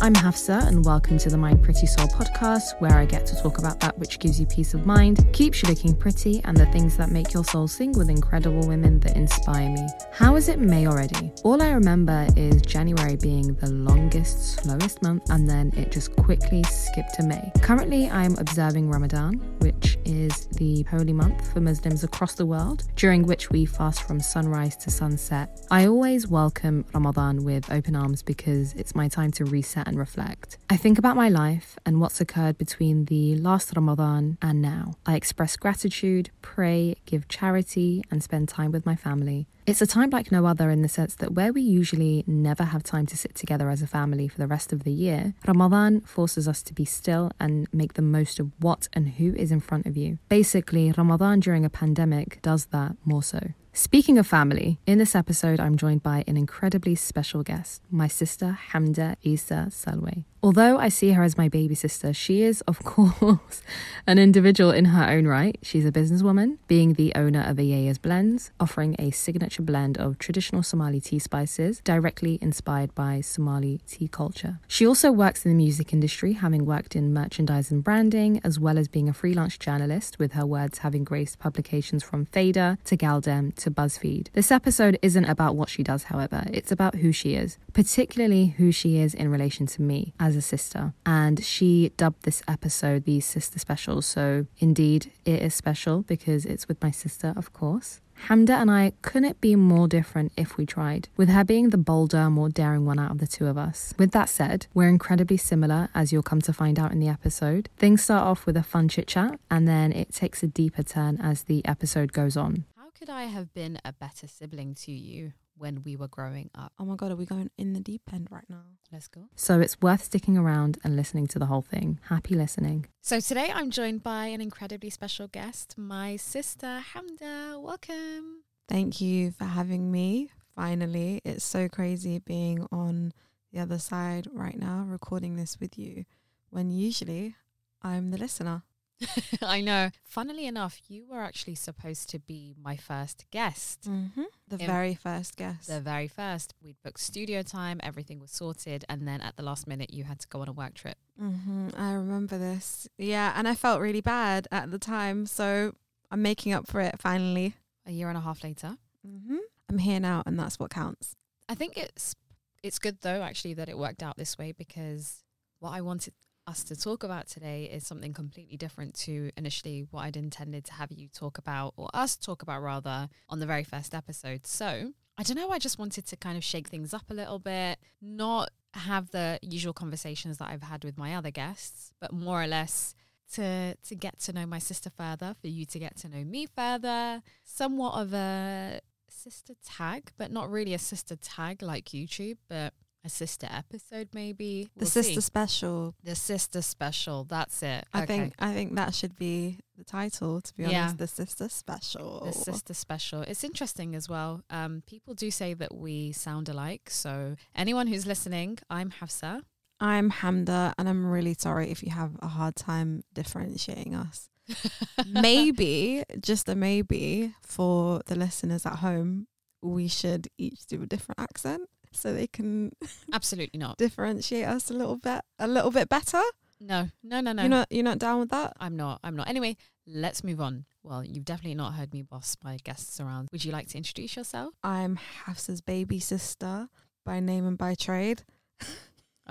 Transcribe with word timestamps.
I'm 0.00 0.14
Hafsa, 0.14 0.66
and 0.66 0.84
welcome 0.84 1.18
to 1.18 1.28
the 1.28 1.36
Mind 1.36 1.62
Pretty 1.62 1.86
Soul 1.86 2.08
podcast, 2.08 2.80
where 2.80 2.96
I 2.96 3.04
get 3.04 3.26
to 3.26 3.36
talk 3.36 3.58
about 3.58 3.78
that 3.80 3.96
which 3.98 4.18
gives 4.18 4.40
you 4.40 4.46
peace 4.46 4.74
of 4.74 4.86
mind, 4.86 5.24
keeps 5.32 5.62
you 5.62 5.68
looking 5.68 5.94
pretty, 5.94 6.40
and 6.44 6.56
the 6.56 6.66
things 6.66 6.96
that 6.96 7.10
make 7.10 7.32
your 7.32 7.44
soul 7.44 7.68
sing 7.68 7.92
with 7.92 8.08
incredible 8.08 8.66
women 8.66 8.98
that 9.00 9.16
inspire 9.16 9.70
me. 9.70 9.86
How 10.12 10.36
is 10.36 10.48
it 10.48 10.58
May 10.58 10.86
already? 10.86 11.32
All 11.44 11.62
I 11.62 11.70
remember 11.70 12.26
is 12.36 12.62
January 12.62 13.16
being 13.16 13.54
the 13.54 13.70
longest, 13.70 14.62
slowest 14.62 15.02
month, 15.02 15.30
and 15.30 15.48
then 15.48 15.72
it 15.76 15.92
just 15.92 16.16
quickly 16.16 16.62
skipped 16.64 17.14
to 17.14 17.22
May. 17.24 17.52
Currently, 17.60 18.08
I'm 18.08 18.36
observing 18.38 18.90
Ramadan, 18.90 19.34
which 19.58 19.91
is 20.04 20.46
the 20.46 20.82
holy 20.84 21.12
month 21.12 21.52
for 21.52 21.60
Muslims 21.60 22.04
across 22.04 22.34
the 22.34 22.46
world, 22.46 22.84
during 22.96 23.26
which 23.26 23.50
we 23.50 23.64
fast 23.64 24.02
from 24.02 24.20
sunrise 24.20 24.76
to 24.76 24.90
sunset. 24.90 25.64
I 25.70 25.86
always 25.86 26.28
welcome 26.28 26.84
Ramadan 26.92 27.44
with 27.44 27.70
open 27.70 27.96
arms 27.96 28.22
because 28.22 28.72
it's 28.74 28.94
my 28.94 29.08
time 29.08 29.30
to 29.32 29.44
reset 29.44 29.88
and 29.88 29.98
reflect. 29.98 30.58
I 30.70 30.76
think 30.76 30.98
about 30.98 31.16
my 31.16 31.28
life 31.28 31.78
and 31.84 32.00
what's 32.00 32.20
occurred 32.20 32.58
between 32.58 33.06
the 33.06 33.36
last 33.36 33.72
Ramadan 33.74 34.38
and 34.40 34.60
now. 34.62 34.94
I 35.06 35.16
express 35.16 35.56
gratitude, 35.56 36.30
pray, 36.42 36.96
give 37.06 37.28
charity, 37.28 38.04
and 38.10 38.22
spend 38.22 38.48
time 38.48 38.72
with 38.72 38.86
my 38.86 38.96
family. 38.96 39.46
It's 39.64 39.80
a 39.80 39.86
time 39.86 40.10
like 40.10 40.32
no 40.32 40.44
other 40.44 40.70
in 40.70 40.82
the 40.82 40.88
sense 40.88 41.14
that 41.16 41.34
where 41.34 41.52
we 41.52 41.62
usually 41.62 42.24
never 42.26 42.64
have 42.64 42.82
time 42.82 43.06
to 43.06 43.16
sit 43.16 43.36
together 43.36 43.70
as 43.70 43.80
a 43.80 43.86
family 43.86 44.26
for 44.26 44.38
the 44.38 44.48
rest 44.48 44.72
of 44.72 44.82
the 44.82 44.90
year, 44.90 45.34
Ramadan 45.46 46.00
forces 46.00 46.48
us 46.48 46.64
to 46.64 46.74
be 46.74 46.84
still 46.84 47.30
and 47.38 47.68
make 47.72 47.94
the 47.94 48.02
most 48.02 48.40
of 48.40 48.50
what 48.58 48.88
and 48.92 49.10
who 49.10 49.32
is 49.34 49.52
in 49.52 49.60
front 49.60 49.86
of 49.86 49.96
you. 49.96 50.18
Basically, 50.28 50.90
Ramadan 50.90 51.38
during 51.38 51.64
a 51.64 51.70
pandemic 51.70 52.42
does 52.42 52.66
that 52.66 52.96
more 53.04 53.22
so. 53.22 53.52
Speaking 53.72 54.18
of 54.18 54.26
family, 54.26 54.80
in 54.84 54.98
this 54.98 55.14
episode, 55.14 55.60
I'm 55.60 55.76
joined 55.76 56.02
by 56.02 56.24
an 56.26 56.36
incredibly 56.36 56.96
special 56.96 57.44
guest, 57.44 57.82
my 57.88 58.08
sister 58.08 58.58
Hamda 58.72 59.14
Isa 59.22 59.68
Salwe. 59.70 60.24
Although 60.44 60.76
I 60.78 60.88
see 60.88 61.12
her 61.12 61.22
as 61.22 61.38
my 61.38 61.48
baby 61.48 61.76
sister, 61.76 62.12
she 62.12 62.42
is, 62.42 62.62
of 62.62 62.82
course, 62.84 63.62
an 64.08 64.18
individual 64.18 64.72
in 64.72 64.86
her 64.86 65.08
own 65.08 65.28
right. 65.28 65.56
She's 65.62 65.86
a 65.86 65.92
businesswoman, 65.92 66.58
being 66.66 66.94
the 66.94 67.14
owner 67.14 67.42
of 67.42 67.58
Ayaya's 67.58 67.98
Blends, 67.98 68.50
offering 68.58 68.96
a 68.98 69.12
signature 69.12 69.62
blend 69.62 69.98
of 69.98 70.18
traditional 70.18 70.64
Somali 70.64 71.00
tea 71.00 71.20
spices 71.20 71.80
directly 71.84 72.40
inspired 72.42 72.92
by 72.96 73.20
Somali 73.20 73.82
tea 73.86 74.08
culture. 74.08 74.58
She 74.66 74.84
also 74.84 75.12
works 75.12 75.44
in 75.44 75.52
the 75.52 75.56
music 75.56 75.92
industry, 75.92 76.32
having 76.32 76.66
worked 76.66 76.96
in 76.96 77.14
merchandise 77.14 77.70
and 77.70 77.84
branding, 77.84 78.40
as 78.42 78.58
well 78.58 78.78
as 78.78 78.88
being 78.88 79.08
a 79.08 79.14
freelance 79.14 79.56
journalist, 79.56 80.18
with 80.18 80.32
her 80.32 80.44
words 80.44 80.78
having 80.78 81.04
graced 81.04 81.38
publications 81.38 82.02
from 82.02 82.26
Fader 82.26 82.78
to 82.86 82.96
Galdem 82.96 83.54
to 83.54 83.70
BuzzFeed. 83.70 84.32
This 84.32 84.50
episode 84.50 84.98
isn't 85.02 85.26
about 85.26 85.54
what 85.54 85.68
she 85.68 85.84
does, 85.84 86.04
however, 86.04 86.46
it's 86.52 86.72
about 86.72 86.96
who 86.96 87.12
she 87.12 87.36
is, 87.36 87.58
particularly 87.72 88.56
who 88.56 88.72
she 88.72 88.98
is 88.98 89.14
in 89.14 89.30
relation 89.30 89.66
to 89.66 89.82
me 89.82 90.12
as 90.18 90.31
a 90.36 90.42
sister. 90.42 90.94
And 91.04 91.44
she 91.44 91.92
dubbed 91.96 92.22
this 92.24 92.42
episode 92.46 93.04
the 93.04 93.20
Sister 93.20 93.58
Special, 93.58 94.02
so 94.02 94.46
indeed 94.58 95.12
it 95.24 95.42
is 95.42 95.54
special 95.54 96.02
because 96.02 96.44
it's 96.44 96.68
with 96.68 96.82
my 96.82 96.90
sister, 96.90 97.32
of 97.36 97.52
course. 97.52 98.00
Hamda 98.28 98.50
and 98.50 98.70
I 98.70 98.92
couldn't 99.02 99.40
be 99.40 99.56
more 99.56 99.88
different 99.88 100.32
if 100.36 100.56
we 100.56 100.64
tried, 100.64 101.08
with 101.16 101.28
her 101.28 101.42
being 101.42 101.70
the 101.70 101.78
bolder, 101.78 102.30
more 102.30 102.48
daring 102.48 102.86
one 102.86 102.98
out 102.98 103.10
of 103.10 103.18
the 103.18 103.26
two 103.26 103.46
of 103.46 103.58
us. 103.58 103.94
With 103.98 104.12
that 104.12 104.28
said, 104.28 104.66
we're 104.74 104.88
incredibly 104.88 105.36
similar, 105.36 105.88
as 105.94 106.12
you'll 106.12 106.22
come 106.22 106.40
to 106.42 106.52
find 106.52 106.78
out 106.78 106.92
in 106.92 107.00
the 107.00 107.08
episode. 107.08 107.68
Things 107.76 108.04
start 108.04 108.22
off 108.22 108.46
with 108.46 108.56
a 108.56 108.62
fun 108.62 108.88
chit 108.88 109.08
chat, 109.08 109.40
and 109.50 109.66
then 109.66 109.92
it 109.92 110.14
takes 110.14 110.42
a 110.42 110.46
deeper 110.46 110.84
turn 110.84 111.20
as 111.20 111.44
the 111.44 111.64
episode 111.64 112.12
goes 112.12 112.36
on. 112.36 112.64
How 112.76 112.90
could 112.96 113.10
I 113.10 113.24
have 113.24 113.52
been 113.54 113.78
a 113.84 113.92
better 113.92 114.28
sibling 114.28 114.74
to 114.76 114.92
you 114.92 115.32
when 115.62 115.84
we 115.84 115.94
were 115.94 116.08
growing 116.08 116.50
up? 116.56 116.72
Oh 116.76 116.84
my 116.84 116.96
god, 116.96 117.12
are 117.12 117.16
we 117.16 117.24
going 117.24 117.48
in 117.56 117.72
the 117.72 117.78
deep 117.78 118.02
end 118.12 118.26
right 118.32 118.44
now? 118.48 118.64
Let's 118.90 119.06
go. 119.06 119.28
So 119.36 119.60
it's 119.60 119.80
worth 119.80 120.02
sticking 120.02 120.36
around 120.36 120.76
and 120.82 120.96
listening 120.96 121.28
to 121.28 121.38
the 121.38 121.46
whole 121.46 121.62
thing. 121.62 122.00
Happy 122.08 122.34
listening. 122.34 122.86
So 123.00 123.20
today 123.20 123.52
I'm 123.54 123.70
joined 123.70 124.02
by 124.02 124.26
an 124.26 124.40
incredibly 124.40 124.90
special 124.90 125.28
guest, 125.28 125.78
my 125.78 126.16
sister 126.16 126.82
Hamda. 126.92 127.62
Welcome. 127.62 128.42
Thank 128.68 129.00
you 129.00 129.30
for 129.30 129.44
having 129.44 129.92
me. 129.92 130.30
Finally, 130.56 131.20
it's 131.24 131.44
so 131.44 131.68
crazy 131.68 132.18
being 132.18 132.66
on 132.72 133.12
the 133.52 133.60
other 133.60 133.78
side 133.78 134.26
right 134.32 134.58
now, 134.58 134.84
recording 134.86 135.36
this 135.36 135.60
with 135.60 135.78
you, 135.78 136.04
when 136.50 136.70
usually 136.70 137.36
I'm 137.82 138.10
the 138.10 138.18
listener. 138.18 138.64
I 139.42 139.60
know. 139.60 139.90
Funnily 140.04 140.46
enough, 140.46 140.80
you 140.88 141.04
were 141.08 141.20
actually 141.20 141.54
supposed 141.54 142.08
to 142.10 142.18
be 142.18 142.54
my 142.60 142.76
first 142.76 143.24
guest. 143.30 143.82
Mm-hmm. 143.88 144.22
The 144.48 144.58
In- 144.60 144.66
very 144.66 144.94
first 144.94 145.36
guest. 145.36 145.68
The 145.68 145.80
very 145.80 146.08
first. 146.08 146.54
We'd 146.62 146.76
booked 146.84 147.00
studio 147.00 147.42
time, 147.42 147.80
everything 147.82 148.18
was 148.20 148.30
sorted, 148.30 148.84
and 148.88 149.06
then 149.06 149.20
at 149.20 149.36
the 149.36 149.42
last 149.42 149.66
minute, 149.66 149.92
you 149.92 150.04
had 150.04 150.18
to 150.20 150.28
go 150.28 150.40
on 150.40 150.48
a 150.48 150.52
work 150.52 150.74
trip. 150.74 150.96
hmm 151.18 151.68
I 151.76 151.92
remember 151.92 152.38
this. 152.38 152.88
Yeah, 152.98 153.32
and 153.36 153.46
I 153.48 153.54
felt 153.54 153.80
really 153.80 154.00
bad 154.00 154.48
at 154.52 154.70
the 154.70 154.78
time, 154.78 155.26
so 155.26 155.74
I'm 156.10 156.22
making 156.22 156.52
up 156.52 156.66
for 156.66 156.80
it 156.80 157.00
finally. 157.00 157.54
A 157.86 157.92
year 157.92 158.08
and 158.08 158.18
a 158.18 158.20
half 158.22 158.44
later. 158.44 158.76
hmm 159.06 159.38
I'm 159.68 159.78
here 159.78 160.00
now, 160.00 160.22
and 160.26 160.38
that's 160.38 160.58
what 160.58 160.70
counts. 160.70 161.14
I 161.48 161.54
think 161.54 161.76
it's 161.78 162.14
it's 162.62 162.78
good 162.78 162.98
though 163.00 163.22
actually 163.22 163.54
that 163.54 163.68
it 163.68 163.76
worked 163.76 164.02
out 164.02 164.16
this 164.16 164.38
way 164.38 164.52
because 164.52 165.24
what 165.58 165.70
I 165.70 165.80
wanted 165.80 166.12
us 166.52 166.62
to 166.64 166.76
talk 166.76 167.02
about 167.02 167.26
today 167.28 167.64
is 167.64 167.86
something 167.86 168.12
completely 168.12 168.58
different 168.58 168.94
to 168.94 169.30
initially 169.38 169.86
what 169.90 170.02
I'd 170.02 170.18
intended 170.18 170.66
to 170.66 170.74
have 170.74 170.92
you 170.92 171.08
talk 171.08 171.38
about 171.38 171.72
or 171.78 171.88
us 171.94 172.14
talk 172.14 172.42
about 172.42 172.60
rather 172.62 173.08
on 173.30 173.40
the 173.40 173.46
very 173.46 173.64
first 173.64 173.94
episode. 173.94 174.46
So, 174.46 174.92
I 175.16 175.22
don't 175.22 175.38
know, 175.38 175.50
I 175.50 175.58
just 175.58 175.78
wanted 175.78 176.06
to 176.08 176.16
kind 176.16 176.36
of 176.36 176.44
shake 176.44 176.68
things 176.68 176.92
up 176.92 177.10
a 177.10 177.14
little 177.14 177.38
bit, 177.38 177.78
not 178.02 178.50
have 178.74 179.10
the 179.12 179.38
usual 179.40 179.72
conversations 179.72 180.36
that 180.38 180.48
I've 180.50 180.62
had 180.62 180.84
with 180.84 180.98
my 180.98 181.14
other 181.14 181.30
guests, 181.30 181.90
but 182.02 182.12
more 182.12 182.42
or 182.42 182.46
less 182.46 182.94
to 183.32 183.74
to 183.74 183.94
get 183.94 184.18
to 184.20 184.34
know 184.34 184.44
my 184.44 184.58
sister 184.58 184.90
further, 184.90 185.34
for 185.40 185.48
you 185.48 185.64
to 185.64 185.78
get 185.78 185.96
to 185.98 186.08
know 186.08 186.22
me 186.22 186.46
further, 186.54 187.22
somewhat 187.44 187.94
of 187.94 188.12
a 188.12 188.80
sister 189.08 189.54
tag, 189.64 190.12
but 190.18 190.30
not 190.30 190.50
really 190.50 190.74
a 190.74 190.78
sister 190.78 191.16
tag 191.16 191.62
like 191.62 191.86
YouTube, 191.86 192.36
but 192.46 192.74
a 193.04 193.08
sister 193.08 193.48
episode 193.50 194.08
maybe. 194.14 194.64
The 194.76 194.84
We'll 194.84 194.90
sister 194.90 195.14
see. 195.14 195.20
special. 195.20 195.94
the 196.04 196.14
sister 196.14 196.62
special. 196.62 197.24
That's 197.24 197.62
it. 197.62 197.84
I 197.92 198.02
Okay. 198.02 198.06
think 198.18 198.34
I 198.38 198.52
think 198.52 198.74
that 198.76 198.94
should 198.94 199.16
be 199.16 199.58
the 199.76 199.84
title. 199.84 200.40
To 200.40 200.54
be 200.54 200.64
honest, 200.64 200.74
Yeah. 200.76 200.92
the 200.96 201.06
sister 201.08 201.48
special. 201.48 202.20
the 202.26 202.32
sister 202.32 202.74
special. 202.74 203.22
It's 203.22 203.42
interesting 203.44 203.94
as 203.96 204.08
well. 204.08 204.42
Um, 204.50 204.82
people 204.86 205.14
do 205.14 205.30
say 205.30 205.54
that 205.54 205.74
we 205.74 206.12
sound 206.12 206.48
alike. 206.48 206.90
So 206.90 207.36
anyone 207.54 207.86
who's 207.88 208.06
listening, 208.06 208.58
I'm 208.70 208.90
Hafsa. 208.90 209.42
I'm 209.80 210.10
Hamda, 210.12 210.72
and 210.78 210.88
I'm 210.88 211.04
really 211.04 211.34
sorry 211.34 211.70
if 211.72 211.82
you 211.82 211.90
have 211.90 212.12
a 212.22 212.28
hard 212.28 212.54
time 212.54 213.02
differentiating 213.14 213.96
us. 213.96 214.28
maybe, 215.06 216.04
just 216.20 216.48
a 216.48 216.54
maybe, 216.54 217.34
for 217.42 218.00
the 218.06 218.14
listeners 218.14 218.64
at 218.66 218.76
home, 218.76 219.26
we 219.60 219.88
should 219.88 220.28
each 220.38 220.66
do 220.66 220.82
a 220.82 220.86
different 220.86 221.18
accent 221.20 221.62
so 221.92 222.12
they 222.12 222.26
can 222.26 222.72
Absolutely 223.12 223.58
not. 223.58 223.78
differentiate 223.78 224.46
us 224.46 224.70
a 224.70 224.74
little 224.74 224.96
bit, 224.96 225.22
a 225.38 225.48
little 225.48 225.70
bit 225.70 225.88
better. 225.88 226.22
No, 226.60 226.88
no, 227.02 227.20
no, 227.20 227.32
no. 227.32 227.42
You're 227.42 227.50
not, 227.50 227.68
you're 227.70 227.84
not 227.84 227.98
down 227.98 228.20
with 228.20 228.30
that? 228.30 228.52
I'm 228.60 228.76
not. 228.76 229.00
I'm 229.02 229.16
not. 229.16 229.28
Anyway, 229.28 229.56
let's 229.86 230.22
move 230.22 230.40
on. 230.40 230.64
Well, 230.84 231.04
you've 231.04 231.24
definitely 231.24 231.56
not 231.56 231.74
heard 231.74 231.92
me 231.92 232.02
boss 232.02 232.36
my 232.44 232.56
guests 232.62 233.00
around. 233.00 233.28
Would 233.32 233.44
you 233.44 233.52
like 233.52 233.68
to 233.68 233.76
introduce 233.76 234.16
yourself? 234.16 234.54
I'm 234.62 234.96
Hafsa's 234.96 235.60
baby 235.60 235.98
sister 235.98 236.68
by 237.04 237.20
name 237.20 237.46
and 237.46 237.58
by 237.58 237.74
trade. 237.74 238.22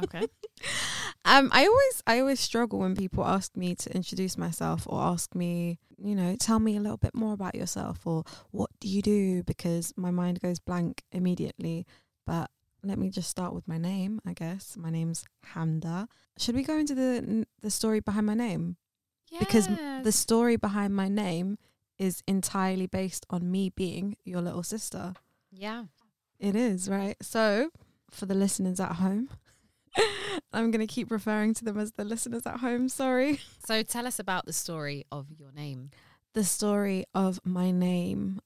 Okay. 0.04 0.28
um, 1.26 1.50
I 1.52 1.66
always 1.66 2.04
I 2.08 2.20
always 2.20 2.40
struggle 2.40 2.80
when 2.80 2.96
people 2.96 3.26
ask 3.26 3.56
me 3.56 3.76
to 3.76 3.96
introduce 3.96 4.38
myself 4.38 4.88
or 4.88 5.02
ask 5.02 5.36
me, 5.36 5.80
you 5.98 6.16
know, 6.16 6.36
tell 6.40 6.60
me 6.60 6.78
a 6.78 6.80
little 6.80 6.98
bit 6.98 7.14
more 7.14 7.34
about 7.34 7.56
yourself 7.56 8.06
or 8.06 8.24
what 8.52 8.70
do 8.80 8.88
you 8.88 9.02
do 9.02 9.44
because 9.44 9.94
my 9.98 10.12
mind 10.12 10.40
goes 10.42 10.60
blank 10.60 11.04
immediately. 11.12 11.86
But 12.26 12.50
let 12.84 12.98
me 12.98 13.10
just 13.10 13.30
start 13.30 13.54
with 13.54 13.68
my 13.68 13.78
name, 13.78 14.20
I 14.26 14.34
guess. 14.34 14.76
My 14.78 14.90
name's 14.90 15.24
Hamda. 15.54 16.08
Should 16.38 16.56
we 16.56 16.64
go 16.64 16.78
into 16.78 16.96
the 16.96 17.46
the 17.62 17.72
story 17.72 18.00
behind 18.00 18.26
my 18.26 18.34
name? 18.36 18.78
Because 19.40 19.68
the 20.04 20.12
story 20.12 20.56
behind 20.58 20.94
my 20.96 21.08
name 21.08 21.58
is 21.98 22.22
entirely 22.28 22.88
based 22.88 23.26
on 23.30 23.50
me 23.50 23.70
being 23.70 24.18
your 24.26 24.42
little 24.42 24.64
sister. 24.64 25.14
yeah. 25.52 25.86
It 26.40 26.56
is, 26.56 26.90
right? 26.90 27.16
So, 27.22 27.70
for 28.10 28.26
the 28.26 28.34
listeners 28.34 28.80
at 28.80 28.94
home, 28.94 29.30
I'm 30.54 30.72
going 30.72 30.86
to 30.86 30.92
keep 30.92 31.12
referring 31.12 31.54
to 31.54 31.64
them 31.64 31.78
as 31.78 31.92
the 31.92 32.04
listeners 32.04 32.48
at 32.48 32.58
home. 32.62 32.90
Sorry. 32.90 33.40
So 33.66 33.84
tell 33.84 34.08
us 34.08 34.18
about 34.18 34.48
the 34.48 34.54
story 34.54 35.06
of 35.12 35.28
your 35.38 35.52
name. 35.52 35.92
The 36.34 36.44
story 36.44 37.06
of 37.14 37.40
my 37.46 37.70
name 37.70 38.42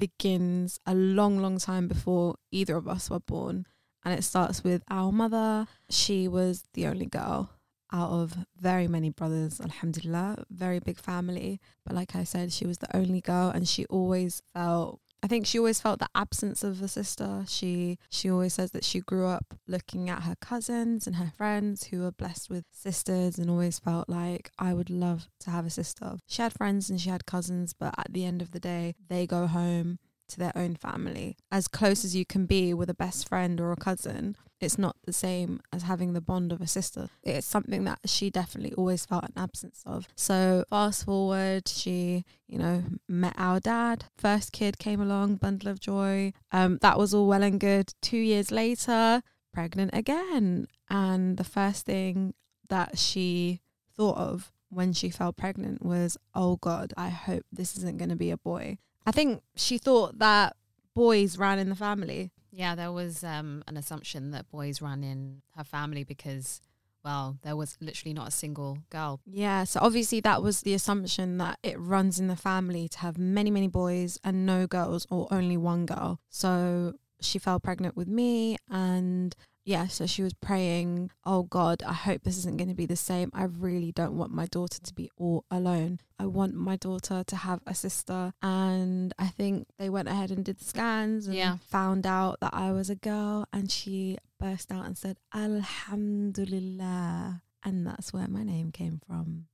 begins 0.00 0.78
a 0.86 0.94
long, 0.94 1.38
long 1.38 1.58
time 1.58 1.86
before 1.86 2.34
either 2.50 2.76
of 2.76 2.88
us 2.88 3.08
were 3.08 3.20
born. 3.20 3.66
And 4.04 4.18
it 4.18 4.24
starts 4.24 4.64
with 4.64 4.82
our 4.90 5.12
mother. 5.12 5.66
She 5.90 6.26
was 6.26 6.64
the 6.74 6.86
only 6.86 7.06
girl 7.06 7.50
out 7.92 8.10
of 8.10 8.34
very 8.58 8.88
many 8.88 9.10
brothers, 9.10 9.60
alhamdulillah, 9.60 10.44
very 10.50 10.78
big 10.78 10.98
family. 10.98 11.60
But 11.84 11.94
like 11.94 12.16
I 12.16 12.24
said, 12.24 12.52
she 12.52 12.66
was 12.66 12.78
the 12.78 12.96
only 12.96 13.20
girl 13.20 13.50
and 13.50 13.68
she 13.68 13.84
always 13.86 14.42
felt 14.52 15.00
I 15.22 15.26
think 15.26 15.46
she 15.46 15.58
always 15.58 15.80
felt 15.80 15.98
the 15.98 16.08
absence 16.14 16.64
of 16.64 16.80
a 16.82 16.88
sister. 16.88 17.44
She 17.46 17.98
she 18.08 18.30
always 18.30 18.54
says 18.54 18.70
that 18.70 18.84
she 18.84 19.00
grew 19.00 19.26
up 19.26 19.54
looking 19.68 20.08
at 20.08 20.22
her 20.22 20.34
cousins 20.40 21.06
and 21.06 21.16
her 21.16 21.32
friends 21.36 21.84
who 21.88 22.00
were 22.00 22.12
blessed 22.12 22.48
with 22.48 22.64
sisters 22.72 23.38
and 23.38 23.50
always 23.50 23.78
felt 23.78 24.08
like 24.08 24.50
I 24.58 24.72
would 24.72 24.88
love 24.88 25.28
to 25.40 25.50
have 25.50 25.66
a 25.66 25.70
sister. 25.70 26.16
She 26.26 26.40
had 26.40 26.54
friends 26.54 26.88
and 26.88 27.00
she 27.00 27.10
had 27.10 27.26
cousins, 27.26 27.74
but 27.74 27.94
at 27.98 28.12
the 28.12 28.24
end 28.24 28.40
of 28.40 28.52
the 28.52 28.60
day, 28.60 28.94
they 29.08 29.26
go 29.26 29.46
home 29.46 29.98
to 30.30 30.38
their 30.38 30.52
own 30.56 30.74
family. 30.76 31.36
As 31.50 31.68
close 31.68 32.04
as 32.04 32.16
you 32.16 32.24
can 32.24 32.46
be 32.46 32.72
with 32.74 32.90
a 32.90 32.94
best 32.94 33.28
friend 33.28 33.60
or 33.60 33.72
a 33.72 33.76
cousin, 33.76 34.36
it's 34.60 34.78
not 34.78 34.96
the 35.04 35.12
same 35.12 35.60
as 35.72 35.84
having 35.84 36.12
the 36.12 36.20
bond 36.20 36.52
of 36.52 36.60
a 36.60 36.66
sister. 36.66 37.08
It's 37.22 37.46
something 37.46 37.84
that 37.84 38.00
she 38.04 38.28
definitely 38.30 38.74
always 38.74 39.06
felt 39.06 39.24
an 39.24 39.32
absence 39.36 39.82
of. 39.86 40.06
So 40.16 40.64
fast 40.68 41.06
forward, 41.06 41.66
she, 41.66 42.24
you 42.46 42.58
know, 42.58 42.84
met 43.08 43.34
our 43.38 43.58
dad. 43.58 44.04
First 44.18 44.52
kid 44.52 44.78
came 44.78 45.00
along, 45.00 45.36
bundle 45.36 45.70
of 45.70 45.80
joy. 45.80 46.34
Um, 46.52 46.78
that 46.82 46.98
was 46.98 47.14
all 47.14 47.26
well 47.26 47.42
and 47.42 47.58
good. 47.58 47.94
Two 48.02 48.18
years 48.18 48.50
later, 48.50 49.22
pregnant 49.52 49.92
again. 49.94 50.66
And 50.90 51.38
the 51.38 51.44
first 51.44 51.86
thing 51.86 52.34
that 52.68 52.98
she 52.98 53.60
thought 53.96 54.18
of 54.18 54.52
when 54.68 54.92
she 54.92 55.10
fell 55.10 55.32
pregnant 55.32 55.84
was, 55.84 56.16
oh 56.34 56.56
God, 56.56 56.92
I 56.96 57.08
hope 57.08 57.44
this 57.50 57.76
isn't 57.78 57.98
going 57.98 58.10
to 58.10 58.16
be 58.16 58.30
a 58.30 58.36
boy. 58.36 58.78
I 59.06 59.12
think 59.12 59.42
she 59.56 59.78
thought 59.78 60.18
that 60.18 60.56
boys 60.94 61.38
ran 61.38 61.58
in 61.58 61.68
the 61.68 61.76
family. 61.76 62.30
Yeah, 62.52 62.74
there 62.74 62.92
was 62.92 63.22
um, 63.24 63.62
an 63.66 63.76
assumption 63.76 64.32
that 64.32 64.50
boys 64.50 64.82
ran 64.82 65.04
in 65.04 65.42
her 65.56 65.64
family 65.64 66.04
because, 66.04 66.60
well, 67.04 67.38
there 67.42 67.56
was 67.56 67.76
literally 67.80 68.12
not 68.12 68.28
a 68.28 68.32
single 68.32 68.78
girl. 68.90 69.20
Yeah, 69.24 69.64
so 69.64 69.80
obviously 69.80 70.20
that 70.20 70.42
was 70.42 70.62
the 70.62 70.74
assumption 70.74 71.38
that 71.38 71.58
it 71.62 71.78
runs 71.78 72.18
in 72.18 72.26
the 72.26 72.36
family 72.36 72.88
to 72.88 72.98
have 72.98 73.18
many, 73.18 73.50
many 73.50 73.68
boys 73.68 74.18
and 74.24 74.44
no 74.44 74.66
girls 74.66 75.06
or 75.10 75.28
only 75.30 75.56
one 75.56 75.86
girl. 75.86 76.20
So 76.28 76.94
she 77.20 77.38
fell 77.38 77.60
pregnant 77.60 77.96
with 77.96 78.08
me 78.08 78.56
and 78.68 79.34
yeah, 79.64 79.86
so 79.88 80.06
she 80.06 80.22
was 80.22 80.32
praying, 80.34 81.10
oh 81.24 81.42
God, 81.44 81.82
I 81.86 81.92
hope 81.92 82.22
this 82.22 82.38
isn't 82.38 82.56
going 82.56 82.68
to 82.68 82.74
be 82.74 82.86
the 82.86 82.96
same. 82.96 83.30
I 83.34 83.44
really 83.44 83.92
don't 83.92 84.16
want 84.16 84.32
my 84.32 84.46
daughter 84.46 84.78
to 84.82 84.94
be 84.94 85.10
all 85.16 85.44
alone. 85.50 86.00
I 86.18 86.26
want 86.26 86.54
my 86.54 86.76
daughter 86.76 87.22
to 87.26 87.36
have 87.36 87.60
a 87.66 87.74
sister. 87.74 88.32
And 88.42 89.12
I 89.18 89.26
think 89.28 89.66
they 89.78 89.90
went 89.90 90.08
ahead 90.08 90.30
and 90.30 90.44
did 90.44 90.60
scans 90.60 91.26
and 91.26 91.36
Yeah. 91.36 91.58
found 91.68 92.06
out 92.06 92.38
that 92.40 92.54
I 92.54 92.72
was 92.72 92.90
a 92.90 92.96
girl. 92.96 93.46
And 93.52 93.70
she 93.70 94.18
burst 94.38 94.72
out 94.72 94.86
and 94.86 94.96
said, 94.98 95.18
Alhamdulillah. 95.34 97.42
And 97.62 97.86
that's 97.86 98.12
where 98.12 98.26
my 98.28 98.42
name 98.42 98.72
came 98.72 99.00
from. 99.06 99.46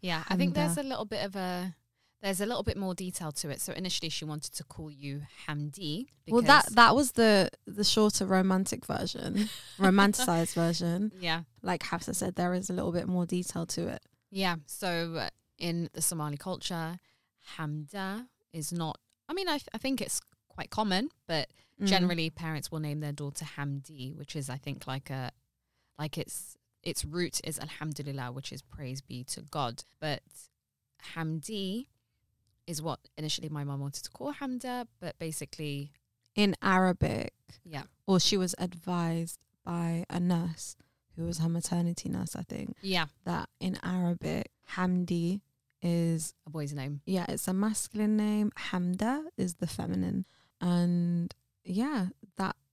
Yeah, 0.00 0.22
I 0.28 0.36
think 0.36 0.56
uh, 0.56 0.60
there's 0.60 0.78
a 0.78 0.82
little 0.84 1.04
bit 1.04 1.24
of 1.24 1.34
a 1.34 1.74
there's 2.22 2.40
a 2.40 2.46
little 2.46 2.62
bit 2.64 2.76
more 2.76 2.94
detail 2.94 3.30
to 3.32 3.48
it. 3.50 3.60
So 3.60 3.72
initially, 3.72 4.08
she 4.08 4.24
wanted 4.24 4.52
to 4.54 4.64
call 4.64 4.90
you 4.90 5.22
Hamdi. 5.46 6.06
Well, 6.28 6.42
that 6.42 6.66
that 6.74 6.94
was 6.96 7.12
the 7.12 7.50
the 7.66 7.84
shorter 7.84 8.26
romantic 8.26 8.84
version, 8.86 9.48
romanticized 9.78 10.54
version. 10.54 11.12
yeah, 11.20 11.42
Like 11.62 11.82
Hafsa 11.84 12.14
said, 12.14 12.34
there 12.34 12.54
is 12.54 12.70
a 12.70 12.72
little 12.72 12.92
bit 12.92 13.06
more 13.08 13.26
detail 13.26 13.66
to 13.66 13.88
it. 13.88 14.02
yeah. 14.30 14.56
So 14.66 15.14
uh, 15.16 15.28
in 15.58 15.88
the 15.92 16.02
Somali 16.02 16.36
culture, 16.36 16.98
Hamda 17.56 18.26
is 18.52 18.72
not. 18.72 18.98
I 19.28 19.34
mean, 19.34 19.48
I, 19.48 19.58
th- 19.58 19.68
I 19.74 19.78
think 19.78 20.00
it's 20.00 20.20
quite 20.48 20.70
common, 20.70 21.10
but 21.26 21.48
Mm. 21.80 21.86
generally 21.86 22.28
parents 22.28 22.72
will 22.72 22.80
name 22.80 22.98
their 22.98 23.12
daughter 23.12 23.44
Hamdi, 23.56 24.12
which 24.16 24.34
is 24.34 24.50
I 24.50 24.56
think 24.56 24.88
like 24.88 25.10
a 25.10 25.30
like 25.96 26.18
its 26.18 26.56
its 26.82 27.04
root 27.04 27.40
is 27.44 27.56
Alhamdulillah, 27.60 28.32
which 28.32 28.50
is 28.52 28.62
praise 28.62 29.00
be 29.00 29.22
to 29.34 29.42
God. 29.42 29.84
But 30.00 30.22
Hamdi 31.14 31.86
is 32.68 32.80
what 32.82 33.00
initially 33.16 33.48
my 33.48 33.64
mum 33.64 33.80
wanted 33.80 34.04
to 34.04 34.10
call 34.10 34.32
Hamda, 34.34 34.86
but 35.00 35.18
basically, 35.18 35.90
in 36.36 36.54
Arabic, 36.62 37.32
yeah, 37.64 37.84
or 38.06 38.20
she 38.20 38.36
was 38.36 38.54
advised 38.58 39.38
by 39.64 40.04
a 40.10 40.20
nurse 40.20 40.76
who 41.16 41.24
was 41.24 41.38
her 41.38 41.48
maternity 41.48 42.08
nurse, 42.08 42.36
I 42.36 42.42
think, 42.42 42.76
yeah, 42.82 43.06
that 43.24 43.48
in 43.58 43.78
Arabic, 43.82 44.50
Hamdi 44.76 45.40
is 45.82 46.34
a 46.46 46.50
boy's 46.50 46.72
name. 46.74 47.00
yeah, 47.06 47.24
it's 47.28 47.48
a 47.48 47.52
masculine 47.54 48.16
name. 48.16 48.52
Hamda 48.70 49.24
is 49.36 49.54
the 49.54 49.66
feminine, 49.66 50.26
and 50.60 51.34
yeah, 51.64 52.08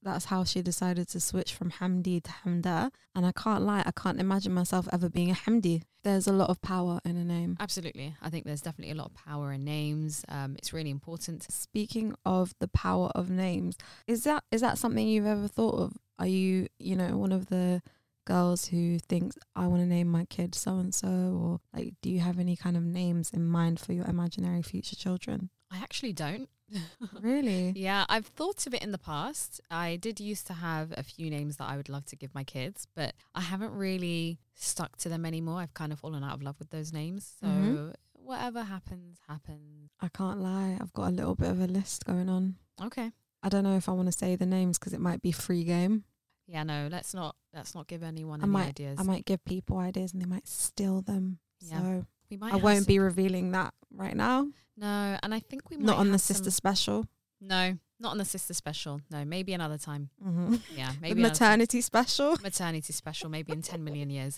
that's 0.06 0.26
how 0.26 0.44
she 0.46 0.62
decided 0.62 1.10
to 1.10 1.20
switch 1.20 1.54
from 1.54 1.72
Hamdi 1.72 2.24
to 2.24 2.32
Hamda. 2.32 2.92
And 3.14 3.26
I 3.26 3.32
can't 3.32 3.64
lie, 3.64 3.84
I 3.86 3.92
can't 3.92 4.20
imagine 4.20 4.54
myself 4.54 4.88
ever 4.94 5.10
being 5.10 5.32
a 5.32 5.34
Hamdi. 5.34 5.82
There's 6.04 6.28
a 6.28 6.32
lot 6.32 6.50
of 6.50 6.62
power 6.62 7.02
in 7.04 7.18
a 7.18 7.26
name. 7.26 7.58
Absolutely, 7.60 8.16
I 8.22 8.30
think 8.30 8.46
there's 8.46 8.62
definitely 8.62 8.92
a 8.92 8.96
lot 8.96 9.08
of 9.08 9.16
power 9.16 9.52
in 9.52 9.66
names. 9.66 10.24
Um, 10.30 10.56
it's 10.58 10.72
really 10.72 10.92
important. 10.92 11.44
Speaking 11.52 12.16
of 12.26 12.54
the 12.60 12.68
power 12.68 13.12
of 13.16 13.30
names, 13.30 13.78
is 14.08 14.24
that 14.24 14.44
is 14.52 14.62
that 14.62 14.78
something 14.78 15.08
you've 15.08 15.26
ever 15.26 15.48
thought 15.48 15.76
of? 15.76 15.98
Are 16.20 16.28
you, 16.28 16.68
you 16.80 16.96
know, 16.96 17.18
one 17.18 17.32
of 17.32 17.48
the 17.48 17.82
girls 18.26 18.68
who 18.68 19.00
thinks 19.00 19.38
I 19.56 19.68
want 19.68 19.82
to 19.82 19.88
name 19.88 20.08
my 20.08 20.26
kid 20.26 20.56
so 20.56 20.78
and 20.78 20.94
so, 20.94 21.08
or 21.08 21.60
like, 21.74 21.94
do 22.02 22.10
you 22.10 22.20
have 22.20 22.40
any 22.40 22.56
kind 22.56 22.78
of 22.78 22.84
names 22.84 23.32
in 23.32 23.48
mind 23.48 23.80
for 23.80 23.94
your 23.94 24.06
imaginary 24.06 24.62
future 24.62 24.96
children? 24.96 25.50
I 25.72 25.78
actually 25.78 26.14
don't. 26.14 26.50
Really? 27.22 27.74
Yeah, 27.76 28.06
I've 28.10 28.26
thought 28.28 28.66
of 28.68 28.74
it 28.74 28.82
in 28.84 28.92
the 28.92 28.98
past. 28.98 29.62
I 29.70 29.96
did 29.98 30.20
used 30.20 30.48
to 30.48 30.54
have 30.54 30.94
a 30.98 31.04
few 31.04 31.30
names 31.30 31.58
that 31.58 31.70
I 31.70 31.78
would 31.78 31.90
love 31.90 32.06
to 32.08 32.16
give 32.16 32.34
my 32.34 32.44
kids, 32.44 32.88
but 32.96 33.14
I 33.34 33.42
haven't 33.42 33.74
really 33.74 34.40
stuck 34.56 34.98
to 34.98 35.10
them 35.10 35.26
anymore. 35.26 35.60
I've 35.60 35.74
kind 35.74 35.92
of 35.94 36.00
fallen 36.00 36.24
out 36.24 36.34
of 36.34 36.42
love 36.42 36.58
with 36.60 36.70
those 36.72 36.92
names. 36.94 37.36
So 37.40 37.48
Mhm. 37.48 37.94
whatever 38.14 38.64
happens, 38.64 39.20
happens. 39.28 39.92
I 40.00 40.08
can't 40.10 40.40
lie. 40.40 40.78
I've 40.80 40.94
got 40.94 41.10
a 41.10 41.12
little 41.16 41.36
bit 41.36 41.50
of 41.50 41.62
a 41.62 41.68
list 41.68 42.06
going 42.06 42.30
on. 42.30 42.58
Okay. 42.82 43.12
I 43.44 43.50
don't 43.50 43.64
know 43.64 43.78
if 43.78 43.88
I 43.88 43.92
want 43.92 44.08
to 44.08 44.12
say 44.12 44.36
the 44.36 44.46
names 44.48 44.80
because 44.80 44.94
it 44.94 45.00
might 45.00 45.22
be 45.22 45.32
free 45.32 45.64
game. 45.64 46.04
Yeah, 46.48 46.64
no, 46.64 46.88
let's 46.92 47.14
not 47.14 47.36
let's 47.54 47.74
not 47.74 47.88
give 47.88 48.04
anyone 48.04 48.42
I 48.42 48.44
any 48.44 48.52
might 48.52 48.68
ideas. 48.70 49.00
I 49.00 49.04
might 49.04 49.26
give 49.26 49.44
people 49.46 49.78
ideas 49.78 50.14
and 50.14 50.22
they 50.22 50.26
might 50.28 50.48
steal 50.48 51.02
them. 51.02 51.40
Yeah. 51.60 51.80
So 51.82 52.06
we 52.30 52.38
might 52.38 52.54
I 52.54 52.58
won't 52.58 52.80
some- 52.80 52.86
be 52.86 53.00
revealing 53.00 53.52
that 53.52 53.74
right 53.94 54.16
now. 54.16 54.48
No, 54.78 55.18
and 55.24 55.34
I 55.34 55.40
think 55.40 55.70
we 55.70 55.78
might 55.78 55.86
Not 55.86 55.98
on 55.98 56.12
the 56.12 56.20
sister 56.20 56.46
some- 56.46 56.52
special. 56.52 57.06
No, 57.42 57.78
Not 58.00 58.12
on 58.12 58.18
the 58.18 58.26
sister 58.26 58.54
special. 58.54 59.02
No, 59.10 59.24
maybe 59.24 59.54
another 59.54 59.78
time. 59.78 60.10
Mm-hmm. 60.26 60.56
Yeah, 60.78 60.92
The 60.92 60.98
maybe 61.02 61.22
time. 61.22 61.30
maternity 61.32 61.82
special. 61.82 62.36
maternity 62.44 62.92
special, 62.94 63.30
maybe 63.30 63.54
in 63.54 63.62
10 63.62 63.84
million 63.84 64.10
years. 64.18 64.38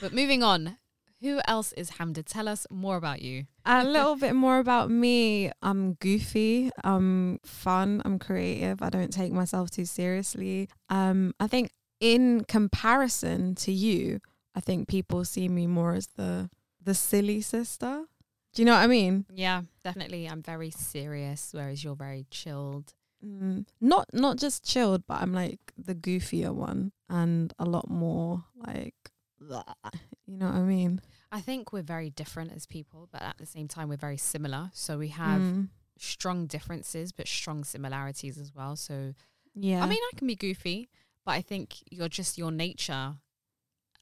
But 0.00 0.12
moving 0.14 0.42
on, 0.42 0.78
who 1.20 1.40
else 1.48 1.72
is 1.72 1.92
Hamda? 1.92 2.22
Tell 2.24 2.48
us 2.48 2.66
more 2.70 2.96
about 2.96 3.20
you. 3.22 3.44
A 3.64 3.82
little 3.84 4.16
bit 4.16 4.34
more 4.34 4.58
about 4.58 4.90
me. 4.90 5.50
I'm 5.62 5.94
goofy. 5.94 6.70
I'm 6.82 7.38
fun. 7.44 8.00
I'm 8.04 8.18
creative. 8.18 8.82
I 8.82 8.90
don't 8.90 9.12
take 9.12 9.32
myself 9.32 9.70
too 9.70 9.84
seriously. 9.86 10.68
Um, 10.90 11.34
I 11.40 11.46
think 11.46 11.70
in 12.00 12.44
comparison 12.44 13.54
to 13.56 13.72
you, 13.72 14.20
I 14.54 14.60
think 14.60 14.86
people 14.88 15.24
see 15.24 15.48
me 15.48 15.66
more 15.66 15.94
as 15.94 16.08
the 16.16 16.50
the 16.84 16.94
silly 16.94 17.40
sister. 17.40 18.04
Do 18.52 18.62
you 18.62 18.66
know 18.66 18.74
what 18.74 18.82
I 18.82 18.86
mean? 18.86 19.24
Yeah, 19.34 19.62
definitely. 19.82 20.28
I'm 20.28 20.42
very 20.42 20.70
serious, 20.70 21.50
whereas 21.52 21.82
you're 21.82 21.96
very 21.96 22.26
chilled. 22.30 22.94
Mm, 23.24 23.66
not 23.80 24.06
not 24.12 24.36
just 24.38 24.64
chilled, 24.64 25.04
but 25.06 25.20
I'm 25.22 25.32
like 25.32 25.72
the 25.78 25.94
goofier 25.94 26.54
one 26.54 26.92
and 27.08 27.52
a 27.58 27.64
lot 27.64 27.88
more 27.90 28.44
like, 28.56 28.94
you 29.40 30.36
know 30.36 30.46
what 30.46 30.54
I 30.54 30.60
mean? 30.62 31.00
I 31.32 31.40
think 31.40 31.72
we're 31.72 31.82
very 31.82 32.10
different 32.10 32.52
as 32.52 32.66
people, 32.66 33.08
but 33.10 33.22
at 33.22 33.38
the 33.38 33.46
same 33.46 33.66
time, 33.66 33.88
we're 33.88 33.96
very 33.96 34.16
similar. 34.18 34.70
So 34.72 34.98
we 34.98 35.08
have 35.08 35.40
Mm, 35.40 35.68
strong 35.98 36.46
differences, 36.46 37.12
but 37.12 37.26
strong 37.26 37.64
similarities 37.64 38.38
as 38.38 38.54
well. 38.54 38.76
So, 38.76 39.14
yeah. 39.54 39.82
I 39.82 39.86
mean, 39.86 39.98
I 39.98 40.10
can 40.16 40.26
be 40.28 40.36
goofy, 40.36 40.88
but 41.24 41.32
I 41.32 41.40
think 41.40 41.76
you're 41.90 42.08
just 42.08 42.38
your 42.38 42.52
nature, 42.52 43.14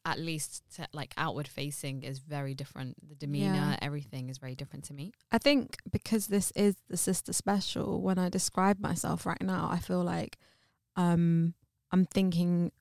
at 0.04 0.18
least 0.18 0.62
to, 0.76 0.87
like 0.92 1.14
outward 1.16 1.47
facing, 1.49 2.02
is 2.02 2.18
very 2.18 2.54
different. 2.54 2.97
The 3.09 3.14
demeanor, 3.14 3.54
Yeah. 3.54 3.78
everything 3.80 4.28
is 4.28 4.38
very 4.38 4.54
different 4.54 4.85
to 4.87 4.94
me. 4.94 5.12
I 5.30 5.38
think 5.38 5.76
because 5.90 6.26
this 6.26 6.52
is 6.56 6.76
the 6.88 6.97
sister 6.97 7.32
special, 7.32 8.00
when 8.00 8.18
I 8.18 8.28
describe 8.28 8.80
myself 8.80 9.25
right 9.26 9.42
now, 9.42 9.68
I 9.71 9.78
feel 9.78 10.02
like 10.02 10.38
um, 10.97 11.54
I'm 11.90 12.04
thinking 12.04 12.73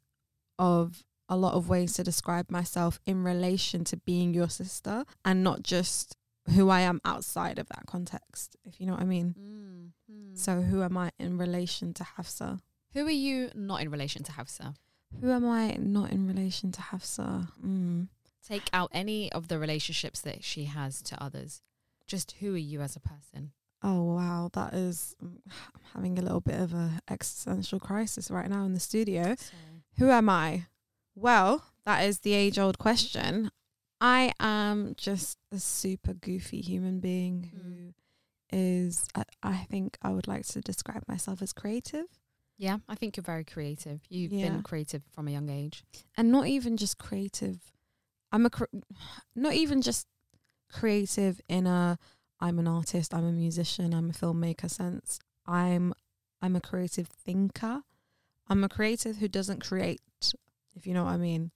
of 0.60 1.04
a 1.30 1.38
lot 1.38 1.54
of 1.54 1.70
ways 1.70 1.94
to 1.94 2.04
describe 2.04 2.52
myself 2.52 3.00
in 3.06 3.24
relation 3.24 3.84
to 3.86 3.98
being 3.98 4.34
your 4.34 4.50
sister 4.50 5.06
and 5.24 5.44
not 5.44 5.64
just 5.64 6.18
who 6.56 6.70
I 6.70 6.82
am 6.82 7.00
outside 7.06 7.58
of 7.60 7.68
that 7.70 7.86
context, 7.86 8.58
if 8.66 8.80
you 8.82 8.86
know 8.88 8.94
what 8.94 9.02
I 9.02 9.06
mean. 9.06 9.36
Mm. 9.40 10.38
So, 10.38 10.62
who 10.62 10.82
am 10.82 10.98
I 10.98 11.12
in 11.20 11.38
relation 11.38 11.94
to 11.96 12.04
Hafsa? 12.04 12.60
who 12.94 13.06
are 13.08 13.10
you 13.10 13.50
not 13.56 13.82
in 13.82 13.90
relation 13.90 14.22
to 14.24 14.34
Hafsa? 14.34 14.74
Who 15.20 15.32
am 15.32 15.48
I 15.48 15.76
not 15.80 16.12
in 16.12 16.28
relation 16.28 16.72
to 16.74 16.82
Hafsa? 16.82 17.50
Mm. 17.66 18.08
Take 18.48 18.70
out 18.74 18.90
any 18.94 19.32
of 19.32 19.48
the 19.48 19.60
relationships 19.60 20.22
that 20.22 20.44
she 20.44 20.66
has 20.66 21.02
to 21.04 21.24
others. 21.24 21.62
Just 22.08 22.36
who 22.40 22.56
are 22.56 22.58
you 22.58 22.82
as 22.82 22.96
a 22.96 23.00
person? 23.00 23.52
Oh 23.84 24.16
wow, 24.16 24.50
that 24.54 24.74
is 24.74 25.16
I'm 25.22 25.40
having 25.94 26.20
a 26.20 26.22
little 26.22 26.42
bit 26.42 26.60
of 26.60 26.74
a 26.74 27.02
existential 27.10 27.80
crisis 27.80 28.30
right 28.30 28.50
now 28.50 28.64
in 28.66 28.74
the 28.74 28.80
studio. 28.80 29.36
Who 29.98 30.10
am 30.10 30.30
I? 30.30 30.66
Well, 31.16 31.66
that 31.86 32.06
is 32.06 32.20
the 32.20 32.34
age 32.34 32.60
old 32.60 32.78
question. 32.78 33.52
I 34.00 34.34
am 34.40 34.96
just 34.98 35.38
a 35.52 35.60
super 35.60 36.14
goofy 36.14 36.62
human 36.62 37.00
being 37.00 37.52
who 37.54 37.94
is, 38.52 39.08
I, 39.16 39.24
I 39.44 39.58
think 39.70 39.98
I 40.02 40.10
would 40.10 40.28
like 40.28 40.46
to 40.48 40.62
describe 40.62 41.04
myself 41.08 41.42
as 41.42 41.54
creative 41.54 42.08
Yeah, 42.62 42.78
I 42.88 42.94
think 42.94 43.18
you're 43.18 43.24
very 43.24 43.44
creative. 43.44 44.02
You've 44.08 44.32
Yeah. 44.32 44.50
been 44.50 44.62
creative 44.62 45.02
from 45.12 45.28
a 45.28 45.32
young 45.32 45.50
age. 45.50 45.84
and 46.16 46.32
not 46.32 46.46
even 46.46 46.78
just 46.78 47.00
creative. 47.00 47.60
I'm 48.32 48.46
a, 48.46 48.52
cr- 48.52 48.66
not 49.36 49.54
even 49.54 49.82
just 49.82 50.06
creative 50.72 51.42
in 51.50 51.66
a, 51.66 51.98
I'm 52.40 52.60
an 52.60 52.68
artist, 52.68 53.16
I'm 53.16 53.26
a 53.26 53.32
musician, 53.32 53.96
I'm 53.96 54.12
a 54.12 54.14
filmmaker 54.14 54.70
sense. 54.70 55.20
I'm, 55.48 55.94
I'm 56.40 56.56
a 56.56 56.62
creative 56.62 57.08
thinker. 57.08 57.82
I'm 58.48 58.64
a 58.64 58.70
creative 58.70 59.18
who 59.18 59.28
doesn't 59.28 59.66
create, 59.66 60.00
if 60.76 60.86
you 60.86 60.94
know 60.94 61.06
what 61.06 61.14
I 61.14 61.18
mean. 61.18 61.50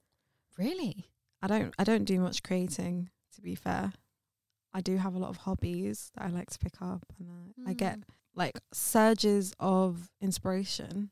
Really? 0.58 1.06
I 1.42 1.48
don't 1.48 1.74
I 1.78 1.84
don't 1.84 2.06
do 2.06 2.20
much 2.20 2.42
creating 2.42 3.10
to 3.36 3.42
be 3.42 3.54
fair. 3.54 3.94
I 4.78 4.82
do 4.82 4.98
have 4.98 5.16
a 5.16 5.20
lot 5.24 5.30
of 5.30 5.38
hobbies 5.48 6.12
that 6.16 6.24
I 6.26 6.30
like 6.30 6.50
to 6.52 6.60
pick 6.60 6.82
up 6.82 7.04
and 7.20 7.30
uh, 7.66 7.70
I 7.70 7.74
get 7.74 7.96
Mm. 8.00 8.04
like 8.36 8.60
surges 8.74 9.54
of 9.60 10.12
inspiration 10.28 11.12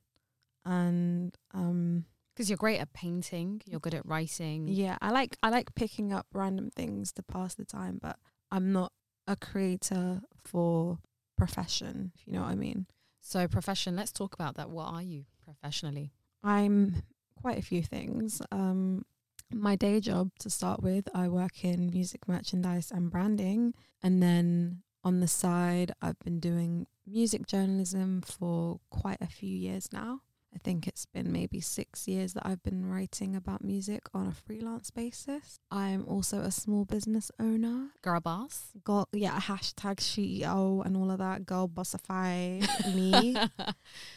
and 0.65 1.36
um 1.53 2.05
Because 2.34 2.50
you're 2.50 2.58
great 2.65 2.79
at 2.79 2.91
painting, 2.93 3.62
you're 3.65 3.79
good 3.79 3.93
at 3.93 4.05
writing. 4.05 4.67
yeah, 4.67 4.98
I 5.01 5.12
like 5.12 5.38
I 5.43 5.50
like 5.50 5.75
picking 5.75 6.12
up 6.12 6.27
random 6.34 6.70
things 6.75 7.12
to 7.13 7.24
pass 7.24 7.55
the 7.55 7.65
time, 7.65 8.00
but 8.01 8.17
I'm 8.51 8.72
not 8.72 8.91
a 9.27 9.36
creator 9.36 10.22
for 10.43 11.00
profession, 11.38 12.12
if 12.15 12.25
you 12.27 12.34
know 12.34 12.41
what 12.41 12.51
I 12.51 12.55
mean. 12.55 12.88
So, 13.22 13.48
profession, 13.48 13.96
let's 13.96 14.12
talk 14.12 14.34
about 14.34 14.55
that. 14.55 14.70
What 14.70 14.88
are 14.93 15.01
you 15.01 15.25
professionally? 15.46 16.12
I'm 16.43 17.03
quite 17.41 17.58
a 17.58 17.62
few 17.62 17.82
things. 17.82 18.41
Um, 18.51 19.05
my 19.53 19.75
day 19.75 20.00
job 20.00 20.31
to 20.39 20.50
start 20.50 20.81
with, 20.81 21.07
I 21.13 21.27
work 21.27 21.63
in 21.63 21.89
music 21.89 22.27
merchandise 22.27 22.91
and 22.91 23.10
branding. 23.10 23.74
And 24.01 24.22
then 24.22 24.83
on 25.03 25.19
the 25.19 25.27
side, 25.27 25.93
I've 26.01 26.19
been 26.19 26.39
doing 26.39 26.88
music 27.05 27.48
journalism 27.48 28.22
for 28.22 28.79
quite 28.89 29.22
a 29.22 29.27
few 29.27 29.55
years 29.55 29.91
now. 29.91 30.22
I 30.55 30.60
think 30.60 30.88
it's 30.88 31.05
been 31.05 31.31
maybe 31.31 31.60
six 31.60 32.07
years 32.07 32.33
that 32.33 32.45
I've 32.45 32.62
been 32.62 32.86
writing 32.86 33.36
about 33.36 33.63
music 33.63 34.03
on 34.13 34.27
a 34.27 34.31
freelance 34.31 34.91
basis. 34.91 35.60
I'm 35.72 36.05
also 36.07 36.41
a 36.41 36.51
small 36.51 36.86
business 36.86 37.31
owner. 37.39 37.88
Girl 38.03 38.19
boss? 38.19 38.67
Girl, 38.83 39.07
yeah, 39.12 39.39
hashtag 39.39 39.95
CEO 39.95 40.86
and 40.86 40.95
all 40.95 41.10
of 41.10 41.17
that. 41.17 41.45
Girl 41.45 41.67
bossify 41.67 42.62
me. 42.95 43.36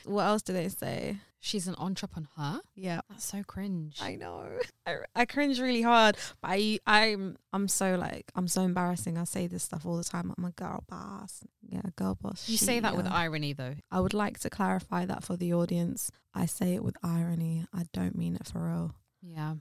what 0.04 0.24
else 0.24 0.42
do 0.42 0.52
they 0.52 0.68
say? 0.68 1.16
She's 1.46 1.68
an 1.68 1.76
entrepreneur? 1.78 2.60
Yeah. 2.74 3.02
That's 3.08 3.24
so 3.24 3.44
cringe. 3.44 3.98
I 4.02 4.16
know. 4.16 4.48
I, 4.86 4.96
I 5.14 5.24
cringe 5.26 5.60
really 5.60 5.80
hard, 5.80 6.16
but 6.42 6.50
I 6.50 6.80
I'm 6.84 7.36
I'm 7.52 7.68
so 7.68 7.94
like 7.94 8.32
I'm 8.34 8.48
so 8.48 8.62
embarrassing. 8.62 9.16
I 9.16 9.22
say 9.22 9.46
this 9.46 9.62
stuff 9.62 9.86
all 9.86 9.96
the 9.96 10.02
time. 10.02 10.34
I'm 10.36 10.44
a 10.44 10.50
girl 10.50 10.82
boss. 10.88 11.44
Yeah, 11.62 11.82
girl 11.94 12.18
boss. 12.20 12.48
you 12.48 12.56
say 12.56 12.80
that 12.80 12.96
with 12.96 13.06
irony, 13.06 13.52
though. 13.52 13.76
I 13.92 14.00
would 14.00 14.12
like 14.12 14.40
to 14.40 14.50
clarify 14.50 15.06
that 15.06 15.22
for 15.22 15.36
the 15.36 15.54
audience. 15.54 16.10
I 16.34 16.46
say 16.46 16.74
it 16.74 16.82
with 16.82 16.96
irony. 17.04 17.64
I 17.72 17.84
don't 17.92 18.18
mean 18.18 18.34
it 18.34 18.48
for 18.48 18.66
real. 18.66 18.96
Yeah. 19.22 19.54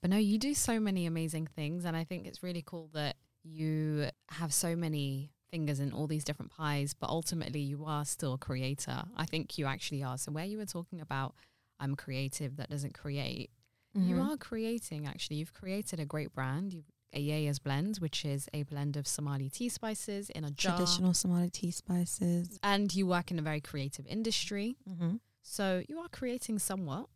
But 0.00 0.10
no, 0.10 0.18
you 0.18 0.38
do 0.38 0.54
so 0.54 0.78
many 0.78 1.06
amazing 1.06 1.48
things. 1.48 1.84
And 1.84 1.96
I 1.96 2.04
think 2.04 2.28
it's 2.28 2.44
really 2.44 2.62
cool 2.64 2.88
that 2.94 3.16
you 3.42 4.10
have 4.28 4.54
so 4.54 4.76
many 4.76 5.31
fingers 5.52 5.78
in 5.80 5.92
all 5.92 6.06
these 6.06 6.24
different 6.24 6.50
pies, 6.50 6.94
but 6.98 7.10
ultimately 7.10 7.60
you 7.60 7.84
are 7.84 8.04
still 8.04 8.32
a 8.34 8.38
creator. 8.38 9.04
I 9.16 9.26
think 9.26 9.58
you 9.58 9.66
actually 9.66 10.02
are. 10.02 10.16
So, 10.18 10.32
where 10.32 10.46
you 10.46 10.58
were 10.58 10.64
talking 10.66 11.00
about, 11.00 11.34
I'm 11.78 11.94
creative 11.94 12.56
that 12.56 12.70
doesn't 12.70 12.94
create, 12.94 13.50
you 13.94 14.16
Mhm. 14.16 14.30
are 14.32 14.36
creating 14.38 15.06
actually. 15.06 15.36
You've 15.36 15.52
created 15.52 16.00
a 16.00 16.06
great 16.06 16.32
brand. 16.34 16.72
You've 16.72 16.90
Ayaya's 17.14 17.58
blend, 17.58 17.98
which 17.98 18.24
is 18.24 18.48
a 18.54 18.62
blend 18.62 18.96
of 18.96 19.06
Somali 19.06 19.50
tea 19.50 19.68
spices 19.68 20.30
in 20.30 20.44
a 20.44 20.50
jar. 20.50 20.74
traditional 20.74 21.12
Somali 21.12 21.50
tea 21.50 21.70
spices. 21.70 22.58
And 22.62 22.94
you 22.94 23.06
work 23.06 23.30
in 23.30 23.38
a 23.38 23.42
very 23.42 23.60
creative 23.60 24.06
industry. 24.06 24.78
Mm-hmm. 24.88 25.16
So 25.42 25.82
you 25.90 25.98
are 25.98 26.08
creating 26.08 26.58
somewhat. 26.60 27.10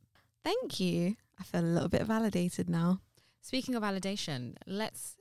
Thank 0.44 0.78
you. 0.80 1.16
I 1.38 1.44
feel 1.44 1.62
a 1.62 1.72
little 1.76 1.88
bit 1.88 2.02
validated 2.02 2.68
now. 2.68 3.00
Speaking 3.40 3.74
of 3.74 3.82
validation, 3.82 4.56
let's 4.66 5.16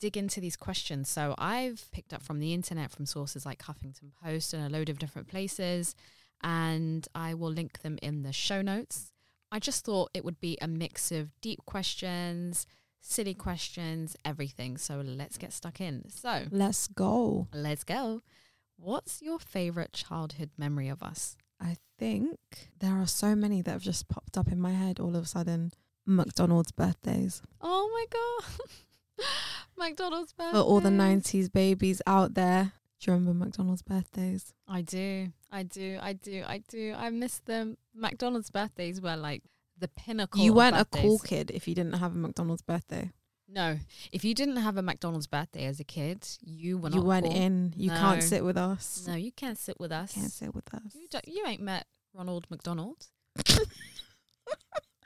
dig 0.00 0.16
into 0.16 0.40
these 0.40 0.56
questions. 0.56 1.08
So 1.08 1.34
I've 1.38 1.90
picked 1.92 2.12
up 2.12 2.22
from 2.22 2.40
the 2.40 2.52
internet, 2.52 2.90
from 2.90 3.06
sources 3.06 3.46
like 3.46 3.62
Huffington 3.62 4.12
Post 4.22 4.52
and 4.54 4.64
a 4.64 4.68
load 4.76 4.88
of 4.88 4.98
different 4.98 5.28
places, 5.28 5.94
and 6.42 7.06
I 7.14 7.34
will 7.34 7.50
link 7.50 7.80
them 7.82 7.98
in 8.02 8.22
the 8.22 8.32
show 8.32 8.60
notes. 8.62 9.12
I 9.52 9.58
just 9.60 9.84
thought 9.84 10.10
it 10.14 10.24
would 10.24 10.40
be 10.40 10.58
a 10.60 10.66
mix 10.68 11.12
of 11.12 11.30
deep 11.40 11.64
questions, 11.64 12.66
silly 13.00 13.34
questions, 13.34 14.16
everything. 14.24 14.76
So 14.78 15.00
let's 15.04 15.38
get 15.38 15.52
stuck 15.52 15.80
in. 15.80 16.08
So 16.10 16.44
Let's 16.50 16.88
go. 16.88 17.48
let's 17.54 17.84
go. 17.84 18.22
What's 18.76 19.22
your 19.22 19.38
favorite 19.38 19.92
childhood 19.92 20.50
memory 20.58 20.88
of 20.88 21.02
us? 21.02 21.36
I 21.60 21.76
think 21.98 22.36
there 22.80 22.94
are 23.00 23.06
so 23.06 23.36
many 23.36 23.62
that 23.62 23.70
have 23.70 23.82
just 23.82 24.08
popped 24.08 24.36
up 24.36 24.50
in 24.50 24.60
my 24.60 24.72
head 24.72 24.98
all 24.98 25.14
of 25.16 25.24
a 25.24 25.28
sudden. 25.28 25.72
McDonald's 26.04 26.72
birthdays. 26.72 27.40
Oh 27.60 27.88
my 27.92 28.06
god. 28.10 28.68
McDonald's 29.78 30.32
birthday. 30.32 30.52
For 30.58 30.64
all 30.64 30.80
the 30.80 30.90
90s 30.90 31.52
babies 31.52 32.00
out 32.06 32.34
there. 32.34 32.72
Do 33.00 33.10
you 33.10 33.16
remember 33.16 33.44
McDonald's 33.44 33.82
birthdays? 33.82 34.52
I 34.68 34.80
do. 34.82 35.28
I 35.50 35.62
do. 35.64 35.98
I 36.00 36.12
do. 36.14 36.42
I 36.46 36.58
do. 36.68 36.94
I 36.96 37.10
miss 37.10 37.38
them. 37.40 37.76
McDonald's 37.94 38.50
birthdays 38.50 39.00
were 39.00 39.16
like 39.16 39.42
the 39.78 39.88
pinnacle. 39.88 40.40
you 40.40 40.52
weren't 40.54 40.76
a 40.76 40.84
cool 40.84 41.18
kid 41.18 41.50
if 41.52 41.66
you 41.68 41.74
didn't 41.74 41.94
have 41.94 42.12
a 42.12 42.18
McDonald's 42.18 42.62
birthday. 42.62 43.10
No. 43.48 43.78
If 44.10 44.24
you 44.24 44.32
didn't 44.34 44.56
have 44.56 44.76
a 44.78 44.82
McDonald's 44.82 45.26
birthday 45.26 45.66
as 45.66 45.78
a 45.80 45.84
kid, 45.84 46.26
you 46.40 46.78
were 46.78 46.88
not 46.90 46.96
you 46.96 47.02
weren't 47.02 47.26
cool. 47.26 47.34
in. 47.36 47.74
You 47.76 47.90
No. 47.90 47.96
can't 47.98 48.22
sit 48.22 48.42
with 48.44 48.56
us. 48.56 49.04
No, 49.06 49.14
you 49.16 49.32
can't 49.32 49.58
sit 49.58 49.78
with 49.78 49.92
us. 49.92 50.16
You 50.16 50.22
Can't 50.22 50.32
sit 50.32 50.54
with 50.54 50.72
us. 50.72 50.94
You, 50.94 51.06
don't, 51.10 51.28
you 51.28 51.44
ain't 51.46 51.60
met 51.60 51.86
Ronald 52.14 52.46
McDonald. 52.48 53.06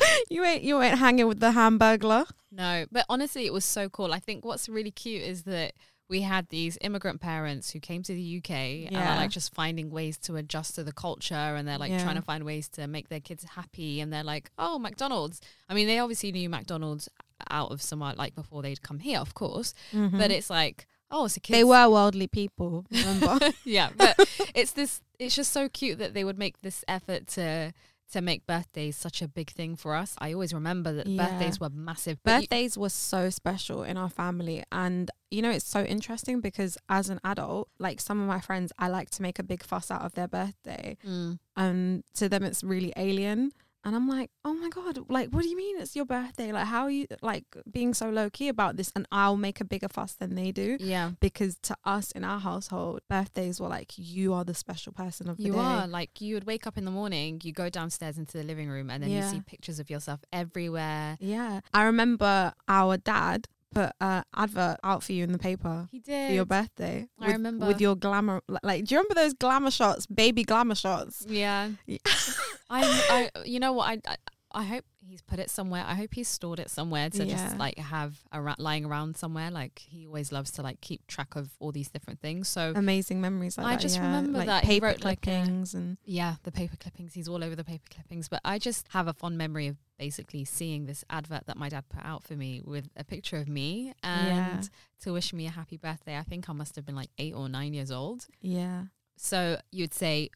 you 0.30 0.44
ain't 0.44 0.62
you 0.62 0.80
ain't 0.80 0.98
hanging 0.98 1.26
with 1.26 1.40
the 1.40 1.52
hamburglar. 1.52 2.26
No, 2.50 2.86
but 2.90 3.04
honestly, 3.08 3.46
it 3.46 3.52
was 3.52 3.64
so 3.64 3.88
cool. 3.88 4.12
I 4.12 4.18
think 4.18 4.44
what's 4.44 4.68
really 4.68 4.90
cute 4.90 5.22
is 5.22 5.42
that 5.44 5.74
we 6.08 6.22
had 6.22 6.48
these 6.48 6.78
immigrant 6.80 7.20
parents 7.20 7.70
who 7.70 7.80
came 7.80 8.02
to 8.02 8.14
the 8.14 8.38
UK 8.38 8.50
and 8.88 8.96
are 8.96 9.16
like 9.16 9.28
just 9.30 9.52
finding 9.54 9.90
ways 9.90 10.16
to 10.16 10.36
adjust 10.36 10.74
to 10.76 10.82
the 10.82 10.92
culture 10.92 11.34
and 11.34 11.68
they're 11.68 11.76
like 11.76 11.90
Yeah. 11.90 12.02
trying 12.02 12.16
to 12.16 12.22
find 12.22 12.44
ways 12.44 12.66
to 12.70 12.86
make 12.86 13.10
their 13.10 13.20
kids 13.20 13.44
happy 13.44 14.00
and 14.00 14.10
they're 14.10 14.24
like, 14.24 14.50
oh, 14.58 14.78
McDonald's. 14.78 15.42
I 15.68 15.74
mean, 15.74 15.86
they 15.86 15.98
obviously 15.98 16.32
knew 16.32 16.48
McDonald's 16.48 17.10
out 17.50 17.70
of 17.72 17.82
somewhere 17.82 18.14
like 18.16 18.34
before 18.34 18.62
they'd 18.62 18.80
come 18.82 19.00
here, 19.00 19.18
of 19.18 19.34
course, 19.34 19.74
but 19.92 20.30
it's 20.30 20.48
like, 20.48 20.86
oh, 21.10 21.26
it's 21.26 21.36
a 21.36 21.40
kid. 21.40 21.52
Mm-hmm. 21.52 21.60
they 21.60 21.64
were 21.64 21.90
worldly 21.90 22.26
people. 22.26 22.86
Remember? 22.90 23.38
yeah, 23.64 23.90
but 23.94 24.16
it's 24.54 24.72
this. 24.72 25.02
It's 25.18 25.34
just 25.34 25.52
so 25.52 25.68
cute 25.68 25.98
that 25.98 26.14
they 26.14 26.24
would 26.24 26.38
make 26.38 26.62
this 26.62 26.84
effort 26.88 27.26
to 27.28 27.74
to 28.12 28.20
make 28.20 28.46
birthdays 28.46 28.96
such 28.96 29.20
a 29.20 29.28
big 29.28 29.50
thing 29.50 29.76
for 29.76 29.94
us. 29.94 30.14
I 30.18 30.32
always 30.32 30.54
remember 30.54 30.92
that 30.94 31.06
Yeah. 31.06 31.26
birthdays 31.28 31.60
were 31.60 31.68
massive. 31.70 32.18
you- 32.24 32.32
Birthdays 32.40 32.78
were 32.78 32.88
so 32.88 33.28
special 33.30 33.82
in 33.82 33.96
our 33.96 34.08
family. 34.08 34.64
And, 34.72 35.10
you 35.30 35.42
know, 35.42 35.50
it's 35.50 35.66
so 35.68 35.84
interesting 35.84 36.40
because 36.40 36.78
as 36.88 37.10
an 37.10 37.20
adult, 37.24 37.68
like 37.78 38.00
some 38.00 38.20
of 38.20 38.26
my 38.26 38.40
friends, 38.40 38.72
I 38.78 38.88
like 38.88 39.10
to 39.10 39.22
make 39.22 39.38
a 39.38 39.42
big 39.42 39.62
fuss 39.62 39.90
out 39.90 40.02
of 40.02 40.14
their 40.14 40.28
birthday. 40.28 40.96
Mm. 41.06 41.38
And 41.56 42.04
to 42.14 42.28
them, 42.28 42.44
it's 42.44 42.64
really 42.64 42.92
alien. 42.96 43.52
And 43.88 43.96
I'm 43.96 44.06
like, 44.06 44.30
oh 44.44 44.52
my 44.52 44.68
God, 44.68 44.98
like, 45.08 45.30
what 45.30 45.42
do 45.44 45.48
you 45.48 45.56
mean 45.56 45.80
it's 45.80 45.96
your 45.96 46.04
birthday? 46.04 46.52
Like, 46.52 46.66
how 46.66 46.82
are 46.82 46.90
you, 46.90 47.06
like, 47.22 47.44
being 47.70 47.94
so 47.94 48.10
low 48.10 48.28
key 48.28 48.48
about 48.48 48.76
this? 48.76 48.92
And 48.94 49.08
I'll 49.10 49.38
make 49.38 49.62
a 49.62 49.64
bigger 49.64 49.88
fuss 49.88 50.12
than 50.12 50.34
they 50.34 50.52
do. 50.52 50.76
yeah, 50.78 51.12
Because 51.20 51.56
to 51.62 51.74
us 51.86 52.10
in 52.12 52.22
our 52.22 52.38
household, 52.38 53.00
birthdays 53.08 53.60
were 53.62 53.68
like, 53.68 53.92
you 53.96 54.34
are 54.34 54.44
the 54.44 54.52
special 54.52 54.92
person 54.92 55.30
of 55.30 55.38
the 55.38 55.44
you 55.44 55.52
day. 55.54 55.58
are 55.58 55.86
like 55.86 56.20
you 56.20 56.34
would 56.34 56.44
wake 56.44 56.66
up 56.66 56.76
in 56.76 56.84
the 56.84 56.90
morning, 56.90 57.40
you 57.42 57.52
go 57.52 57.70
downstairs 57.70 58.18
into 58.18 58.36
the 58.36 58.44
living 58.44 58.68
room, 58.68 58.90
and 58.90 59.02
then 59.02 59.10
Yeah. 59.10 59.24
you 59.24 59.30
see 59.38 59.40
pictures 59.40 59.78
of 59.80 59.88
yourself 59.88 60.20
everywhere. 60.34 61.16
Yeah. 61.18 61.60
I 61.72 61.84
remember 61.84 62.52
our 62.68 62.98
dad 62.98 63.48
put 63.74 63.90
an 64.00 64.24
advert 64.34 64.78
out 64.82 65.02
for 65.02 65.12
you 65.12 65.24
in 65.24 65.32
the 65.32 65.38
paper. 65.38 65.86
He 65.90 65.98
did 65.98 66.28
for 66.28 66.34
your 66.34 66.44
birthday. 66.44 67.06
I 67.20 67.26
with- 67.26 67.32
remember. 67.36 67.66
with 67.66 67.80
your 67.80 67.96
glamour. 67.96 68.42
Like, 68.62 68.84
do 68.84 68.94
you 68.94 68.98
remember 69.00 69.14
those 69.14 69.34
glamour 69.34 69.70
shots, 69.70 70.06
baby 70.06 70.44
glamour 70.44 70.74
shots? 70.74 71.24
Yeah, 71.28 71.70
Yeah. 71.86 71.98
I, 72.70 73.30
I, 73.34 73.40
you 73.44 73.60
know 73.60 73.72
what? 73.72 74.00
I, 74.06 74.16
I, 74.52 74.64
hope 74.64 74.84
he's 75.00 75.20
put 75.22 75.38
it 75.38 75.50
somewhere. 75.50 75.84
I 75.86 75.94
hope 75.94 76.14
he's 76.14 76.28
stored 76.28 76.58
it 76.58 76.70
somewhere 76.70 77.10
to 77.10 77.24
Yeah. 77.24 77.36
just 77.36 77.58
like 77.58 77.78
have 77.78 78.18
a 78.32 78.40
lying 78.58 78.84
around 78.84 79.16
somewhere. 79.16 79.50
Like 79.50 79.78
he 79.78 80.06
always 80.06 80.32
loves 80.32 80.50
to 80.52 80.62
like 80.62 80.80
keep 80.80 81.06
track 81.06 81.36
of 81.36 81.50
all 81.60 81.72
these 81.72 81.90
different 81.90 82.20
things. 82.20 82.48
So 82.48 82.72
Amazing 82.74 83.20
memories 83.20 83.58
like 83.58 83.66
I 83.66 83.70
that. 83.76 83.80
just 83.80 83.96
yeah. 83.96 84.02
remember 84.06 84.38
like 84.38 84.46
that 84.46 84.64
he 84.64 84.74
paper 84.80 84.86
wrote, 84.86 85.04
like, 85.04 85.26
a- 85.26 85.30
and 85.30 85.96
Yeah, 86.04 86.36
the 86.44 86.52
paper 86.52 86.76
clippings. 86.76 87.14
He's 87.14 87.28
all 87.28 87.44
over 87.44 87.54
the 87.54 87.64
paper 87.64 87.86
clippings. 87.90 88.28
But 88.28 88.40
I 88.44 88.58
just 88.58 88.86
have 88.90 89.06
a 89.08 89.12
fond 89.12 89.36
memory 89.38 89.66
of 89.68 89.76
basically 89.98 90.44
seeing 90.44 90.86
this 90.86 91.04
advert 91.10 91.46
that 91.46 91.56
my 91.56 91.68
dad 91.68 91.84
put 91.88 92.04
out 92.04 92.22
for 92.22 92.34
me 92.34 92.62
with 92.64 92.88
a 92.96 93.04
picture 93.04 93.36
of 93.38 93.48
me 93.48 93.92
and 94.02 94.28
Yeah. 94.28 94.62
to 95.02 95.12
wish 95.12 95.32
me 95.32 95.46
a 95.46 95.50
happy 95.50 95.76
birthday. 95.76 96.16
I 96.16 96.22
think 96.22 96.48
I 96.48 96.52
must 96.52 96.76
have 96.76 96.86
been 96.86 96.94
like 96.96 97.10
eight 97.18 97.34
or 97.34 97.48
nine 97.48 97.74
years 97.74 97.90
old. 97.90 98.26
yeah. 98.40 98.84
So 99.20 99.60
you'd 99.72 99.92
say 99.94 100.30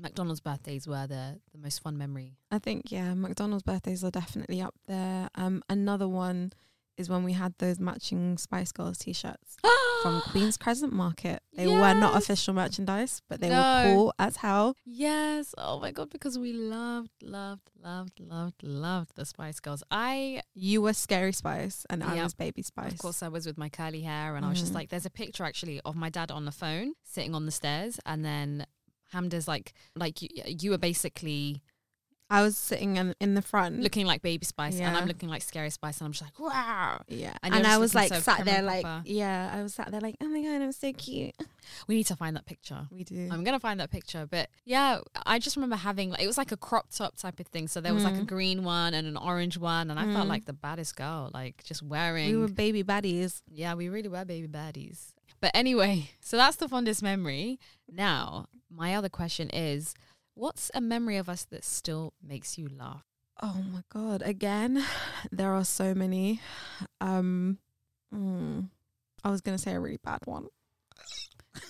McDonald's 0.00 0.40
birthdays 0.40 0.86
were 0.86 1.06
the, 1.06 1.40
the 1.52 1.58
most 1.58 1.82
fun 1.82 1.96
memory. 1.98 2.36
I 2.50 2.58
think 2.58 2.90
yeah, 2.90 3.14
McDonald's 3.14 3.62
birthdays 3.62 4.02
are 4.04 4.10
definitely 4.10 4.60
up 4.60 4.74
there. 4.86 5.28
Um, 5.34 5.62
another 5.68 6.08
one 6.08 6.52
is 6.96 7.08
when 7.08 7.24
we 7.24 7.32
had 7.32 7.54
those 7.58 7.80
matching 7.80 8.36
Spice 8.36 8.72
Girls 8.72 8.98
t-shirts 8.98 9.56
from 10.02 10.20
Queens 10.20 10.58
Crescent 10.58 10.92
Market. 10.92 11.42
They 11.54 11.66
were 11.66 11.94
not 11.94 12.14
official 12.16 12.52
merchandise, 12.52 13.22
but 13.26 13.40
they 13.40 13.48
No. 13.48 13.56
were 13.56 13.82
cool 13.82 14.14
as 14.18 14.36
hell. 14.36 14.76
Yes. 14.84 15.54
Oh 15.56 15.80
my 15.80 15.92
god, 15.92 16.10
because 16.10 16.38
we 16.38 16.52
loved, 16.52 17.10
loved, 17.22 17.70
loved, 17.82 18.20
loved, 18.20 18.62
loved 18.62 19.16
the 19.16 19.24
Spice 19.24 19.60
Girls. 19.60 19.82
I 19.90 20.42
You 20.54 20.82
were 20.82 20.92
Scary 20.92 21.32
Spice, 21.32 21.86
and 21.88 22.04
I 22.04 22.22
was 22.22 22.34
Baby 22.34 22.62
Spice. 22.62 22.92
Of 22.92 22.98
course, 22.98 23.22
I 23.22 23.28
was 23.28 23.46
with 23.46 23.56
my 23.56 23.70
curly 23.70 24.02
hair, 24.02 24.36
and 24.36 24.44
I 24.44 24.50
was 24.50 24.60
just 24.60 24.72
Mhm. 24.72 24.76
like, 24.76 24.88
"There's 24.90 25.06
a 25.06 25.10
picture 25.10 25.44
actually 25.44 25.80
of 25.86 25.96
my 25.96 26.10
dad 26.10 26.30
on 26.30 26.44
the 26.44 26.52
phone, 26.52 26.92
sitting 27.02 27.34
on 27.34 27.46
the 27.46 27.52
stairs, 27.52 27.98
and 28.04 28.22
then 28.24 28.66
Hamda's 29.14 29.48
like, 29.48 29.72
like 29.96 30.22
you, 30.22 30.28
you 30.46 30.70
were 30.70 30.78
basically 30.78 31.62
I 32.32 32.42
was 32.42 32.56
sitting 32.56 32.96
in, 32.96 33.12
in 33.20 33.34
the 33.34 33.42
front, 33.42 33.80
looking 33.80 34.06
like 34.06 34.22
Baby 34.22 34.44
Spice, 34.46 34.78
and 34.78 34.96
I'm 34.96 35.06
looking 35.08 35.28
like 35.28 35.42
Scary 35.42 35.68
Spice, 35.70 35.98
and 35.98 36.06
I'm 36.06 36.12
just 36.12 36.22
like, 36.22 36.38
wow. 36.38 37.02
Yeah, 37.08 37.32
And 37.42 37.52
and, 37.56 37.66
I 37.66 37.78
was 37.78 37.92
like 37.92 38.08
so 38.10 38.20
sat 38.20 38.44
there, 38.44 38.62
like 38.62 38.82
proper. 38.84 39.02
yeah, 39.04 39.50
I 39.52 39.64
was 39.64 39.74
sat 39.74 39.90
there 39.90 40.00
like, 40.00 40.14
oh 40.22 40.28
my 40.28 40.40
god, 40.40 40.62
I'm 40.62 40.70
so 40.70 40.92
cute. 40.92 41.34
We 41.88 41.94
need 41.96 42.06
to 42.06 42.14
find 42.16 42.36
that 42.36 42.46
picture. 42.46 42.86
We 42.90 43.02
do. 43.04 43.28
I'm 43.32 43.42
gonna 43.44 43.58
find 43.60 43.80
that 43.80 43.90
picture, 43.90 44.26
but 44.30 44.48
yeah, 44.64 45.00
I 45.26 45.38
just 45.40 45.56
remember 45.56 45.74
having 45.76 46.14
it 46.20 46.26
was 46.26 46.38
like 46.38 46.52
a 46.52 46.56
crop 46.56 46.86
top 46.90 47.16
type 47.16 47.38
of 47.40 47.48
thing. 47.48 47.66
So 47.68 47.80
there 47.80 47.92
was 47.94 48.04
like 48.04 48.16
a 48.16 48.22
Mm. 48.22 48.26
green 48.28 48.64
one 48.64 48.94
and 48.94 49.06
an 49.08 49.16
orange 49.16 49.58
one, 49.58 49.90
and 49.90 49.98
I 50.00 50.04
felt 50.12 50.26
Mm. 50.26 50.30
like 50.30 50.44
the 50.46 50.52
baddest 50.54 50.94
girl, 50.96 51.30
like 51.34 51.62
just 51.64 51.82
wearing. 51.82 52.30
we 52.30 52.36
were 52.36 52.48
baby 52.48 52.82
baddies. 52.84 53.42
Yeah, 53.52 53.74
we 53.74 53.88
really 53.88 54.08
were 54.08 54.24
baby 54.24 54.46
baddies. 54.48 55.12
But 55.40 55.52
anyway, 55.54 56.10
so 56.20 56.36
that's 56.36 56.56
the 56.56 56.68
fondest 56.68 57.02
memory. 57.02 57.58
Now, 57.90 58.46
my 58.70 58.94
other 58.94 59.08
question 59.08 59.50
is 59.50 59.94
what's 60.34 60.70
a 60.74 60.80
memory 60.80 61.16
of 61.16 61.28
us 61.28 61.44
that 61.46 61.64
still 61.64 62.14
makes 62.22 62.58
you 62.58 62.68
laugh? 62.68 63.04
Oh 63.42 63.64
my 63.72 63.82
god! 63.88 64.22
Again, 64.22 64.84
there 65.32 65.52
are 65.52 65.64
so 65.64 65.94
many. 65.94 66.40
Um, 67.00 67.58
mm, 68.14 68.68
I 69.24 69.30
was 69.30 69.40
gonna 69.40 69.58
say 69.58 69.72
a 69.72 69.80
really 69.80 70.00
bad 70.02 70.20
one. 70.24 70.48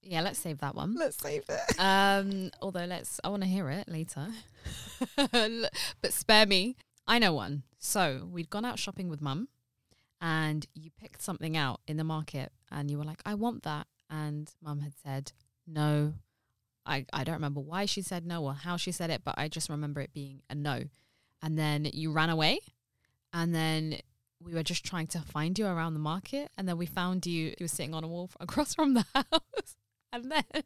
Yeah, 0.00 0.22
let's 0.22 0.38
save 0.38 0.60
that 0.60 0.74
one. 0.74 0.94
Let's 0.94 1.18
save 1.18 1.44
it. 1.50 1.60
Um, 1.78 2.50
although 2.62 2.86
let's 2.86 3.20
I 3.22 3.28
want 3.28 3.42
to 3.42 3.48
hear 3.48 3.68
it 3.68 3.88
later. 3.88 4.28
but 5.30 6.12
spare 6.14 6.46
me. 6.46 6.76
I 7.06 7.18
know 7.18 7.34
one. 7.34 7.64
So, 7.78 8.26
we'd 8.32 8.48
gone 8.48 8.64
out 8.64 8.78
shopping 8.78 9.10
with 9.10 9.20
mum 9.20 9.48
and 10.18 10.66
you 10.74 10.90
picked 10.98 11.20
something 11.20 11.58
out 11.58 11.80
in 11.86 11.98
the 11.98 12.04
market 12.04 12.52
and 12.70 12.90
you 12.90 12.98
were 12.98 13.04
like, 13.04 13.22
"I 13.24 13.34
want 13.34 13.62
that." 13.64 13.86
And 14.10 14.50
mum 14.62 14.80
had 14.80 14.94
said, 15.02 15.32
"No." 15.66 16.14
I, 16.86 17.04
I 17.12 17.22
don't 17.22 17.34
remember 17.34 17.60
why 17.60 17.84
she 17.84 18.00
said 18.00 18.24
no 18.24 18.42
or 18.44 18.54
how 18.54 18.78
she 18.78 18.92
said 18.92 19.10
it, 19.10 19.20
but 19.22 19.34
I 19.36 19.48
just 19.48 19.68
remember 19.68 20.00
it 20.00 20.14
being 20.14 20.40
a 20.48 20.54
no. 20.54 20.84
And 21.42 21.58
then 21.58 21.84
you 21.92 22.10
ran 22.12 22.30
away, 22.30 22.60
and 23.30 23.54
then 23.54 23.98
we 24.40 24.54
were 24.54 24.62
just 24.62 24.84
trying 24.84 25.06
to 25.08 25.20
find 25.20 25.58
you 25.58 25.66
around 25.66 25.94
the 25.94 26.00
market, 26.00 26.50
and 26.56 26.68
then 26.68 26.78
we 26.78 26.86
found 26.86 27.26
you. 27.26 27.48
You 27.58 27.64
were 27.64 27.68
sitting 27.68 27.94
on 27.94 28.04
a 28.04 28.08
wall 28.08 28.30
across 28.40 28.74
from 28.74 28.94
the 28.94 29.04
house, 29.14 29.76
and 30.12 30.32
then 30.32 30.44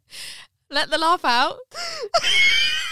let 0.70 0.90
the 0.90 0.98
laugh 0.98 1.24
out. 1.24 1.58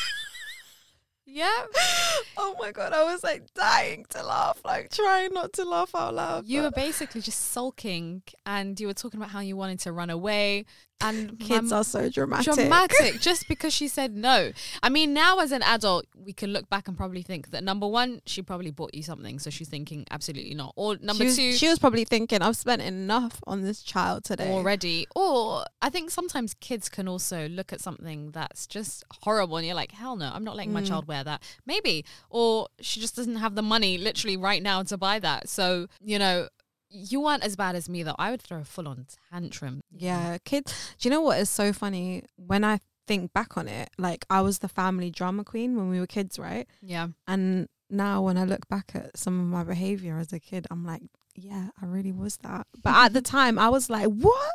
yeah, 1.31 1.64
oh 2.37 2.57
my 2.59 2.73
god! 2.73 2.93
I 2.93 3.05
was 3.05 3.23
like 3.23 3.53
dying 3.55 4.05
to 4.11 4.23
laugh, 4.23 4.61
like 4.64 4.90
trying 4.90 5.33
not 5.33 5.53
to 5.55 5.64
laugh 5.64 5.95
out 5.95 6.14
loud. 6.14 6.47
you 6.47 6.62
were 6.62 6.71
basically 6.71 7.21
just 7.21 7.53
sulking, 7.53 8.23
and 8.45 8.79
you 8.79 8.87
were 8.87 8.95
talking 8.95 9.21
about 9.21 9.31
how 9.31 9.40
you 9.40 9.57
wanted 9.57 9.81
to 9.81 9.93
run 9.93 10.11
away. 10.11 10.64
And 11.01 11.39
my 11.41 11.47
kids 11.47 11.73
are 11.73 11.85
so 11.85 12.09
dramatic. 12.11 12.55
dramatic 12.55 13.21
just 13.21 13.49
because 13.49 13.73
she 13.73 13.89
said 13.89 14.15
no. 14.17 14.53
I 14.83 14.89
mean, 14.89 15.15
now 15.15 15.39
as 15.39 15.53
an 15.53 15.63
adult, 15.63 16.07
we 16.15 16.33
can 16.33 16.53
look 16.53 16.69
back 16.69 16.89
and 16.89 16.97
probably 16.97 17.23
think 17.23 17.51
that 17.51 17.65
number 17.65 17.87
one, 17.87 18.21
she 18.27 18.43
probably 18.43 18.71
bought 18.71 18.95
you 18.95 19.03
something, 19.03 19.39
so 19.39 19.51
she's 19.51 19.69
thinking 19.69 20.05
absolutely 20.11 20.55
not. 20.55 20.73
Or 20.77 20.97
number 21.01 21.23
she 21.23 21.27
was, 21.27 21.37
two, 21.37 21.53
she 21.53 21.69
was 21.69 21.79
probably 21.79 22.05
thinking, 22.05 22.43
I've 22.43 22.57
spent 22.57 22.83
enough 22.83 23.41
on 23.47 23.63
this 23.63 23.83
child 23.83 24.25
today. 24.25 24.51
already. 24.51 25.07
Or 25.17 25.65
I 25.81 25.91
think 25.91 26.11
sometimes 26.11 26.55
kids 26.55 26.89
can 26.89 27.09
also 27.09 27.49
look 27.49 27.73
at 27.73 27.81
something 27.81 28.31
that's 28.33 28.67
just 28.67 29.05
horrible 29.23 29.57
and 29.57 29.67
you're 29.67 29.75
like, 29.77 29.93
hell 29.93 30.17
no, 30.17 30.31
I'm 30.33 30.45
not 30.45 30.57
letting 30.57 30.73
my 30.73 30.83
Mm. 30.83 30.89
child 30.89 31.09
wear 31.09 31.25
that. 31.25 31.43
Maybe. 31.67 32.05
Or 32.29 32.69
she 32.81 33.01
just 33.01 33.17
doesn't 33.17 33.37
have 33.37 33.55
the 33.55 33.63
money 33.63 33.99
literally 33.99 34.37
right 34.37 34.63
now 34.63 34.83
to 34.85 34.97
buy 34.97 35.19
that. 35.21 35.49
So, 35.49 35.87
you 36.05 36.19
know, 36.19 36.49
you 36.90 37.20
weren't 37.20 37.44
as 37.44 37.57
bad 37.57 37.76
as 37.76 37.88
me 37.88 38.03
though. 38.03 38.16
I 38.18 38.31
would 38.31 38.42
throw 38.42 38.59
a 38.59 38.64
full 38.64 38.88
on 38.88 39.07
tantrum. 39.31 39.81
Yeah, 39.96 40.38
kids. 40.44 40.94
Do 40.98 41.09
you 41.09 41.14
know 41.14 41.20
what 41.20 41.38
is 41.38 41.48
so 41.48 41.72
funny? 41.72 42.24
When 42.37 42.64
I 42.64 42.81
think 43.07 43.33
back 43.33 43.57
on 43.57 43.68
it, 43.68 43.90
like 43.98 44.26
I 44.29 44.40
was 44.40 44.59
the 44.59 44.68
family 44.68 45.11
drama 45.11 45.44
queen 45.44 45.76
when 45.76 45.88
we 45.90 46.00
were 46.00 46.07
kids, 46.07 46.38
right? 46.38 46.66
Yeah. 46.83 47.09
And 47.26 47.68
now 47.88 48.22
when 48.22 48.37
I 48.37 48.44
look 48.44 48.68
back 48.68 48.92
at 48.94 49.16
some 49.16 49.40
of 49.40 49.46
my 49.46 49.64
behavior 49.64 50.18
as 50.18 50.33
a 50.33 50.40
kid, 50.40 50.66
I'm 50.70 50.85
like, 50.85 51.03
yeah, 51.35 51.68
I 51.81 51.87
really 51.87 52.12
was 52.12 52.37
that. 52.38 52.66
But 52.83 52.94
at 52.94 53.12
the 53.12 53.22
time, 53.37 53.59
I 53.59 53.68
was 53.68 53.90
like, 53.90 54.09
what? 54.09 54.53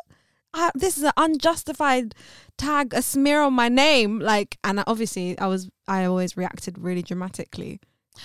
I, 0.54 0.72
this 0.74 0.98
is 0.98 1.04
an 1.04 1.12
unjustified 1.18 2.16
tag, 2.58 2.94
a 2.94 3.02
smear 3.02 3.42
on 3.42 3.54
my 3.54 3.68
name. 3.68 4.20
Like, 4.20 4.58
and 4.64 4.82
obviously, 4.88 5.38
I 5.38 5.48
was, 5.48 5.70
I 5.88 6.06
always 6.06 6.38
reacted 6.38 6.78
really 6.78 7.02
dramatically. 7.02 7.82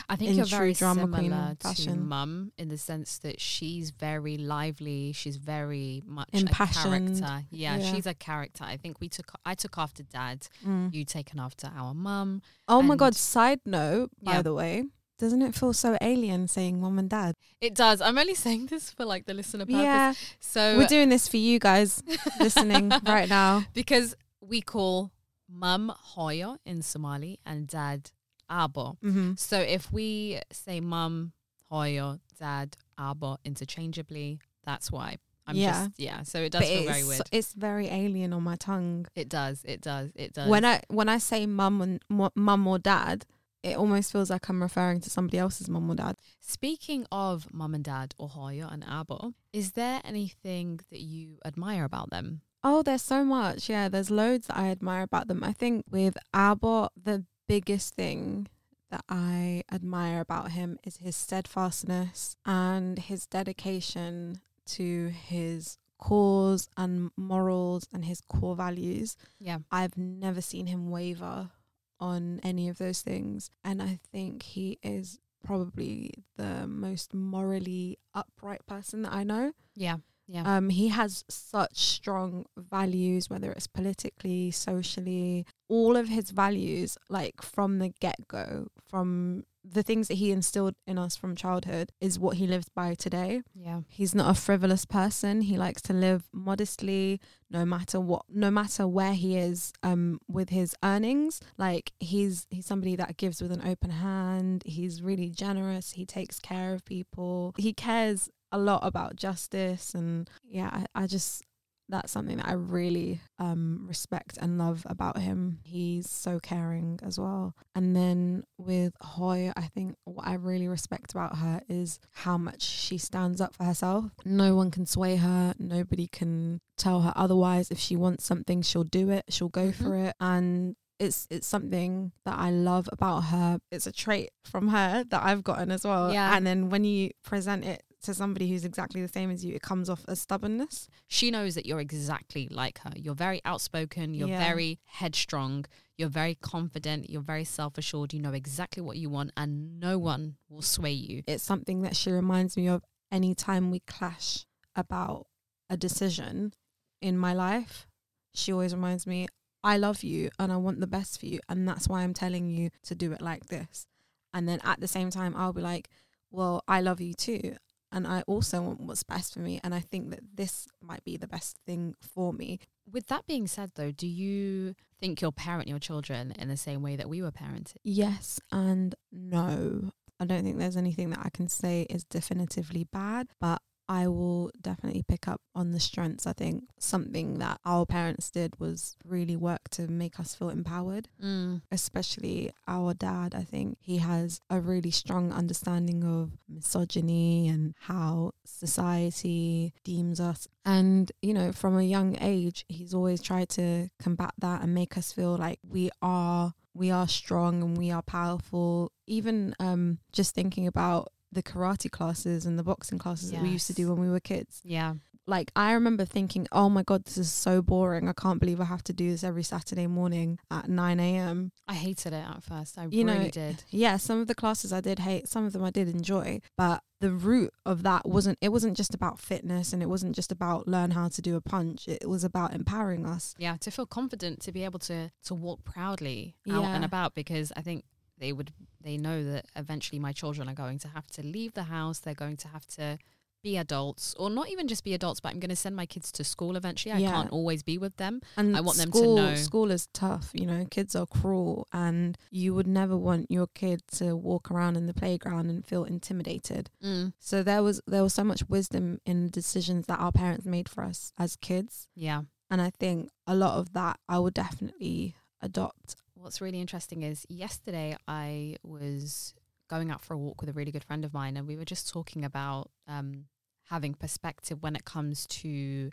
I 0.08 0.16
think 0.16 0.30
in 0.30 0.36
you're 0.36 0.46
very 0.46 0.72
drama 0.74 1.02
similar 1.02 1.56
to 1.60 1.94
mum 1.96 2.52
in 2.58 2.68
the 2.68 2.78
sense 2.78 3.18
that 3.18 3.40
she's 3.40 3.90
very 3.90 4.36
lively. 4.36 5.12
She's 5.12 5.36
very 5.36 6.02
much 6.06 6.28
Impassioned. 6.32 7.16
a 7.16 7.20
character. 7.20 7.46
Yeah, 7.50 7.76
Yeah. 7.76 7.92
she's 7.92 8.06
a 8.06 8.14
character. 8.14 8.64
I 8.64 8.76
think 8.76 9.00
we 9.00 9.08
took. 9.08 9.32
I 9.44 9.54
took 9.54 9.76
after 9.78 10.02
dad. 10.02 10.46
Mm. 10.66 10.92
You 10.94 11.04
taken 11.04 11.38
after 11.40 11.70
our 11.76 11.94
mum. 11.94 12.42
Oh 12.68 12.82
my 12.82 12.96
God. 12.96 13.14
Side 13.14 13.60
note, 13.66 14.10
by 14.22 14.34
Yeah. 14.34 14.42
the 14.42 14.54
way, 14.54 14.84
doesn't 15.18 15.42
it 15.42 15.54
feel 15.54 15.72
so 15.72 15.98
alien 16.00 16.48
saying 16.48 16.80
mom 16.80 16.98
and 16.98 17.10
dad? 17.10 17.34
It 17.60 17.74
does. 17.74 18.00
I'm 18.00 18.16
only 18.16 18.34
saying 18.34 18.66
this 18.66 18.90
for 18.90 19.04
like 19.04 19.26
the 19.26 19.34
listener 19.34 19.66
purpose. 19.66 19.82
Yeah. 19.82 20.12
So 20.40 20.78
We're 20.78 20.86
doing 20.86 21.08
this 21.10 21.28
for 21.28 21.36
you 21.36 21.58
guys 21.58 22.02
listening 22.40 22.90
right 23.06 23.28
now. 23.28 23.64
because 23.74 24.14
we 24.40 24.60
call 24.60 25.10
mum 25.52 25.92
Hoya 26.14 26.58
in 26.64 26.80
Somali 26.80 27.38
and 27.44 27.66
dad 27.66 28.10
Abo. 28.50 28.96
hmm 29.00 29.32
So 29.36 29.58
if 29.60 29.92
we 29.92 30.40
say 30.52 30.80
mum 30.80 31.32
Hoya, 31.70 32.18
dad 32.38 32.76
Abo 32.98 33.36
interchangeably, 33.44 34.40
that's 34.64 34.90
why. 34.90 35.16
I'm 35.46 35.56
Yeah. 35.56 35.72
just 35.86 35.90
yeah. 36.00 36.22
So 36.22 36.40
it 36.40 36.50
does 36.52 36.60
But 36.62 36.68
feel 36.68 36.84
very 36.84 37.04
weird. 37.04 37.22
It's 37.32 37.52
very 37.54 37.88
alien 37.88 38.32
on 38.32 38.42
my 38.42 38.56
tongue. 38.56 39.06
It 39.14 39.28
does. 39.28 39.62
It 39.64 39.80
does. 39.80 40.10
It 40.14 40.32
does. 40.32 40.48
When 40.48 40.64
I 40.64 40.82
when 40.88 41.08
I 41.08 41.18
say 41.18 41.46
mum 41.46 41.80
and 41.80 42.00
mum 42.36 42.66
or 42.68 42.78
dad, 42.78 43.24
it 43.62 43.76
almost 43.76 44.12
feels 44.12 44.30
like 44.30 44.48
I'm 44.48 44.62
referring 44.62 45.00
to 45.00 45.10
somebody 45.10 45.38
else's 45.38 45.68
mum 45.68 45.90
or 45.90 45.94
dad. 45.94 46.16
Speaking 46.40 47.06
of 47.10 47.52
mum 47.52 47.74
and 47.74 47.84
dad, 47.84 48.14
or 48.18 48.28
Hoya 48.28 48.68
and 48.70 48.84
Abo, 48.84 49.34
is 49.52 49.72
there 49.72 50.00
anything 50.04 50.80
that 50.90 51.00
you 51.00 51.38
admire 51.44 51.84
about 51.84 52.10
them? 52.10 52.42
Oh, 52.62 52.82
there's 52.82 53.02
so 53.02 53.24
much. 53.24 53.68
Yeah, 53.68 53.88
there's 53.88 54.10
loads 54.10 54.46
that 54.48 54.56
I 54.56 54.68
admire 54.70 55.02
about 55.02 55.28
them. 55.28 55.42
I 55.42 55.52
think 55.52 55.84
with 55.90 56.16
Abo, 56.34 56.88
the 57.02 57.24
biggest 57.50 57.96
thing 57.96 58.46
that 58.92 59.04
I 59.08 59.64
admire 59.72 60.20
about 60.20 60.52
him 60.52 60.78
is 60.84 60.98
his 60.98 61.16
steadfastness 61.16 62.36
and 62.46 62.96
his 62.96 63.26
dedication 63.26 64.40
to 64.66 65.08
his 65.08 65.76
cause 65.98 66.68
and 66.76 67.10
morals 67.16 67.88
and 67.92 68.04
his 68.04 68.20
core 68.20 68.54
values. 68.54 69.16
Yeah. 69.40 69.58
I've 69.72 69.96
never 69.96 70.40
seen 70.40 70.66
him 70.66 70.90
waver 70.90 71.50
on 71.98 72.38
any 72.44 72.68
of 72.68 72.78
those 72.78 73.00
things. 73.02 73.50
And 73.64 73.82
I 73.82 73.98
think 74.12 74.44
he 74.44 74.78
is 74.84 75.18
probably 75.44 76.12
the 76.36 76.68
most 76.68 77.12
morally 77.12 77.98
upright 78.14 78.64
person 78.66 79.02
that 79.02 79.12
I 79.12 79.24
know. 79.24 79.54
Yeah. 79.74 79.96
Yeah. 80.30 80.42
Um, 80.44 80.68
he 80.68 80.88
has 80.88 81.24
such 81.28 81.76
strong 81.76 82.46
values, 82.56 83.28
whether 83.28 83.50
it's 83.50 83.66
politically, 83.66 84.52
socially, 84.52 85.44
all 85.68 85.96
of 85.96 86.08
his 86.08 86.30
values, 86.30 86.96
like 87.08 87.42
from 87.42 87.80
the 87.80 87.88
get 88.00 88.28
go, 88.28 88.68
from 88.88 89.44
the 89.62 89.82
things 89.82 90.08
that 90.08 90.14
he 90.14 90.30
instilled 90.30 90.74
in 90.86 90.98
us 90.98 91.16
from 91.16 91.34
childhood, 91.34 91.90
is 92.00 92.18
what 92.18 92.36
he 92.36 92.46
lives 92.46 92.68
by 92.74 92.94
today. 92.94 93.42
yeah. 93.54 93.80
He's 93.88 94.14
not 94.14 94.30
a 94.30 94.40
frivolous 94.40 94.84
person. 94.84 95.42
He 95.42 95.58
likes 95.58 95.82
to 95.82 95.92
live 95.92 96.28
modestly, 96.32 97.20
no 97.50 97.64
matter 97.64 98.00
what, 98.00 98.24
no 98.28 98.50
matter 98.50 98.86
where 98.86 99.14
he 99.14 99.36
is, 99.36 99.72
um, 99.82 100.20
with 100.28 100.50
his 100.50 100.74
earnings. 100.82 101.40
Like 101.58 101.92
he's 101.98 102.46
he's 102.50 102.66
somebody 102.66 102.94
that 102.96 103.16
gives 103.16 103.42
with 103.42 103.52
an 103.52 103.66
open 103.66 103.90
hand. 103.90 104.62
He's 104.64 105.02
really 105.02 105.28
generous. 105.28 105.92
He 105.92 106.06
takes 106.06 106.38
care 106.38 106.72
of 106.72 106.84
people. 106.84 107.52
He 107.58 107.72
cares 107.72 108.30
a 108.52 108.58
lot 108.58 108.80
about 108.82 109.16
justice, 109.16 109.94
and 109.94 110.28
yeah, 110.44 110.70
I, 110.72 111.04
I 111.04 111.06
just 111.06 111.44
that's 111.90 112.12
something 112.12 112.36
that 112.38 112.46
I 112.46 112.52
really 112.52 113.20
um, 113.38 113.84
respect 113.86 114.38
and 114.40 114.58
love 114.58 114.86
about 114.88 115.18
him. 115.18 115.58
He's 115.64 116.08
so 116.08 116.38
caring 116.38 116.98
as 117.02 117.18
well. 117.18 117.54
And 117.74 117.94
then 117.94 118.44
with 118.58 118.94
Hoy, 119.00 119.52
I 119.56 119.62
think 119.62 119.96
what 120.04 120.26
I 120.26 120.34
really 120.34 120.68
respect 120.68 121.12
about 121.12 121.38
her 121.38 121.62
is 121.68 121.98
how 122.12 122.38
much 122.38 122.62
she 122.62 122.96
stands 122.96 123.40
up 123.40 123.54
for 123.54 123.64
herself. 123.64 124.06
No 124.24 124.54
one 124.54 124.70
can 124.70 124.86
sway 124.86 125.16
her, 125.16 125.54
nobody 125.58 126.06
can 126.06 126.60
tell 126.78 127.00
her 127.02 127.12
otherwise. 127.16 127.70
If 127.70 127.78
she 127.78 127.96
wants 127.96 128.24
something, 128.24 128.62
she'll 128.62 128.84
do 128.84 129.10
it, 129.10 129.24
she'll 129.28 129.48
go 129.48 129.72
for 129.72 129.96
it. 129.96 130.14
And 130.20 130.76
it's 130.98 131.26
it's 131.30 131.46
something 131.46 132.12
that 132.26 132.38
I 132.38 132.50
love 132.50 132.88
about 132.92 133.22
her. 133.22 133.58
It's 133.72 133.86
a 133.86 133.92
trait 133.92 134.30
from 134.44 134.68
her 134.68 135.04
that 135.08 135.22
I've 135.22 135.42
gotten 135.42 135.70
as 135.70 135.84
well. 135.84 136.12
Yeah. 136.12 136.36
And 136.36 136.46
then 136.46 136.68
when 136.68 136.84
you 136.84 137.10
present 137.24 137.64
it 137.64 137.82
to 138.02 138.14
somebody 138.14 138.48
who's 138.48 138.64
exactly 138.64 139.02
the 139.02 139.08
same 139.08 139.30
as 139.30 139.44
you, 139.44 139.54
it 139.54 139.62
comes 139.62 139.90
off 139.90 140.04
as 140.08 140.20
stubbornness. 140.20 140.88
She 141.06 141.30
knows 141.30 141.54
that 141.54 141.66
you're 141.66 141.80
exactly 141.80 142.48
like 142.50 142.78
her. 142.80 142.92
You're 142.96 143.14
very 143.14 143.40
outspoken. 143.44 144.14
You're 144.14 144.28
Yeah. 144.28 144.38
very 144.52 144.78
headstrong. 144.86 145.66
You're 145.98 146.08
very 146.08 146.34
confident. 146.34 147.10
You're 147.10 147.20
very 147.20 147.44
self 147.44 147.76
assured. 147.76 148.14
You 148.14 148.20
know 148.20 148.32
exactly 148.32 148.82
what 148.82 148.96
you 148.96 149.10
want, 149.10 149.32
and 149.36 149.78
no 149.78 149.98
one 149.98 150.36
will 150.48 150.62
sway 150.62 150.92
you. 150.92 151.22
It's 151.26 151.44
something 151.44 151.82
that 151.82 151.94
she 151.96 152.10
reminds 152.10 152.56
me 152.56 152.68
of 152.68 152.82
anytime 153.12 153.70
we 153.70 153.80
clash 153.80 154.46
about 154.74 155.26
a 155.68 155.76
decision 155.76 156.54
in 157.00 157.18
my 157.18 157.34
life. 157.34 157.86
She 158.32 158.52
always 158.52 158.74
reminds 158.74 159.06
me, 159.06 159.26
I 159.62 159.76
love 159.76 160.02
you 160.02 160.30
and 160.38 160.50
I 160.50 160.56
want 160.56 160.80
the 160.80 160.86
best 160.86 161.20
for 161.20 161.26
you. 161.26 161.40
And 161.48 161.68
that's 161.68 161.86
why 161.88 162.02
I'm 162.02 162.14
telling 162.14 162.48
you 162.48 162.70
to 162.84 162.94
do 162.94 163.12
it 163.12 163.20
like 163.20 163.46
this. 163.46 163.86
And 164.32 164.48
then 164.48 164.60
at 164.64 164.80
the 164.80 164.88
same 164.88 165.10
time, 165.10 165.34
I'll 165.36 165.52
be 165.52 165.60
like, 165.60 165.88
well, 166.30 166.62
I 166.68 166.80
love 166.80 167.00
you 167.00 167.12
too. 167.14 167.56
And 167.92 168.06
I 168.06 168.22
also 168.22 168.62
want 168.62 168.80
what's 168.80 169.02
best 169.02 169.34
for 169.34 169.40
me. 169.40 169.60
And 169.64 169.74
I 169.74 169.80
think 169.80 170.10
that 170.10 170.20
this 170.34 170.68
might 170.80 171.04
be 171.04 171.16
the 171.16 171.26
best 171.26 171.58
thing 171.66 171.94
for 172.00 172.32
me. 172.32 172.60
With 172.90 173.06
that 173.08 173.26
being 173.26 173.46
said, 173.46 173.72
though, 173.74 173.90
do 173.90 174.06
you 174.06 174.74
think 175.00 175.20
you'll 175.20 175.32
parent 175.32 175.68
your 175.68 175.78
children 175.78 176.32
in 176.32 176.48
the 176.48 176.56
same 176.56 176.82
way 176.82 176.96
that 176.96 177.08
we 177.08 177.22
were 177.22 177.32
parented? 177.32 177.76
Yes 177.82 178.40
and 178.52 178.94
no. 179.10 179.92
I 180.20 180.26
don't 180.26 180.44
think 180.44 180.58
there's 180.58 180.76
anything 180.76 181.10
that 181.10 181.20
I 181.22 181.30
can 181.30 181.48
say 181.48 181.86
is 181.88 182.04
definitively 182.04 182.84
bad, 182.84 183.28
but 183.40 183.62
I 183.90 184.06
will 184.06 184.52
definitely 184.60 185.02
pick 185.02 185.26
up 185.26 185.40
on 185.52 185.72
the 185.72 185.80
strengths. 185.80 186.24
I 186.24 186.32
think 186.32 186.62
something 186.78 187.38
that 187.40 187.58
our 187.64 187.84
parents 187.84 188.30
did 188.30 188.50
was 188.60 188.96
really 189.04 189.34
work 189.36 189.68
to 189.70 189.88
make 189.88 190.20
us 190.20 190.34
feel 190.36 190.48
empowered, 190.50 191.08
Mm. 191.20 191.62
especially 191.72 192.52
our 192.68 192.94
dad. 192.94 193.34
I 193.34 193.42
think 193.42 193.78
he 193.80 193.96
has 193.98 194.40
a 194.48 194.60
really 194.60 194.92
strong 194.92 195.32
understanding 195.32 196.04
of 196.04 196.30
misogyny 196.48 197.48
and 197.48 197.74
how 197.80 198.32
society 198.44 199.72
deems 199.84 200.20
us. 200.20 200.46
And, 200.64 201.10
you 201.20 201.34
know, 201.34 201.50
from 201.52 201.76
a 201.76 201.82
young 201.82 202.16
age, 202.20 202.64
he's 202.68 202.94
always 202.94 203.20
tried 203.20 203.48
to 203.50 203.90
combat 203.98 204.32
that 204.38 204.62
and 204.62 204.72
make 204.74 204.96
us 204.96 205.12
feel 205.12 205.36
like 205.36 205.58
we 205.68 205.90
are 206.00 206.54
we 206.72 206.88
are 206.92 207.08
strong 207.08 207.62
and 207.64 207.76
we 207.76 207.90
are 207.90 208.02
powerful. 208.02 208.92
Even 209.08 209.54
um 209.58 209.98
just 210.12 210.34
thinking 210.34 210.66
about 210.68 211.08
the 211.32 211.42
karate 211.42 211.90
classes 211.90 212.44
and 212.46 212.58
the 212.58 212.62
boxing 212.64 212.98
classes 212.98 213.30
that 213.30 213.42
we 213.42 213.50
used 213.50 213.66
to 213.68 213.74
do 213.74 213.88
when 213.88 214.00
we 214.00 214.10
were 214.10 214.20
kids. 214.20 214.60
Yeah. 214.64 214.94
Like 215.26 215.52
I 215.54 215.72
remember 215.72 216.04
thinking, 216.04 216.48
"Oh 216.50 216.68
my 216.68 216.82
god, 216.82 217.04
this 217.04 217.16
is 217.16 217.30
so 217.30 217.62
boring. 217.62 218.08
I 218.08 218.12
can't 218.14 218.40
believe 218.40 218.60
I 218.60 218.64
have 218.64 218.82
to 218.84 218.92
do 218.92 219.10
this 219.12 219.22
every 219.22 219.44
Saturday 219.44 219.86
morning 219.86 220.40
at 220.50 220.68
9 220.68 220.98
a.m." 220.98 221.52
I 221.68 221.74
hated 221.74 222.12
it 222.14 222.24
at 222.28 222.42
first. 222.42 222.76
I 222.78 222.84
You 222.90 223.06
really 223.06 223.24
know, 223.26 223.30
did. 223.30 223.62
Yeah, 223.70 223.96
some 223.96 224.18
of 224.20 224.26
the 224.26 224.34
classes 224.34 224.72
I 224.72 224.80
did 224.80 224.98
hate, 224.98 225.28
some 225.28 225.44
of 225.44 225.52
them 225.52 225.62
I 225.62 225.70
did 225.70 225.88
enjoy, 225.88 226.40
but 226.56 226.82
the 227.00 227.12
root 227.12 227.52
of 227.64 227.84
that 227.84 228.08
wasn't 228.08 228.38
it 228.40 228.48
wasn't 228.48 228.76
just 228.76 228.92
about 228.92 229.20
fitness 229.20 229.72
and 229.72 229.82
it 229.82 229.86
wasn't 229.86 230.16
just 230.16 230.32
about 230.32 230.66
learn 230.66 230.90
how 230.92 231.08
to 231.08 231.22
do 231.22 231.36
a 231.36 231.40
punch. 231.40 231.86
It 231.86 232.08
was 232.08 232.24
about 232.24 232.52
empowering 232.52 233.06
us. 233.06 233.34
Yeah, 233.38 233.56
to 233.58 233.70
feel 233.70 233.86
confident, 233.86 234.40
to 234.40 234.52
be 234.52 234.64
able 234.64 234.80
to 234.80 235.12
to 235.26 235.34
walk 235.34 235.62
proudly 235.64 236.34
out 236.50 236.62
Yeah. 236.62 236.74
and 236.74 236.84
about 236.84 237.14
because 237.14 237.52
I 237.56 237.60
think 237.62 237.84
they 238.20 238.32
would 238.32 238.52
they 238.82 238.96
know 238.96 239.24
that 239.24 239.46
eventually 239.56 239.98
my 239.98 240.12
children 240.12 240.48
are 240.48 240.54
going 240.54 240.78
to 240.78 240.88
have 240.88 241.06
to 241.08 241.22
leave 241.22 241.54
the 241.54 241.64
house, 241.64 241.98
they're 241.98 242.14
going 242.14 242.36
to 242.38 242.48
have 242.48 242.66
to 242.66 242.98
be 243.42 243.56
adults 243.56 244.14
or 244.18 244.28
not 244.28 244.50
even 244.50 244.68
just 244.68 244.84
be 244.84 244.92
adults, 244.92 245.18
but 245.18 245.30
I'm 245.32 245.40
going 245.40 245.48
to 245.48 245.56
send 245.56 245.74
my 245.74 245.86
kids 245.86 246.12
to 246.12 246.24
school 246.24 246.56
eventually. 246.56 246.92
I 246.92 246.98
Yeah. 246.98 247.12
can't 247.12 247.30
always 247.30 247.62
be 247.62 247.78
with 247.78 247.96
them. 247.96 248.20
And 248.36 248.54
I 248.54 248.60
want 248.60 248.76
them 248.76 248.92
to 248.92 249.14
know- 249.16 249.34
school 249.34 249.70
is 249.70 249.88
tough. 249.94 250.30
You 250.34 250.44
know, 250.44 250.66
kids 250.70 250.94
are 250.94 251.06
cruel, 251.06 251.66
and 251.72 252.18
you 252.30 252.54
would 252.54 252.66
never 252.66 252.98
want 252.98 253.30
your 253.30 253.46
kid 253.46 253.80
to 253.92 254.14
walk 254.14 254.50
around 254.50 254.76
in 254.76 254.86
the 254.86 254.92
playground 254.92 255.48
and 255.48 255.64
feel 255.64 255.84
intimidated. 255.84 256.68
Mm. 256.84 257.14
So 257.18 257.42
there 257.42 257.62
was 257.62 257.80
there 257.86 258.02
was 258.02 258.12
so 258.12 258.24
much 258.24 258.42
wisdom 258.50 259.00
in 259.06 259.24
the 259.24 259.30
decisions 259.30 259.86
that 259.86 259.98
our 260.00 260.12
parents 260.12 260.44
made 260.44 260.68
for 260.68 260.84
us 260.84 261.12
as 261.16 261.36
kids, 261.36 261.88
Yeah. 261.94 262.24
and 262.50 262.60
I 262.60 262.68
think 262.68 263.08
a 263.26 263.34
lot 263.34 263.58
of 263.58 263.72
that 263.72 264.00
I 264.06 264.18
would 264.18 264.34
definitely 264.34 265.14
adopt. 265.40 265.96
What's 266.20 266.42
really 266.42 266.60
interesting 266.60 267.02
is 267.02 267.24
yesterday 267.30 267.96
I 268.06 268.56
was 268.62 269.32
going 269.70 269.90
out 269.90 270.02
for 270.02 270.12
a 270.12 270.18
walk 270.18 270.42
with 270.42 270.50
a 270.50 270.52
really 270.52 270.70
good 270.70 270.84
friend 270.84 271.02
of 271.02 271.14
mine, 271.14 271.38
and 271.38 271.46
we 271.46 271.56
were 271.56 271.64
just 271.64 271.88
talking 271.88 272.26
about 272.26 272.70
um, 272.86 273.24
having 273.70 273.94
perspective 273.94 274.62
when 274.62 274.76
it 274.76 274.84
comes 274.84 275.26
to 275.28 275.90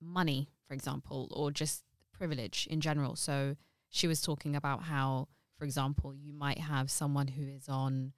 money, 0.00 0.48
for 0.66 0.72
example, 0.72 1.28
or 1.32 1.50
just 1.50 1.84
privilege 2.12 2.66
in 2.70 2.80
general. 2.80 3.14
So 3.14 3.56
she 3.90 4.08
was 4.08 4.22
talking 4.22 4.56
about 4.56 4.84
how, 4.84 5.28
for 5.58 5.66
example, 5.66 6.14
you 6.14 6.32
might 6.32 6.58
have 6.58 6.90
someone 6.90 7.28
who 7.28 7.46
is 7.46 7.68
on 7.68 8.14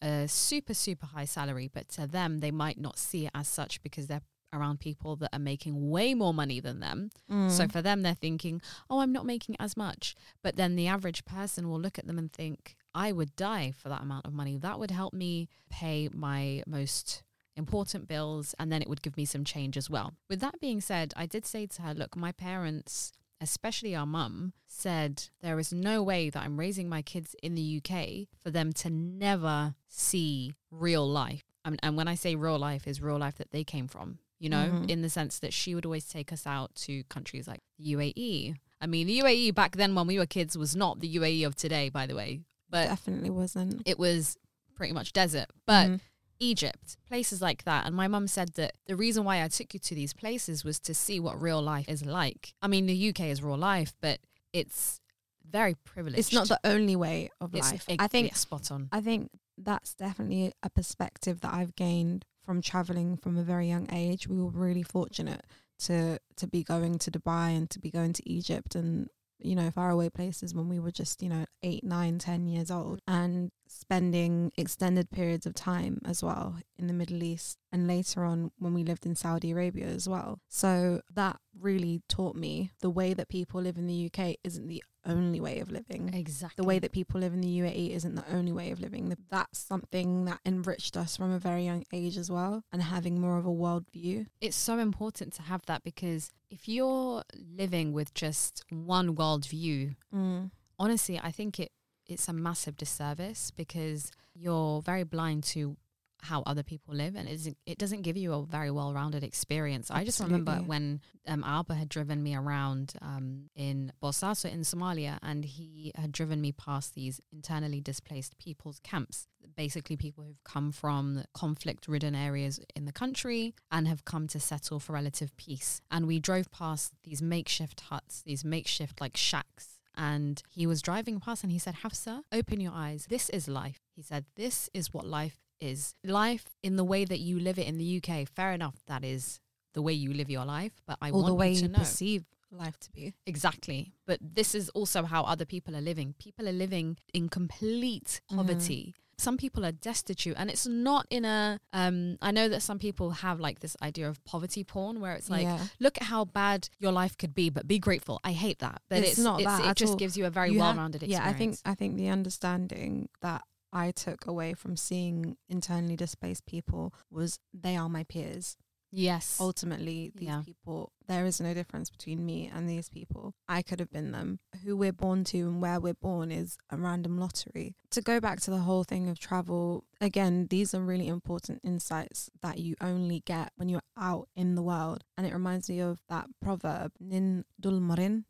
a 0.00 0.28
super, 0.28 0.72
super 0.72 1.06
high 1.06 1.24
salary, 1.24 1.68
but 1.72 1.88
to 1.90 2.06
them, 2.06 2.38
they 2.38 2.52
might 2.52 2.78
not 2.78 2.96
see 2.96 3.26
it 3.26 3.32
as 3.34 3.48
such 3.48 3.82
because 3.82 4.06
they're 4.06 4.22
around 4.56 4.80
people 4.80 5.16
that 5.16 5.30
are 5.32 5.38
making 5.38 5.90
way 5.90 6.14
more 6.14 6.34
money 6.34 6.60
than 6.60 6.80
them. 6.80 7.10
So 7.28 7.64
mm. 7.64 7.72
for 7.72 7.82
them, 7.82 8.02
they're 8.02 8.14
thinking, 8.14 8.60
oh, 8.88 9.00
I'm 9.00 9.12
not 9.12 9.26
making 9.26 9.56
as 9.60 9.76
much. 9.76 10.14
But 10.42 10.56
then 10.56 10.76
the 10.76 10.86
average 10.86 11.24
person 11.24 11.68
will 11.68 11.80
look 11.80 11.98
at 11.98 12.06
them 12.06 12.18
and 12.18 12.32
think, 12.32 12.76
I 12.94 13.12
would 13.12 13.36
die 13.36 13.72
for 13.76 13.88
that 13.90 14.02
amount 14.02 14.26
of 14.26 14.32
money. 14.32 14.56
That 14.56 14.78
would 14.78 14.90
help 14.90 15.12
me 15.12 15.48
pay 15.70 16.08
my 16.12 16.62
most 16.66 17.22
important 17.56 18.06
bills 18.06 18.54
and 18.58 18.70
then 18.70 18.82
it 18.82 18.88
would 18.88 19.02
give 19.02 19.16
me 19.16 19.24
some 19.24 19.44
change 19.44 19.76
as 19.76 19.90
well. 19.90 20.14
With 20.28 20.40
that 20.40 20.60
being 20.60 20.80
said, 20.80 21.12
I 21.16 21.26
did 21.26 21.46
say 21.46 21.66
to 21.66 21.82
her, 21.82 21.94
look, 21.94 22.16
my 22.16 22.32
parents, 22.32 23.12
especially 23.40 23.94
our 23.94 24.06
mum, 24.06 24.52
said 24.66 25.24
there 25.40 25.58
is 25.58 25.72
no 25.72 26.02
way 26.02 26.30
that 26.30 26.42
I'm 26.42 26.60
raising 26.60 26.88
my 26.88 27.02
kids 27.02 27.34
in 27.42 27.54
the 27.54 27.80
UK 27.82 28.28
for 28.42 28.50
them 28.50 28.72
to 28.74 28.90
never 28.90 29.74
see 29.88 30.54
real 30.70 31.08
life. 31.08 31.44
And, 31.64 31.80
and 31.82 31.96
when 31.96 32.08
I 32.08 32.14
say 32.14 32.36
real 32.36 32.58
life, 32.58 32.86
is 32.86 33.02
real 33.02 33.18
life 33.18 33.36
that 33.38 33.50
they 33.50 33.64
came 33.64 33.88
from, 33.88 34.18
you 34.38 34.48
know, 34.48 34.70
Mhm. 34.70 34.90
in 34.90 35.02
the 35.02 35.08
sense 35.10 35.38
that 35.38 35.52
she 35.52 35.74
would 35.74 35.84
always 35.86 36.06
take 36.06 36.32
us 36.32 36.46
out 36.46 36.74
to 36.74 37.04
countries 37.04 37.46
like 37.48 37.60
the 37.78 37.84
UAE. 37.84 38.54
I 38.80 38.86
mean, 38.86 39.06
the 39.06 39.14
UAE 39.22 39.50
back 39.52 39.76
then 39.76 39.94
when 39.94 40.06
we 40.06 40.18
were 40.18 40.26
kids 40.26 40.56
was 40.58 40.76
not 40.76 41.00
the 41.00 41.08
UAE 41.08 41.44
of 41.44 41.56
today, 41.56 41.88
by 41.88 42.06
the 42.06 42.14
way, 42.14 42.40
but 42.68 42.86
definitely 42.88 43.30
wasn't. 43.30 43.82
it 43.86 43.98
was 43.98 44.36
pretty 44.74 44.92
much 44.92 45.12
desert. 45.14 45.46
But 45.64 45.88
Mhm. 45.88 46.00
Egypt, 46.38 46.98
places 47.08 47.40
like 47.40 47.64
that. 47.64 47.86
And 47.86 47.96
my 47.96 48.08
mum 48.08 48.28
said 48.28 48.50
that 48.56 48.76
the 48.86 48.94
reason 48.96 49.24
why 49.24 49.42
I 49.42 49.48
took 49.48 49.72
you 49.72 49.80
to 49.80 49.94
these 49.94 50.12
places 50.12 50.64
was 50.64 50.78
to 50.80 50.92
see 50.92 51.18
what 51.18 51.40
real 51.40 51.62
life 51.62 51.88
is 51.88 52.04
like. 52.04 52.54
I 52.60 52.68
mean, 52.68 52.84
the 52.84 52.94
UK 53.08 53.30
is 53.30 53.42
real 53.42 53.56
life, 53.56 53.94
but 54.02 54.20
it's 54.52 55.00
very 55.48 55.74
privileged. 55.76 56.18
It's 56.18 56.32
not 56.34 56.48
the 56.48 56.60
only 56.64 56.94
way 56.96 57.30
of 57.40 57.54
It's- 57.54 57.72
life. 57.72 57.84
it- 57.88 58.00
I 58.02 58.06
think 58.08 58.36
spot 58.36 58.70
on. 58.70 58.90
I 58.92 59.00
think 59.00 59.30
that's 59.56 59.94
definitely 59.94 60.52
a 60.62 60.68
perspective 60.68 61.40
that 61.40 61.54
I've 61.54 61.74
gained 61.74 62.26
from 62.46 62.62
traveling 62.62 63.16
from 63.16 63.36
a 63.36 63.42
very 63.42 63.68
young 63.68 63.88
age. 63.92 64.26
We 64.28 64.40
were 64.40 64.50
really 64.50 64.82
fortunate 64.82 65.44
to 65.80 66.18
to 66.36 66.46
be 66.46 66.62
going 66.62 66.98
to 66.98 67.10
Dubai 67.10 67.56
and 67.56 67.68
to 67.70 67.78
be 67.78 67.90
going 67.90 68.14
to 68.14 68.28
Egypt 68.28 68.74
and 68.74 69.08
you 69.38 69.54
know 69.54 69.70
faraway 69.70 70.08
places 70.08 70.54
when 70.54 70.68
we 70.68 70.78
were 70.78 70.90
just 70.90 71.22
you 71.22 71.28
know 71.28 71.44
eight, 71.62 71.84
nine, 71.84 72.18
ten 72.18 72.46
years 72.46 72.70
old, 72.70 73.00
and 73.06 73.50
spending 73.68 74.52
extended 74.56 75.10
periods 75.10 75.46
of 75.46 75.54
time 75.54 76.00
as 76.04 76.22
well 76.22 76.56
in 76.78 76.86
the 76.86 76.92
Middle 76.92 77.22
East 77.22 77.58
and 77.72 77.86
later 77.86 78.24
on 78.24 78.50
when 78.58 78.74
we 78.74 78.84
lived 78.84 79.06
in 79.06 79.14
Saudi 79.14 79.50
Arabia 79.50 79.86
as 79.86 80.08
well. 80.08 80.40
So 80.48 81.00
that 81.14 81.38
really 81.58 82.02
taught 82.08 82.36
me 82.36 82.70
the 82.80 82.90
way 82.90 83.14
that 83.14 83.28
people 83.28 83.60
live 83.60 83.76
in 83.78 83.86
the 83.86 84.10
UK 84.12 84.36
isn't 84.44 84.68
the 84.68 84.82
only 85.06 85.40
way 85.40 85.60
of 85.60 85.70
living 85.70 86.12
Exactly. 86.12 86.60
the 86.60 86.66
way 86.66 86.78
that 86.78 86.90
people 86.92 87.20
live 87.20 87.32
in 87.32 87.40
the 87.40 87.60
UAE 87.60 87.90
isn't 87.94 88.16
the 88.16 88.24
only 88.32 88.52
way 88.52 88.70
of 88.70 88.80
living. 88.80 89.14
That's 89.30 89.58
something 89.58 90.24
that 90.24 90.40
enriched 90.44 90.96
us 90.96 91.16
from 91.16 91.30
a 91.32 91.38
very 91.38 91.64
young 91.64 91.84
age 91.92 92.16
as 92.16 92.30
well, 92.30 92.64
and 92.72 92.82
having 92.82 93.20
more 93.20 93.38
of 93.38 93.46
a 93.46 93.52
world 93.52 93.84
view. 93.92 94.26
it's 94.40 94.56
so 94.56 94.78
important 94.78 95.32
to 95.34 95.42
have 95.42 95.62
that 95.66 95.84
because 95.84 96.32
if 96.50 96.68
you're 96.68 97.22
living 97.36 97.92
with 97.92 98.14
just 98.14 98.64
one 98.70 99.14
world 99.14 99.46
view, 99.46 99.94
mm. 100.14 100.50
honestly, 100.78 101.20
I 101.22 101.30
think 101.30 101.60
it 101.60 101.70
it's 102.08 102.28
a 102.28 102.32
massive 102.32 102.76
disservice 102.76 103.50
because 103.50 104.12
you're 104.34 104.82
very 104.82 105.04
blind 105.04 105.44
to 105.44 105.76
how 106.22 106.42
other 106.46 106.62
people 106.62 106.94
live 106.94 107.14
and 107.14 107.28
it 107.28 107.32
doesn't, 107.32 107.58
it 107.66 107.78
doesn't 107.78 108.02
give 108.02 108.16
you 108.16 108.32
a 108.32 108.42
very 108.44 108.70
well-rounded 108.70 109.22
experience. 109.22 109.90
I 109.90 110.04
just 110.04 110.18
remember 110.20 110.56
when 110.66 111.00
um, 111.26 111.42
Abo 111.42 111.76
had 111.76 111.88
driven 111.88 112.22
me 112.22 112.34
around 112.34 112.94
um, 113.02 113.50
in 113.54 113.92
Bosaso 114.02 114.50
in 114.50 114.60
Somalia 114.60 115.18
and 115.22 115.44
he 115.44 115.92
had 115.94 116.12
driven 116.12 116.40
me 116.40 116.52
past 116.52 116.94
these 116.94 117.20
internally 117.32 117.80
displaced 117.80 118.38
people's 118.38 118.80
camps, 118.80 119.28
basically 119.56 119.96
people 119.96 120.24
who've 120.24 120.42
come 120.42 120.72
from 120.72 121.22
conflict-ridden 121.34 122.14
areas 122.14 122.60
in 122.74 122.86
the 122.86 122.92
country 122.92 123.54
and 123.70 123.86
have 123.86 124.04
come 124.04 124.26
to 124.28 124.40
settle 124.40 124.80
for 124.80 124.94
relative 124.94 125.36
peace. 125.36 125.80
And 125.90 126.06
we 126.06 126.18
drove 126.18 126.50
past 126.50 126.92
these 127.04 127.22
makeshift 127.22 127.82
huts, 127.82 128.22
these 128.22 128.44
makeshift 128.44 129.00
like 129.00 129.16
shacks 129.16 129.75
and 129.96 130.42
he 130.50 130.66
was 130.66 130.82
driving 130.82 131.20
past 131.20 131.42
and 131.42 131.52
he 131.52 131.58
said, 131.58 131.76
Hafsa, 131.76 132.22
open 132.32 132.60
your 132.60 132.72
eyes. 132.74 133.06
This 133.08 133.28
is 133.30 133.48
life. 133.48 133.80
He 133.94 134.02
said, 134.02 134.24
This 134.36 134.68
is 134.74 134.92
what 134.92 135.06
life 135.06 135.38
is. 135.60 135.94
Life 136.04 136.44
in 136.62 136.76
the 136.76 136.84
way 136.84 137.04
that 137.04 137.18
you 137.20 137.38
live 137.38 137.58
it 137.58 137.66
in 137.66 137.78
the 137.78 138.02
UK, 138.02 138.28
fair 138.28 138.52
enough, 138.52 138.76
that 138.86 139.04
is 139.04 139.40
the 139.74 139.82
way 139.82 139.92
you 139.92 140.12
live 140.12 140.28
your 140.30 140.44
life. 140.44 140.72
But 140.86 140.98
I 141.00 141.10
or 141.10 141.14
want 141.14 141.26
the 141.26 141.34
way 141.34 141.50
you 141.50 141.56
to 141.56 141.62
you 141.62 141.68
know. 141.68 141.78
perceive 141.78 142.24
life 142.50 142.78
to 142.80 142.90
be. 142.92 143.14
Exactly. 143.26 143.92
But 144.06 144.18
this 144.22 144.54
is 144.54 144.68
also 144.70 145.02
how 145.04 145.22
other 145.24 145.44
people 145.44 145.74
are 145.76 145.80
living. 145.80 146.14
People 146.18 146.48
are 146.48 146.52
living 146.52 146.96
in 147.12 147.28
complete 147.28 148.20
Mm. 148.30 148.36
poverty. 148.36 148.94
Some 149.18 149.36
people 149.38 149.64
are 149.64 149.72
destitute 149.72 150.34
and 150.36 150.50
it's 150.50 150.66
not 150.66 151.06
in 151.10 151.24
a 151.24 151.58
um 151.72 152.18
I 152.20 152.30
know 152.30 152.48
that 152.48 152.60
some 152.62 152.78
people 152.78 153.10
have 153.12 153.40
like 153.40 153.60
this 153.60 153.76
idea 153.82 154.08
of 154.08 154.22
poverty 154.24 154.62
porn 154.62 155.00
where 155.00 155.14
it's 155.14 155.30
like 155.30 155.42
Yeah. 155.44 155.66
look 155.80 155.96
at 155.96 156.04
how 156.04 156.24
bad 156.26 156.68
your 156.78 156.92
life 156.92 157.16
could 157.16 157.34
be 157.34 157.48
but 157.50 157.66
be 157.66 157.78
grateful. 157.78 158.20
I 158.24 158.32
hate 158.32 158.58
that. 158.58 158.82
But 158.90 158.98
it's, 158.98 159.12
It's 159.12 159.18
not 159.20 159.40
it's, 159.40 159.46
that 159.46 159.70
it 159.70 159.76
just 159.76 159.92
all. 159.92 159.96
gives 159.96 160.16
you 160.18 160.26
a 160.26 160.30
very 160.30 160.50
You 160.52 160.58
well-rounded 160.60 161.02
Yeah, 161.02 161.26
experience. 161.28 161.62
I 161.64 161.72
think 161.72 161.72
I 161.72 161.74
think 161.78 161.96
the 161.96 162.08
understanding 162.08 163.08
that 163.22 163.42
I 163.72 163.90
took 163.90 164.26
away 164.26 164.54
from 164.54 164.76
seeing 164.76 165.36
internally 165.48 165.96
displaced 165.96 166.46
people 166.46 166.92
was 167.10 167.38
they 167.54 167.76
are 167.76 167.88
my 167.88 168.04
peers. 168.04 168.56
yes. 168.92 169.38
Ultimately, 169.40 170.12
these 170.14 170.28
Yeah. 170.28 170.42
people, 170.44 170.92
there 171.06 171.24
is 171.26 171.40
no 171.40 171.54
difference 171.54 171.90
between 171.90 172.24
me 172.24 172.50
and 172.52 172.68
these 172.68 172.88
people. 172.88 173.34
I 173.48 173.62
could 173.62 173.80
have 173.80 173.90
been 173.90 174.12
them. 174.12 174.38
Who 174.64 174.76
we're 174.76 174.92
born 174.92 175.24
to 175.24 175.38
and 175.48 175.60
where 175.62 175.80
we're 175.80 175.94
born 175.94 176.30
is 176.30 176.56
a 176.70 176.76
random 176.76 177.18
lottery. 177.18 177.74
To 177.90 178.02
go 178.02 178.20
back 178.20 178.40
to 178.40 178.50
the 178.50 178.58
whole 178.58 178.84
thing 178.84 179.08
of 179.08 179.18
travel, 179.18 179.84
again, 180.00 180.48
these 180.50 180.74
are 180.74 180.80
really 180.80 181.06
important 181.06 181.60
insights 181.64 182.30
that 182.42 182.58
you 182.58 182.74
only 182.80 183.20
get 183.20 183.52
when 183.56 183.68
you're 183.68 183.82
out 183.98 184.28
in 184.36 184.54
the 184.54 184.62
world. 184.62 185.04
And 185.16 185.26
it 185.26 185.32
reminds 185.32 185.68
me 185.70 185.80
of 185.80 186.00
that 186.08 186.26
proverb, 186.42 186.92
Nin 187.00 187.44
dul 187.60 187.80
marin 187.80 188.24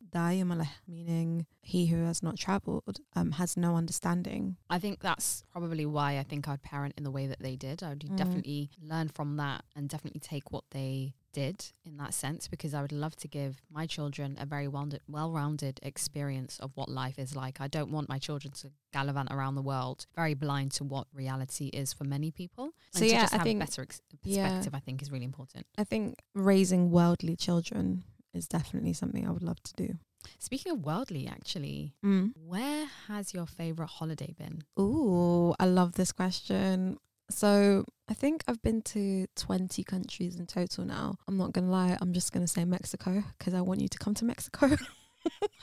meaning 0.86 1.46
he 1.60 1.86
who 1.86 2.04
has 2.04 2.22
not 2.22 2.36
traveled 2.38 3.00
um, 3.14 3.32
has 3.32 3.56
no 3.56 3.76
understanding. 3.76 4.56
I 4.70 4.78
think 4.78 5.00
that's 5.00 5.42
probably 5.50 5.84
why 5.86 6.18
I 6.18 6.22
think 6.22 6.48
I'd 6.48 6.62
parent 6.62 6.94
in 6.96 7.04
the 7.04 7.10
way 7.10 7.26
that 7.26 7.40
they 7.40 7.56
did. 7.56 7.82
I 7.82 7.90
would 7.90 8.00
Mm. 8.06 8.16
definitely 8.16 8.70
learn 8.80 9.08
from 9.08 9.36
that 9.36 9.64
and 9.74 9.88
definitely 9.88 10.20
take 10.20 10.52
what 10.52 10.64
they 10.70 11.14
did 11.42 11.56
in 11.88 11.94
that 12.02 12.12
sense 12.14 12.42
because 12.54 12.72
I 12.74 12.80
would 12.84 12.92
love 13.04 13.14
to 13.16 13.28
give 13.38 13.52
my 13.78 13.86
children 13.96 14.28
a 14.44 14.46
very 14.54 14.68
well- 14.74 14.88
well-rounded 15.16 15.76
experience 15.82 16.52
of 16.64 16.70
what 16.78 16.88
life 17.02 17.18
is 17.26 17.30
like. 17.42 17.60
I 17.66 17.68
don't 17.76 17.90
want 17.96 18.08
my 18.14 18.18
children 18.26 18.52
to 18.60 18.66
gallivant 18.96 19.28
around 19.30 19.54
the 19.56 19.66
world 19.72 19.98
very 20.14 20.34
blind 20.34 20.70
to 20.78 20.82
what 20.84 21.06
reality 21.24 21.66
is 21.82 21.88
for 21.92 22.04
many 22.04 22.30
people. 22.40 22.66
So 22.92 23.00
and 23.02 23.10
yeah, 23.10 23.22
just 23.22 23.34
I 23.34 23.38
think- 23.44 23.60
better 23.60 23.82
ex- 23.82 24.00
yeah. 24.22 24.48
perspective, 24.48 24.74
I 24.74 24.80
think, 24.86 24.96
is 25.02 25.10
really 25.14 25.28
important. 25.32 25.64
I 25.76 25.84
think 25.92 26.06
raising 26.34 26.82
worldly 26.98 27.36
children 27.36 28.04
is 28.38 28.46
definitely 28.48 28.94
something 28.94 29.22
I 29.26 29.32
would 29.36 29.42
love 29.50 29.62
to 29.70 29.74
do. 29.84 29.88
Speaking 30.48 30.72
of 30.72 30.78
worldly, 30.90 31.24
actually, 31.28 31.94
Mm. 32.04 32.32
where 32.52 32.86
has 33.08 33.24
your 33.36 33.46
favorite 33.60 33.92
holiday 33.98 34.32
been? 34.42 34.56
Ooh, 34.80 35.54
I 35.62 35.66
love 35.80 35.92
this 36.00 36.12
question. 36.12 36.98
So 37.30 37.84
I 38.08 38.14
think 38.14 38.44
I've 38.46 38.62
been 38.62 38.82
to 38.82 39.26
20 39.36 39.82
countries 39.84 40.36
in 40.36 40.46
total 40.46 40.84
now. 40.84 41.16
I'm 41.26 41.36
not 41.36 41.52
going 41.52 41.64
to 41.66 41.70
lie. 41.70 41.96
I'm 42.00 42.12
just 42.12 42.32
going 42.32 42.44
to 42.44 42.52
say 42.52 42.64
Mexico 42.64 43.22
because 43.38 43.52
I 43.54 43.60
want 43.60 43.80
you 43.80 43.88
to 43.88 43.98
come 43.98 44.14
to 44.14 44.24
Mexico. 44.24 44.76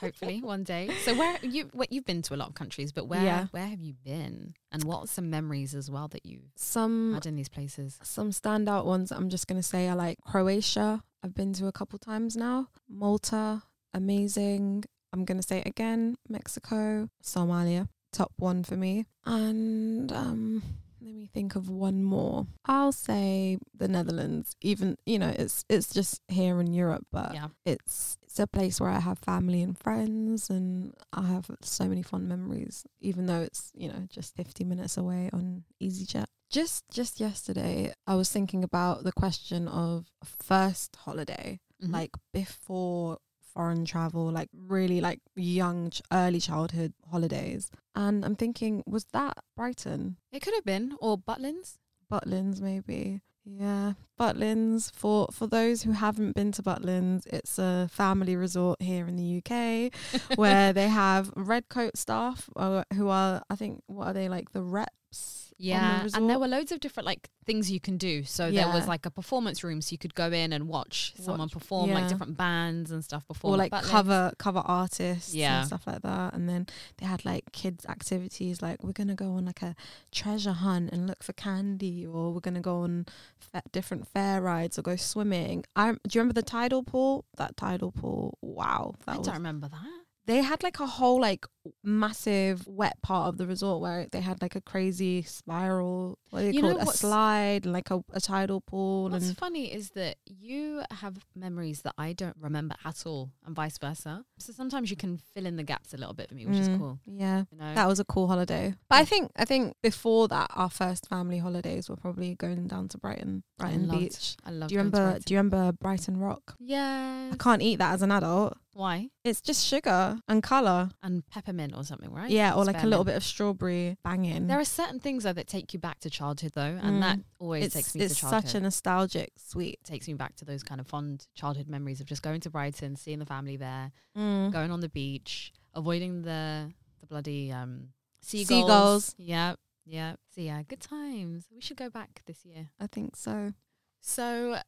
hopefully 0.00 0.40
one 0.42 0.62
day. 0.62 0.90
So 1.04 1.14
where 1.14 1.38
you 1.42 1.70
what 1.72 1.90
you've 1.90 2.04
been 2.04 2.20
to 2.22 2.34
a 2.34 2.36
lot 2.36 2.48
of 2.48 2.54
countries, 2.54 2.92
but 2.92 3.06
where 3.06 3.22
Yeah. 3.22 3.46
where 3.50 3.66
have 3.66 3.80
you 3.80 3.94
been, 4.04 4.54
and 4.72 4.84
what 4.84 5.00
are 5.04 5.06
some 5.06 5.30
memories 5.30 5.74
as 5.74 5.90
well 5.90 6.08
that 6.08 6.26
you've 6.26 6.50
some 6.56 7.14
had 7.14 7.24
in 7.26 7.36
these 7.36 7.48
places? 7.48 7.98
some 8.02 8.30
standout 8.30 8.84
ones 8.84 9.10
I'm 9.10 9.30
just 9.30 9.46
going 9.46 9.58
to 9.58 9.66
say 9.66 9.88
are 9.88 9.96
like 9.96 10.18
Croatia. 10.26 11.02
I've 11.22 11.34
been 11.34 11.54
to 11.54 11.66
a 11.66 11.72
couple 11.72 11.98
times 11.98 12.36
now. 12.36 12.68
Malta, 12.88 13.62
amazing. 13.94 14.84
I'm 15.14 15.24
going 15.24 15.40
to 15.40 15.46
say 15.46 15.58
it 15.60 15.66
again, 15.66 16.16
Mexico, 16.28 17.08
Somalia, 17.22 17.88
top 18.12 18.32
one 18.36 18.64
for 18.64 18.76
me. 18.76 19.06
And 19.24 20.12
um 20.12 20.62
let 21.04 21.14
me 21.14 21.28
think 21.32 21.54
of 21.54 21.68
one 21.68 22.02
more. 22.02 22.46
I'll 22.64 22.92
say 22.92 23.58
the 23.76 23.88
Netherlands. 23.88 24.56
Even, 24.62 24.96
you 25.04 25.18
know, 25.18 25.28
it's 25.36 25.64
it's 25.68 25.92
just 25.92 26.20
here 26.28 26.58
in 26.60 26.72
Europe, 26.72 27.06
but 27.12 27.34
yeah, 27.34 27.48
it's 27.66 28.16
it's 28.22 28.38
a 28.40 28.46
place 28.46 28.80
where 28.80 28.90
I 28.90 29.00
have 29.00 29.18
family 29.18 29.62
and 29.62 29.78
friends 29.78 30.50
and 30.50 30.94
I 31.12 31.26
have 31.26 31.50
so 31.62 31.84
many 31.86 32.02
fond 32.02 32.28
memories 32.28 32.84
even 33.00 33.26
though 33.26 33.40
it's 33.42 33.70
you 33.76 33.88
know 33.88 34.06
just 34.08 34.34
50 34.34 34.64
minutes 34.64 34.96
away 34.96 35.30
on 35.32 35.62
EasyJet 35.80 36.24
just 36.50 36.82
just 36.90 37.20
yesterday 37.20 37.92
I 38.08 38.16
was 38.16 38.32
thinking 38.32 38.64
about 38.64 39.04
the 39.04 39.12
question 39.12 39.68
of 39.68 40.06
first 40.24 40.96
holiday 40.96 41.60
Mhm. 41.82 41.92
like 41.92 42.10
before 42.32 43.18
foreign 43.54 43.84
travel 43.84 44.30
like 44.30 44.48
really 44.52 45.00
like 45.00 45.20
young 45.36 45.90
ch- 45.90 46.02
early 46.12 46.40
childhood 46.40 46.92
holidays 47.10 47.70
and 47.94 48.24
I'm 48.24 48.36
thinking 48.36 48.82
was 48.86 49.04
that 49.12 49.38
Brighton 49.56 50.16
it 50.32 50.40
could 50.42 50.54
have 50.54 50.64
been 50.64 50.96
or 51.00 51.16
Butlins. 51.16 51.78
Butlins 52.10 52.60
maybe. 52.60 53.22
Yeah, 53.46 53.92
Butlins 54.18 54.90
for 54.94 55.28
for 55.30 55.46
those 55.46 55.82
who 55.82 55.92
haven't 55.92 56.34
been 56.34 56.50
to 56.52 56.62
Butlins, 56.62 57.26
it's 57.26 57.58
a 57.58 57.88
family 57.92 58.36
resort 58.36 58.80
here 58.80 59.06
in 59.06 59.16
the 59.16 59.42
UK 59.42 59.92
where 60.38 60.72
they 60.78 60.88
have 60.88 61.30
red 61.36 61.68
coat 61.68 61.96
staff 61.98 62.48
uh, 62.56 62.84
who 62.94 63.08
are 63.08 63.42
I 63.50 63.56
think 63.56 63.82
what 63.86 64.06
are 64.08 64.12
they 64.14 64.30
like 64.30 64.52
the 64.52 64.62
reps 64.62 65.43
on 65.58 65.62
the 65.62 65.66
Yeah, 65.68 66.08
and 66.14 66.28
there 66.30 66.38
were 66.38 66.48
loads 66.48 66.72
of 66.72 66.80
different 66.80 67.06
like 67.06 67.28
things 67.46 67.70
you 67.70 67.78
can 67.80 67.96
do. 67.98 68.24
So 68.24 68.50
there 68.50 68.68
was 68.68 68.88
like 68.88 69.06
a 69.06 69.10
performance 69.10 69.62
room, 69.62 69.80
so 69.82 69.92
you 69.92 69.98
could 69.98 70.14
go 70.14 70.30
in 70.32 70.52
and 70.52 70.66
watch, 70.68 71.12
someone 71.16 71.40
Watch- 71.40 71.52
perform 71.52 71.90
like 71.90 72.08
different 72.08 72.36
bands 72.36 72.90
and 72.90 73.04
stuff 73.04 73.26
before, 73.28 73.52
or 73.54 73.56
like 73.56 73.70
cover 73.72 74.32
cover 74.38 74.62
artists 74.64 75.34
Yeah. 75.34 75.58
and 75.58 75.66
stuff 75.66 75.86
like 75.86 76.02
that 76.02 76.34
and 76.34 76.48
then 76.48 76.66
they 76.98 77.06
had 77.06 77.24
like 77.24 77.44
kids 77.52 77.84
activities 77.86 78.62
like 78.62 78.82
we're 78.82 78.92
gonna 78.92 79.14
go 79.14 79.32
on 79.32 79.44
like 79.44 79.62
a 79.62 79.74
treasure 80.10 80.52
hunt 80.52 80.90
and 80.92 81.06
look 81.06 81.22
for 81.22 81.32
candy 81.34 82.06
or 82.06 82.32
we're 82.32 82.40
gonna 82.40 82.60
go 82.60 82.78
on 82.80 83.06
fa- 83.38 83.62
different 83.72 84.08
fair 84.08 84.40
rides 84.40 84.78
or 84.78 84.82
go 84.82 84.96
swimming 84.96 85.64
I 85.76 85.92
do 85.92 85.98
you 86.12 86.20
remember 86.20 86.34
the 86.34 86.42
tidal 86.42 86.82
pool 86.82 87.24
that 87.36 87.56
tidal 87.56 87.92
pool 87.92 88.38
wow 88.42 88.94
that 89.06 89.14
I 89.14 89.18
was 89.18 89.26
don't 89.26 89.36
remember 89.36 89.68
that. 89.68 90.03
They 90.26 90.42
had 90.42 90.62
like 90.62 90.80
a 90.80 90.86
whole 90.86 91.20
like 91.20 91.46
massive 91.82 92.66
wet 92.66 93.00
part 93.02 93.28
of 93.28 93.36
the 93.38 93.46
resort 93.46 93.80
where 93.80 94.06
they 94.10 94.20
had 94.20 94.40
like 94.42 94.54
a 94.56 94.60
crazy 94.60 95.22
spiral, 95.22 96.18
what 96.30 96.40
do 96.40 96.46
you, 96.50 96.60
call 96.60 96.70
it, 96.76 96.82
a 96.82 96.86
slide, 96.86 97.64
and 97.64 97.72
like 97.72 97.90
a, 97.90 98.02
a 98.12 98.20
tidal 98.20 98.60
pool, 98.60 99.08
What's 99.10 99.28
and 99.28 99.36
funny 99.38 99.72
is 99.72 99.90
that 99.90 100.16
you 100.26 100.82
have 100.90 101.16
memories 101.34 101.82
that 101.82 101.94
I 101.98 102.12
don't 102.12 102.36
remember 102.40 102.74
at 102.84 103.04
all, 103.06 103.30
and 103.46 103.54
vice 103.54 103.78
versa. 103.78 104.24
So 104.38 104.52
sometimes 104.52 104.90
you 104.90 104.96
can 104.96 105.18
fill 105.18 105.46
in 105.46 105.56
the 105.56 105.62
gaps 105.62 105.94
a 105.94 105.96
little 105.96 106.14
bit 106.14 106.28
for 106.28 106.34
me, 106.34 106.46
which 106.46 106.56
is 106.58 106.68
Mm, 106.68 106.78
cool. 106.78 106.98
Yeah, 107.06 107.44
You 107.52 107.58
know, 107.58 107.74
that 107.74 107.86
was 107.86 108.00
a 108.00 108.04
cool 108.04 108.28
holiday. 108.28 108.74
But 108.88 108.96
I 108.96 109.04
think 109.04 109.30
I 109.36 109.44
think 109.44 109.76
before 109.82 110.28
that, 110.28 110.50
our 110.54 110.70
first 110.70 111.08
family 111.08 111.38
holidays 111.38 111.88
were 111.88 111.96
probably 111.96 112.34
going 112.34 112.66
down 112.66 112.88
to 112.88 112.98
Brighton, 112.98 113.42
I 113.58 113.62
Brighton 113.62 113.88
loved- 113.88 114.00
Beach. 114.00 114.36
I 114.44 114.50
love. 114.50 114.68
Do 114.68 114.74
you 114.74 114.80
remember? 114.80 115.18
Do 115.24 115.34
you 115.34 115.38
remember 115.38 115.72
Brighton 115.72 116.18
Rock? 116.18 116.54
Yeah. 116.58 117.30
I 117.32 117.36
can't 117.36 117.62
eat 117.62 117.76
that 117.76 117.94
as 117.94 118.02
an 118.02 118.10
adult. 118.12 118.56
Why? 118.74 119.08
It's 119.22 119.40
just 119.40 119.64
sugar 119.64 120.18
and 120.28 120.42
color. 120.42 120.90
And 121.02 121.26
peppermint 121.28 121.74
or 121.76 121.84
something, 121.84 122.10
right? 122.12 122.28
Yeah, 122.30 122.54
or 122.54 122.64
like 122.64 122.82
a 122.82 122.86
little 122.86 123.04
bit 123.04 123.14
of 123.16 123.22
strawberry 123.24 123.96
banging. 124.04 124.48
There 124.48 124.58
are 124.58 124.64
certain 124.64 124.98
things 125.00 125.22
though 125.24 125.32
that 125.32 125.46
take 125.46 125.72
you 125.72 125.78
back 125.78 126.00
to 126.00 126.10
childhood 126.10 126.52
though, 126.54 126.78
and 126.82 127.02
that 127.02 127.18
Mm. 127.18 127.24
always 127.38 127.64
it's 127.66 127.74
takes 127.74 127.94
me 127.94 128.02
it's 128.02 128.14
to 128.16 128.20
childhood. 128.22 128.42
such 128.50 128.54
a 128.56 128.60
nostalgic 128.60 129.30
sweet. 129.38 129.78
takes 129.84 130.08
me 130.08 130.14
back 130.14 130.34
to 130.36 130.44
those 130.44 130.62
kind 130.64 130.80
of 130.80 130.86
fond 130.88 131.26
childhood 131.34 131.68
memories 131.68 132.00
of 132.00 132.06
just 132.06 132.22
going 132.22 132.40
to 132.40 132.50
Brighton, 132.50 132.96
seeing 132.96 133.20
the 133.20 133.26
family 133.26 133.56
there, 133.56 133.92
Mm. 134.16 134.52
going 134.52 134.70
on 134.72 134.80
the 134.80 134.88
beach, 134.88 135.52
avoiding 135.72 136.22
the 136.22 136.72
the 137.00 137.06
bloody 137.06 137.52
um 137.52 137.90
seagulls. 138.22 138.64
Seagulls. 138.66 139.14
Yeah, 139.18 139.54
yeah. 139.84 140.16
So 140.34 140.40
yeah, 140.40 140.62
good 140.64 140.80
times. 140.80 141.46
We 141.54 141.60
should 141.60 141.76
go 141.76 141.90
back 141.90 142.22
this 142.26 142.44
year. 142.44 142.70
I 142.80 142.88
think 142.88 143.14
so. 143.14 143.52
So 144.00 144.58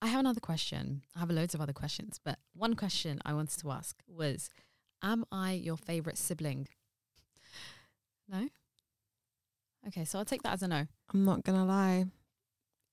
I 0.00 0.06
have 0.08 0.20
another 0.20 0.40
question. 0.40 1.02
I 1.16 1.20
have 1.20 1.30
loads 1.30 1.54
of 1.54 1.60
other 1.60 1.72
questions, 1.72 2.20
but 2.24 2.38
one 2.54 2.74
question 2.74 3.20
I 3.24 3.32
wanted 3.34 3.58
to 3.60 3.70
ask 3.72 3.96
was, 4.06 4.48
am 5.02 5.24
I 5.32 5.52
your 5.52 5.76
favorite 5.76 6.18
sibling? 6.18 6.68
No. 8.28 8.48
Okay, 9.88 10.04
so 10.04 10.18
I'll 10.18 10.24
take 10.24 10.42
that 10.42 10.52
as 10.52 10.62
a 10.62 10.68
no. 10.68 10.86
I'm 11.12 11.24
not 11.24 11.44
gonna 11.44 11.64
lie. 11.64 12.06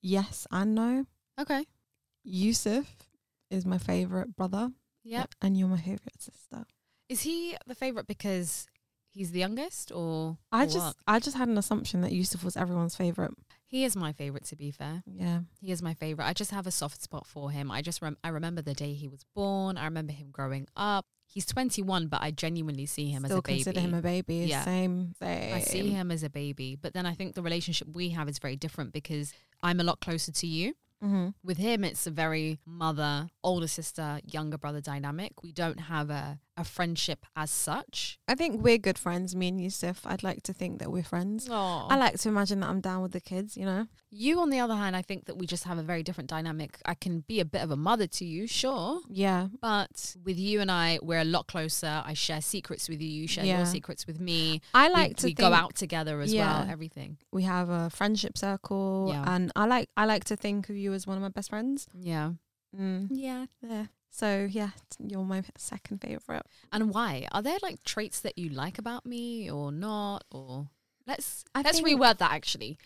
Yes 0.02 0.48
and 0.52 0.76
no. 0.76 1.06
Okay. 1.40 1.66
Yusuf 2.24 2.96
is 3.52 3.66
my 3.66 3.78
favorite 3.78 4.36
brother, 4.36 4.72
Yep. 5.04 5.36
and 5.42 5.58
you're 5.58 5.68
my 5.68 5.78
favorite 5.82 6.20
sister. 6.22 6.66
Is 7.10 7.22
he 7.22 7.56
the 7.68 7.76
favorite 7.76 8.08
because 8.08 8.66
he's 9.12 9.32
the 9.32 9.40
youngest, 9.40 9.92
or 9.92 10.38
I 10.52 10.64
or 10.64 10.66
just 10.68 10.78
what? 10.78 10.96
I 11.08 11.20
just 11.20 11.38
had 11.38 11.48
an 11.50 11.58
assumption 11.58 12.02
that 12.02 12.12
Yusuf 12.14 12.44
was 12.44 12.58
everyone's 12.58 12.96
favorite. 12.96 13.34
He 13.68 13.84
is 13.84 13.96
my 13.96 14.14
favorite. 14.14 14.46
To 14.46 14.56
be 14.56 14.72
fair, 14.72 15.04
Yeah. 15.06 15.42
he 15.60 15.72
is 15.72 15.82
my 15.82 15.94
favorite. 15.94 16.26
I 16.26 16.34
just 16.34 16.52
have 16.52 16.68
a 16.68 16.72
soft 16.72 17.02
spot 17.02 17.26
for 17.28 17.52
him. 17.52 17.70
I 17.72 17.82
just 17.82 18.02
rem- 18.02 18.18
I 18.24 18.30
remember 18.30 18.62
the 18.62 18.74
day 18.74 18.94
he 18.94 19.08
was 19.08 19.26
born. 19.36 19.78
I 19.78 19.86
remember 19.86 20.14
him 20.14 20.30
growing 20.32 20.68
up. 20.76 21.06
He's 21.28 21.46
21, 21.48 22.08
but 22.08 22.22
I 22.22 22.30
genuinely 22.32 22.86
see 22.86 23.10
him 23.10 23.26
Still 23.26 23.38
as 23.38 23.40
a 23.40 23.42
baby. 23.42 23.64
consider 23.64 23.80
him 23.82 23.94
a 23.96 24.02
baby. 24.02 24.36
Yeah. 24.48 24.64
Same. 24.64 25.14
Same. 25.20 25.54
I 25.56 25.60
see 25.62 25.90
him 25.90 26.12
as 26.12 26.22
a 26.24 26.30
baby, 26.30 26.76
but 26.76 26.94
then 26.94 27.06
I 27.06 27.14
think 27.16 27.34
the 27.34 27.42
relationship 27.42 27.88
we 27.94 28.10
have 28.10 28.30
is 28.30 28.38
very 28.40 28.56
different 28.56 28.94
because 28.94 29.34
I'm 29.64 29.80
a 29.80 29.84
lot 29.84 30.00
closer 30.00 30.32
to 30.32 30.48
you. 30.48 30.76
hmm 31.02 31.30
With 31.44 31.58
him, 31.58 31.84
it's 31.84 32.06
a 32.08 32.12
very 32.12 32.60
mother, 32.66 33.30
older 33.44 33.68
sister, 33.68 34.22
younger 34.24 34.58
brother 34.58 34.80
dynamic. 34.82 35.42
We 35.44 35.52
don't 35.52 35.80
have 35.82 36.10
a, 36.10 36.40
a 36.58 36.64
friendship 36.64 37.26
as 37.36 37.52
such. 37.52 38.18
I 38.28 38.36
think 38.36 38.62
we're 38.64 38.78
good 38.78 38.98
friends, 38.98 39.36
me 39.36 39.50
and 39.50 39.60
Yusuf. 39.62 40.02
I'd 40.06 40.24
like 40.24 40.44
to 40.44 40.54
think 40.54 40.80
that 40.80 40.92
we're 40.92 41.04
friends. 41.04 41.50
I 41.52 41.98
like 41.98 42.18
to 42.20 42.30
imagine 42.30 42.62
that 42.62 42.70
I'm 42.70 42.80
down 42.82 43.02
with 43.02 43.12
the 43.12 43.20
kids, 43.22 43.58
you 43.58 43.66
know? 43.66 43.88
you, 44.18 44.40
on 44.40 44.50
the 44.50 44.60
other 44.62 44.76
hand, 44.76 44.96
I 44.96 45.02
think 45.02 45.26
that 45.26 45.36
we 45.36 45.46
just 45.46 45.66
have 45.66 45.78
a 45.78 45.84
very 45.84 46.02
different 46.02 46.30
dynamic. 46.30 46.80
I 46.86 46.94
can 46.94 47.20
be 47.28 47.42
a 47.42 47.46
bit 47.46 47.62
of 47.62 47.70
a 47.70 47.76
mother 47.76 48.08
to 48.08 48.24
you, 48.24 48.48
sure. 48.48 49.02
Yeah. 49.10 49.48
But 49.62 50.16
with 50.24 50.38
you 50.40 50.62
and 50.62 50.72
I, 50.72 51.00
we're 51.02 51.20
a 51.20 51.26
lot 51.26 51.48
closer. 51.48 52.02
I 52.06 52.14
share 52.14 52.40
secrets 52.40 52.88
with 52.88 53.02
you. 53.02 53.10
You 53.10 53.28
share 53.28 53.44
Yeah. 53.44 53.58
your 53.58 53.66
secrets 53.66 54.08
with 54.08 54.22
me. 54.22 54.62
I 54.74 54.88
We- 54.88 54.94
like 54.94 55.18
to 55.18 55.26
we, 55.28 55.34
go 55.34 55.52
out 55.52 55.76
together 55.76 56.22
as 56.22 56.34
Yeah. 56.34 56.62
well. 56.62 56.70
Everything. 56.72 57.18
we 57.34 57.44
have 57.44 57.68
a 57.68 57.90
friendship 57.90 58.38
circle 58.38 59.10
Yeah. 59.12 59.26
and 59.36 59.52
I 59.54 59.66
like 59.66 59.90
I 59.98 60.06
like 60.06 60.24
to 60.26 60.38
think 60.38 60.70
of 60.70 60.78
you 60.78 60.94
as 60.94 61.06
one 61.06 61.18
of 61.18 61.22
my 61.22 61.28
best 61.30 61.50
friends. 61.50 61.88
Yeah. 61.94 62.32
Mm. 62.74 63.08
Yeah. 63.12 63.48
Yeah. 63.62 63.88
So 64.16 64.48
yeah, 64.50 64.70
you're 65.00 65.26
my 65.26 65.44
second 65.58 66.00
favorite. 66.00 66.44
And 66.72 66.94
why? 66.94 67.28
Are 67.34 67.42
there 67.42 67.58
like 67.62 67.84
traits 67.84 68.22
that 68.22 68.38
you 68.38 68.48
like 68.50 68.78
about 68.80 69.06
me 69.06 69.52
or 69.52 69.74
not? 69.74 70.24
Or 70.32 70.70
let's 71.06 71.44
I 71.54 71.62
let's 71.64 71.82
think- 71.82 71.88
reword 71.90 72.20
that 72.20 72.32
actually. 72.32 72.78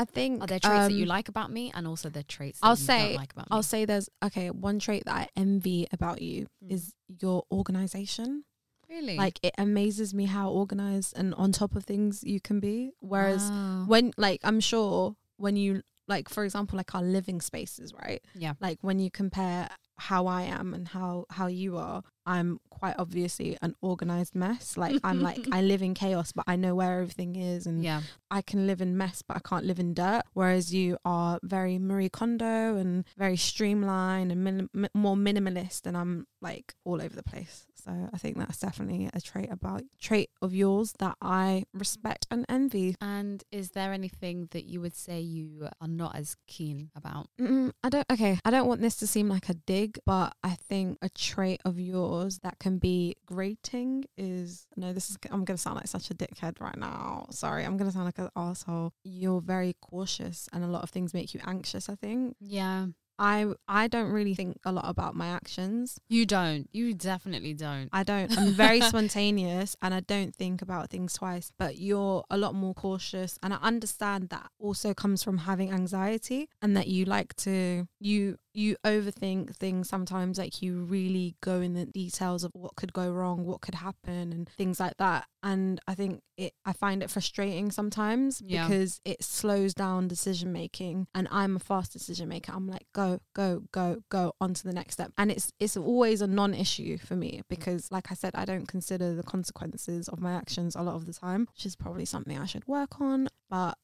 I 0.00 0.04
think 0.04 0.40
Are 0.44 0.46
there 0.46 0.60
traits 0.60 0.86
that 0.86 0.92
you 0.92 1.02
um, 1.02 1.08
like 1.08 1.28
about 1.28 1.50
me 1.50 1.72
and 1.74 1.84
also 1.88 2.08
the 2.08 2.22
traits 2.22 2.60
that 2.60 2.66
I'll 2.66 2.78
you 2.78 2.84
say 2.90 3.08
don't 3.08 3.16
like 3.16 3.32
about 3.32 3.46
me? 3.46 3.48
I'll 3.50 3.64
say 3.64 3.84
there's 3.84 4.08
okay, 4.24 4.50
one 4.50 4.78
trait 4.78 5.02
that 5.06 5.16
I 5.16 5.28
envy 5.34 5.88
about 5.90 6.22
you 6.22 6.46
Mm. 6.64 6.70
is 6.70 6.94
your 7.08 7.42
organization. 7.50 8.44
really? 8.88 9.16
Like 9.16 9.40
it 9.42 9.54
amazes 9.58 10.14
me 10.14 10.26
how 10.26 10.50
organized 10.50 11.14
and 11.18 11.34
on 11.34 11.50
top 11.50 11.74
of 11.74 11.84
things 11.84 12.22
you 12.22 12.40
can 12.40 12.60
be. 12.60 12.92
Whereas 13.00 13.50
Wow. 13.50 13.84
when 13.88 14.12
like 14.16 14.40
I'm 14.44 14.60
sure 14.60 15.16
when 15.36 15.56
you 15.56 15.82
like 16.06 16.28
for 16.28 16.44
example 16.44 16.76
like 16.76 16.94
our 16.94 17.02
living 17.02 17.40
spaces, 17.40 17.92
right? 17.92 18.22
yeah. 18.36 18.52
Like 18.60 18.78
when 18.82 19.00
you 19.00 19.10
compare 19.10 19.68
how 19.98 20.26
I 20.26 20.42
am 20.42 20.74
and 20.74 20.88
how 20.88 21.26
how 21.30 21.46
you 21.46 21.76
are, 21.76 22.02
I'm 22.26 22.60
quite 22.70 22.94
obviously 22.98 23.56
an 23.62 23.74
organized 23.80 24.34
mess. 24.34 24.76
Like 24.76 25.00
I'm 25.04 25.20
like 25.28 25.46
I 25.52 25.60
live 25.62 25.82
in 25.82 25.94
chaos, 25.94 26.32
but 26.32 26.44
I 26.46 26.56
know 26.56 26.74
where 26.74 27.00
everything 27.00 27.36
is, 27.36 27.66
and 27.66 27.82
Yeah. 27.84 28.02
I 28.30 28.42
can 28.42 28.66
live 28.66 28.80
in 28.80 28.96
mess, 28.96 29.22
but 29.22 29.36
I 29.36 29.40
can't 29.40 29.64
live 29.64 29.78
in 29.78 29.94
dirt. 29.94 30.22
Whereas 30.34 30.74
you 30.74 30.98
are 31.04 31.38
very 31.42 31.78
Marie 31.78 32.08
Kondo 32.08 32.76
and 32.76 33.04
very 33.16 33.36
streamlined 33.36 34.32
and 34.32 34.42
minim- 34.42 34.70
mi- 34.72 34.88
more 34.94 35.16
minimalist, 35.16 35.86
and 35.86 35.96
I'm 35.96 36.26
like 36.40 36.74
all 36.84 37.00
over 37.02 37.14
the 37.14 37.22
place. 37.22 37.66
So 37.84 38.08
I 38.12 38.18
think 38.18 38.38
that's 38.38 38.58
definitely 38.58 39.08
a 39.12 39.20
trait 39.20 39.50
about 39.50 39.82
trait 40.00 40.30
of 40.42 40.54
yours 40.54 40.94
that 40.98 41.16
I 41.20 41.64
respect 41.72 42.26
and 42.30 42.44
envy. 42.48 42.96
And 43.00 43.42
is 43.52 43.70
there 43.70 43.92
anything 43.92 44.48
that 44.50 44.64
you 44.64 44.80
would 44.80 44.96
say 44.96 45.20
you 45.20 45.68
are 45.80 45.88
not 45.88 46.16
as 46.16 46.36
keen 46.46 46.90
about? 46.96 47.28
Mm, 47.40 47.72
I 47.82 47.88
don't. 47.88 48.06
Okay, 48.10 48.38
I 48.44 48.50
don't 48.50 48.66
want 48.66 48.80
this 48.80 48.96
to 48.96 49.06
seem 49.06 49.28
like 49.28 49.48
a 49.48 49.54
dig, 49.54 49.98
but 50.04 50.34
I 50.42 50.56
think 50.68 50.98
a 51.02 51.08
trait 51.08 51.60
of 51.64 51.78
yours 51.78 52.40
that 52.42 52.58
can 52.58 52.78
be 52.78 53.16
grating 53.26 54.04
is 54.16 54.66
no. 54.76 54.92
This 54.92 55.10
is. 55.10 55.18
I'm 55.30 55.44
gonna 55.44 55.58
sound 55.58 55.76
like 55.76 55.88
such 55.88 56.10
a 56.10 56.14
dickhead 56.14 56.60
right 56.60 56.76
now. 56.76 57.26
Sorry, 57.30 57.64
I'm 57.64 57.76
gonna 57.76 57.92
sound 57.92 58.06
like 58.06 58.18
an 58.18 58.30
asshole. 58.36 58.92
You're 59.04 59.40
very 59.40 59.76
cautious, 59.80 60.48
and 60.52 60.64
a 60.64 60.68
lot 60.68 60.82
of 60.82 60.90
things 60.90 61.14
make 61.14 61.34
you 61.34 61.40
anxious. 61.46 61.88
I 61.88 61.94
think. 61.94 62.36
Yeah. 62.40 62.86
I 63.18 63.46
I 63.66 63.88
don't 63.88 64.10
really 64.10 64.34
think 64.34 64.58
a 64.64 64.72
lot 64.72 64.84
about 64.88 65.14
my 65.14 65.28
actions. 65.28 65.98
You 66.08 66.26
don't. 66.26 66.68
You 66.72 66.94
definitely 66.94 67.54
don't. 67.54 67.88
I 67.92 68.02
don't. 68.02 68.36
I'm 68.38 68.52
very 68.52 68.80
spontaneous 68.80 69.76
and 69.82 69.92
I 69.92 70.00
don't 70.00 70.34
think 70.34 70.62
about 70.62 70.90
things 70.90 71.14
twice. 71.14 71.52
But 71.58 71.78
you're 71.78 72.24
a 72.30 72.38
lot 72.38 72.54
more 72.54 72.74
cautious, 72.74 73.38
and 73.42 73.52
I 73.52 73.58
understand 73.58 74.28
that 74.30 74.50
also 74.58 74.94
comes 74.94 75.22
from 75.22 75.38
having 75.38 75.72
anxiety 75.72 76.48
and 76.62 76.76
that 76.76 76.86
you 76.86 77.04
like 77.04 77.34
to 77.36 77.86
you 78.00 78.38
you 78.54 78.76
overthink 78.84 79.54
things 79.54 79.88
sometimes. 79.88 80.38
Like 80.38 80.62
you 80.62 80.80
really 80.82 81.36
go 81.40 81.60
in 81.60 81.74
the 81.74 81.86
details 81.86 82.44
of 82.44 82.50
what 82.54 82.76
could 82.76 82.92
go 82.92 83.10
wrong, 83.10 83.44
what 83.44 83.60
could 83.60 83.76
happen, 83.76 84.32
and 84.32 84.48
things 84.48 84.80
like 84.80 84.96
that. 84.98 85.26
And 85.42 85.80
I 85.86 85.94
think 85.94 86.20
it. 86.36 86.52
I 86.64 86.72
find 86.72 87.02
it 87.02 87.10
frustrating 87.10 87.70
sometimes 87.70 88.42
Yeah. 88.44 88.66
because 88.66 89.00
it 89.04 89.22
slows 89.22 89.74
down 89.74 90.08
decision 90.08 90.52
making. 90.52 91.06
And 91.14 91.28
I'm 91.30 91.56
a 91.56 91.60
fast 91.60 91.92
decision 91.92 92.28
maker. 92.28 92.52
I'm 92.54 92.66
like 92.66 92.86
go 92.92 93.20
go 93.34 93.62
go 93.72 94.02
go 94.08 94.32
on 94.40 94.54
to 94.54 94.64
the 94.64 94.72
next 94.72 94.94
step, 94.94 95.12
and 95.16 95.30
it's 95.30 95.52
it's 95.60 95.76
always 95.76 96.20
a 96.20 96.26
non-issue 96.26 96.98
for 96.98 97.14
me 97.16 97.42
because, 97.48 97.90
like 97.92 98.10
I 98.10 98.14
said, 98.14 98.34
I 98.34 98.44
don't 98.44 98.66
consider 98.66 99.14
the 99.14 99.22
consequences 99.22 100.08
of 100.08 100.20
my 100.20 100.32
actions 100.32 100.74
a 100.74 100.82
lot 100.82 100.94
of 100.96 101.06
the 101.06 101.12
time, 101.14 101.46
which 101.54 101.64
is 101.66 101.76
probably 101.76 102.04
something 102.04 102.38
I 102.38 102.46
should 102.46 102.66
work 102.66 103.00
on. 103.00 103.28
But 103.50 103.76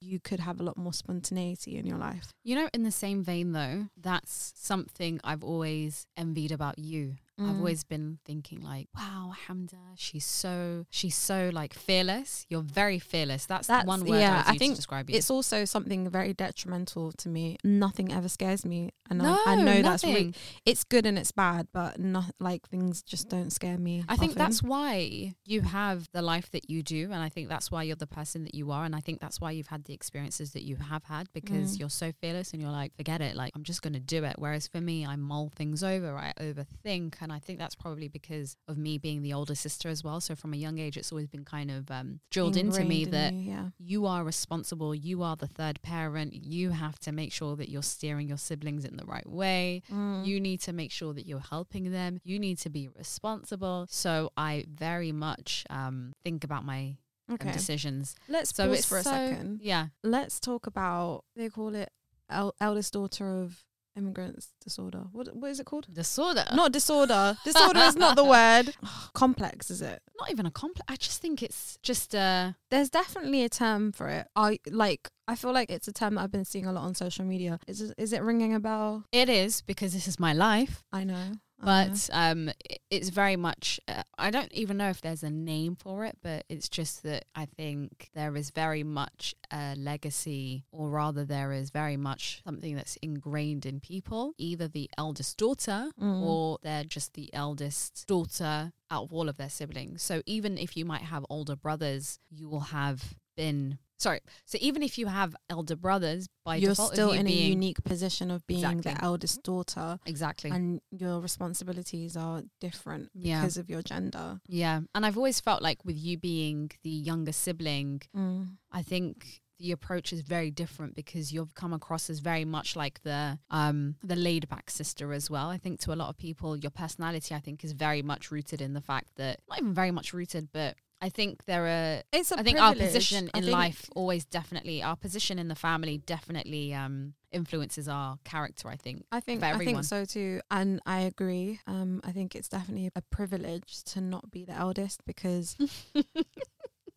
you 0.00 0.20
could 0.20 0.40
have 0.40 0.60
a 0.60 0.62
lot 0.62 0.76
more 0.76 0.92
spontaneity 0.92 1.76
in 1.76 1.86
your 1.86 1.98
life. 1.98 2.32
You 2.44 2.56
know, 2.56 2.68
in 2.74 2.82
the 2.82 2.90
same 2.90 3.22
vein 3.22 3.52
though, 3.52 3.88
that's 3.96 4.52
something 4.56 5.20
I've 5.24 5.42
always 5.42 6.06
envied 6.16 6.52
about 6.52 6.78
you. 6.78 7.16
I've 7.38 7.46
Mm. 7.46 7.58
always 7.58 7.82
been 7.84 8.18
thinking 8.24 8.60
like, 8.60 8.88
wow, 8.94 9.32
Hamda, 9.48 9.78
she's 9.96 10.24
so 10.26 10.84
she's 10.90 11.16
so 11.16 11.50
like 11.52 11.72
fearless. 11.74 12.44
You're 12.48 12.62
very 12.62 12.98
fearless. 12.98 13.46
That's, 13.46 13.66
the 13.66 13.72
That's- 13.72 13.86
one 13.88 14.04
word 14.04 14.18
yeah, 14.20 14.44
I, 14.46 14.52
I 14.52 14.56
think 14.58 14.74
to 14.74 14.76
describe 14.76 15.08
you. 15.10 15.16
It's 15.16 15.30
also 15.30 15.64
something 15.64 16.08
very 16.10 16.34
detrimental 16.34 17.10
to 17.12 17.28
me. 17.28 17.56
Nothing 17.64 18.12
ever 18.12 18.28
scares 18.28 18.64
me, 18.66 18.90
and 19.08 19.18
no, 19.20 19.38
I, 19.46 19.52
I 19.52 19.54
know 19.56 19.82
that's 19.82 20.04
nothing. 20.04 20.26
re- 20.28 20.34
it's 20.66 20.84
good 20.84 21.06
and 21.06 21.18
it's 21.18 21.32
bad, 21.32 21.68
but 21.72 21.98
not 21.98 22.34
like 22.38 22.68
things 22.68 23.02
just 23.02 23.28
don't 23.28 23.50
scare 23.50 23.78
me. 23.78 24.04
I 24.08 24.16
think 24.16 24.34
that's 24.34 24.62
why 24.62 25.34
you 25.46 25.62
have 25.62 26.08
the 26.12 26.22
life 26.22 26.50
that 26.50 26.68
you 26.68 26.82
do. 26.82 27.04
And 27.04 27.22
I 27.22 27.28
think 27.30 27.48
that's 27.48 27.70
why 27.70 27.82
you're 27.82 27.96
the 27.96 28.06
person 28.06 28.44
that 28.44 28.54
you 28.54 28.70
are. 28.70 28.84
And 28.84 28.94
I 28.94 29.00
think 29.00 29.20
that's 29.20 29.40
why 29.40 29.52
you've 29.52 29.68
had 29.68 29.84
the 29.84 29.94
experiences 29.94 30.52
that 30.52 30.62
you 30.64 30.76
have 30.76 31.04
had 31.04 31.28
because 31.32 31.76
Mm. 31.76 31.80
you're 31.80 31.90
so 31.90 32.12
fearless 32.20 32.52
and 32.52 32.60
you're 32.60 32.70
like, 32.70 32.94
forget 32.96 33.20
it. 33.20 33.36
Like, 33.36 33.52
I'm 33.56 33.62
just 33.64 33.80
going 33.82 33.94
to 33.94 34.00
do 34.00 34.24
it. 34.24 34.34
Whereas 34.38 34.68
for 34.68 34.80
me, 34.80 35.06
I 35.06 35.16
mull 35.16 35.50
things 35.54 35.82
over, 35.82 36.16
I 36.16 36.32
overthink, 36.38 37.21
And 37.22 37.32
I 37.32 37.38
think 37.38 37.58
that's 37.58 37.74
probably 37.76 38.08
because 38.08 38.56
of 38.66 38.76
me 38.76 38.98
being 38.98 39.22
the 39.22 39.32
older 39.32 39.54
sister 39.54 39.88
as 39.88 40.02
well. 40.02 40.20
So 40.20 40.34
from 40.34 40.52
a 40.52 40.56
young 40.56 40.78
age, 40.78 40.96
it's 40.96 41.12
always 41.12 41.28
been 41.28 41.44
kind 41.44 41.70
of 41.70 41.88
um, 41.90 42.18
drilled 42.30 42.56
into 42.56 42.84
me 42.84 43.04
in 43.04 43.10
that 43.12 43.32
you, 43.32 43.50
yeah. 43.52 43.68
you 43.78 44.06
are 44.06 44.24
responsible. 44.24 44.94
You 44.94 45.22
are 45.22 45.36
the 45.36 45.46
third 45.46 45.80
parent. 45.82 46.34
You 46.34 46.70
have 46.70 46.98
to 47.00 47.12
make 47.12 47.32
sure 47.32 47.54
that 47.56 47.68
you're 47.68 47.82
steering 47.82 48.26
your 48.28 48.38
siblings 48.38 48.84
in 48.84 48.96
the 48.96 49.04
right 49.04 49.28
way. 49.28 49.82
Mm. 49.90 50.26
You 50.26 50.40
need 50.40 50.60
to 50.62 50.72
make 50.72 50.90
sure 50.90 51.14
that 51.14 51.26
you're 51.26 51.38
helping 51.38 51.92
them. 51.92 52.18
You 52.24 52.38
need 52.40 52.58
to 52.58 52.70
be 52.70 52.88
responsible. 52.88 53.86
So 53.88 54.32
I 54.36 54.64
very 54.68 55.12
much 55.12 55.64
um, 55.70 56.12
think 56.24 56.42
about 56.44 56.64
my 56.64 56.96
um, 57.28 57.34
Okay. 57.34 57.52
decisions. 57.52 58.16
Let's 58.28 58.54
So 58.54 58.66
pause 58.66 58.78
it's 58.78 58.86
for 58.88 58.98
a 58.98 59.02
so- 59.04 59.10
second. 59.10 59.60
Yeah. 59.62 59.86
Let's 60.02 60.40
talk 60.40 60.66
about 60.66 61.24
they 61.36 61.48
call 61.48 61.74
it 61.74 61.90
el- 62.28 62.54
eldest 62.60 62.92
daughter 62.94 63.40
of 63.42 63.64
immigrants 63.96 64.48
disorder. 64.62 65.04
What 65.12 65.34
what 65.36 65.50
is 65.50 65.60
it 65.60 65.66
called? 65.66 65.86
Disorder. 65.92 66.44
Not 66.54 66.72
disorder. 66.72 67.36
Disorder 67.44 67.80
is 67.80 67.96
not 67.96 68.16
the 68.16 68.24
word. 68.36 68.74
Complex 69.14 69.70
is 69.70 69.82
it? 69.82 70.00
not 70.18 70.30
even 70.30 70.46
a 70.46 70.50
complex. 70.50 70.86
I 70.88 70.96
just 70.96 71.20
think 71.20 71.42
it's 71.42 71.78
just 71.82 72.14
uh 72.14 72.52
There's 72.70 72.90
definitely 72.90 73.42
a 73.44 73.48
term 73.48 73.92
for 73.92 74.08
it. 74.08 74.26
I 74.36 74.60
like. 74.70 75.08
I 75.28 75.34
feel 75.36 75.52
like 75.52 75.70
it's 75.70 75.88
a 75.88 75.92
term 75.92 76.14
that 76.14 76.22
I've 76.22 76.30
been 76.32 76.44
seeing 76.44 76.66
a 76.66 76.72
lot 76.72 76.84
on 76.84 76.94
social 76.94 77.24
media. 77.24 77.58
Is 77.66 77.80
is 77.98 78.12
it 78.12 78.22
ringing 78.22 78.54
a 78.54 78.60
bell? 78.60 79.04
it 79.12 79.28
is 79.28 79.62
because 79.62 79.92
this 79.92 80.06
is 80.08 80.18
my 80.20 80.32
life. 80.32 80.82
I 80.92 81.04
know. 81.04 81.32
Know. 81.62 81.88
But 81.88 82.10
um, 82.12 82.50
it's 82.90 83.08
very 83.10 83.36
much. 83.36 83.78
Uh, 83.88 84.02
I 84.18 84.30
don't 84.30 84.52
even 84.52 84.76
know 84.76 84.88
if 84.90 85.00
there's 85.00 85.22
a 85.22 85.30
name 85.30 85.76
for 85.76 86.04
it, 86.04 86.18
but 86.22 86.44
it's 86.48 86.68
just 86.68 87.02
that 87.04 87.24
I 87.34 87.46
think 87.46 88.10
there 88.14 88.36
is 88.36 88.50
very 88.50 88.82
much 88.82 89.34
a 89.52 89.74
legacy, 89.76 90.64
or 90.72 90.88
rather, 90.90 91.24
there 91.24 91.52
is 91.52 91.70
very 91.70 91.96
much 91.96 92.42
something 92.44 92.74
that's 92.76 92.96
ingrained 92.96 93.64
in 93.66 93.80
people. 93.80 94.34
Either 94.38 94.68
the 94.68 94.90
eldest 94.98 95.38
daughter, 95.38 95.90
Mm. 96.00 96.22
or 96.22 96.58
they're 96.62 96.84
just 96.84 97.14
the 97.14 97.32
eldest 97.34 98.06
daughter 98.06 98.72
out 98.90 99.04
of 99.04 99.12
all 99.12 99.28
of 99.28 99.36
their 99.36 99.48
siblings. 99.50 100.02
So 100.02 100.22
even 100.26 100.58
if 100.58 100.76
you 100.76 100.84
might 100.84 101.02
have 101.02 101.24
older 101.30 101.56
brothers, 101.56 102.18
you 102.30 102.48
will 102.48 102.60
have 102.60 103.14
been. 103.36 103.78
Sorry. 103.98 104.18
So 104.46 104.58
even 104.60 104.82
if 104.82 104.98
you 104.98 105.06
have 105.06 105.36
elder 105.48 105.76
brothers, 105.76 106.28
by 106.44 106.58
default 106.58 106.62
you're 106.62 106.70
default 106.72 106.92
still 106.94 107.14
you 107.14 107.20
in 107.20 107.26
a 107.28 107.30
unique 107.30 107.84
position 107.84 108.32
of 108.32 108.44
being 108.48 108.64
Exactly. 108.64 108.94
the 108.94 109.04
eldest 109.04 109.42
daughter, 109.44 109.98
exactly. 110.06 110.50
and 110.50 110.80
your 110.90 111.20
responsibilities 111.20 112.16
are 112.16 112.42
different 112.60 113.10
Yeah. 113.14 113.40
because 113.40 113.56
of 113.58 113.70
your 113.70 113.82
gender. 113.82 114.40
Yeah. 114.48 114.80
And 114.94 115.06
I've 115.06 115.16
always 115.16 115.38
felt 115.40 115.62
like 115.62 115.84
with 115.84 115.96
you 115.96 116.18
being 116.18 116.70
the 116.82 116.90
younger 116.90 117.32
sibling, 117.32 118.02
Mm. 118.16 118.56
I 118.72 118.82
think 118.82 119.40
the 119.60 119.70
approach 119.70 120.12
is 120.12 120.22
very 120.22 120.50
different 120.50 120.96
because 120.96 121.32
you've 121.32 121.54
come 121.54 121.72
across 121.72 122.10
as 122.10 122.18
very 122.18 122.44
much 122.44 122.74
like 122.74 123.00
the 123.04 123.38
um 123.50 123.94
the 124.02 124.16
laid 124.16 124.48
back 124.48 124.68
sister 124.70 125.12
as 125.12 125.30
well. 125.30 125.48
I 125.50 125.58
think 125.58 125.78
to 125.82 125.92
a 125.92 125.94
lot 125.94 126.08
of 126.08 126.16
people 126.16 126.56
your 126.56 126.72
personality 126.72 127.32
I 127.36 127.38
think 127.38 127.62
is 127.62 127.70
very 127.72 128.02
much 128.02 128.32
rooted 128.32 128.60
in 128.60 128.72
the 128.72 128.80
fact 128.80 129.10
that 129.16 129.38
not 129.48 129.58
even 129.60 129.72
very 129.72 129.92
much 129.92 130.12
rooted, 130.12 130.48
but 130.52 130.74
I 131.04 131.08
think 131.08 131.44
there 131.46 131.66
are 131.66 132.02
It's 132.12 132.30
a 132.30 132.38
I 132.38 132.42
think 132.44 132.60
our 132.60 132.74
position 132.76 133.28
in 133.34 133.42
think- 133.42 133.52
life 133.52 133.90
always 133.96 134.24
definitely 134.24 134.82
our 134.84 134.94
position 134.96 135.38
in 135.38 135.48
the 135.48 135.56
family 135.56 135.98
definitely 135.98 136.72
um 136.72 137.14
influences 137.32 137.88
our 137.88 138.18
character, 138.24 138.68
I 138.68 138.76
think. 138.76 139.04
I 139.10 139.18
think 139.20 139.42
I 139.42 139.58
think 139.58 139.82
so 139.84 140.04
too, 140.04 140.40
and 140.50 140.80
I 140.86 141.00
agree. 141.00 141.58
Um, 141.66 142.00
I 142.04 142.12
think 142.12 142.36
it's 142.36 142.48
definitely 142.48 142.90
a 142.94 143.02
privilege 143.02 143.82
to 143.84 144.00
not 144.00 144.30
be 144.30 144.44
the 144.44 144.52
eldest 144.52 145.04
because 145.04 145.56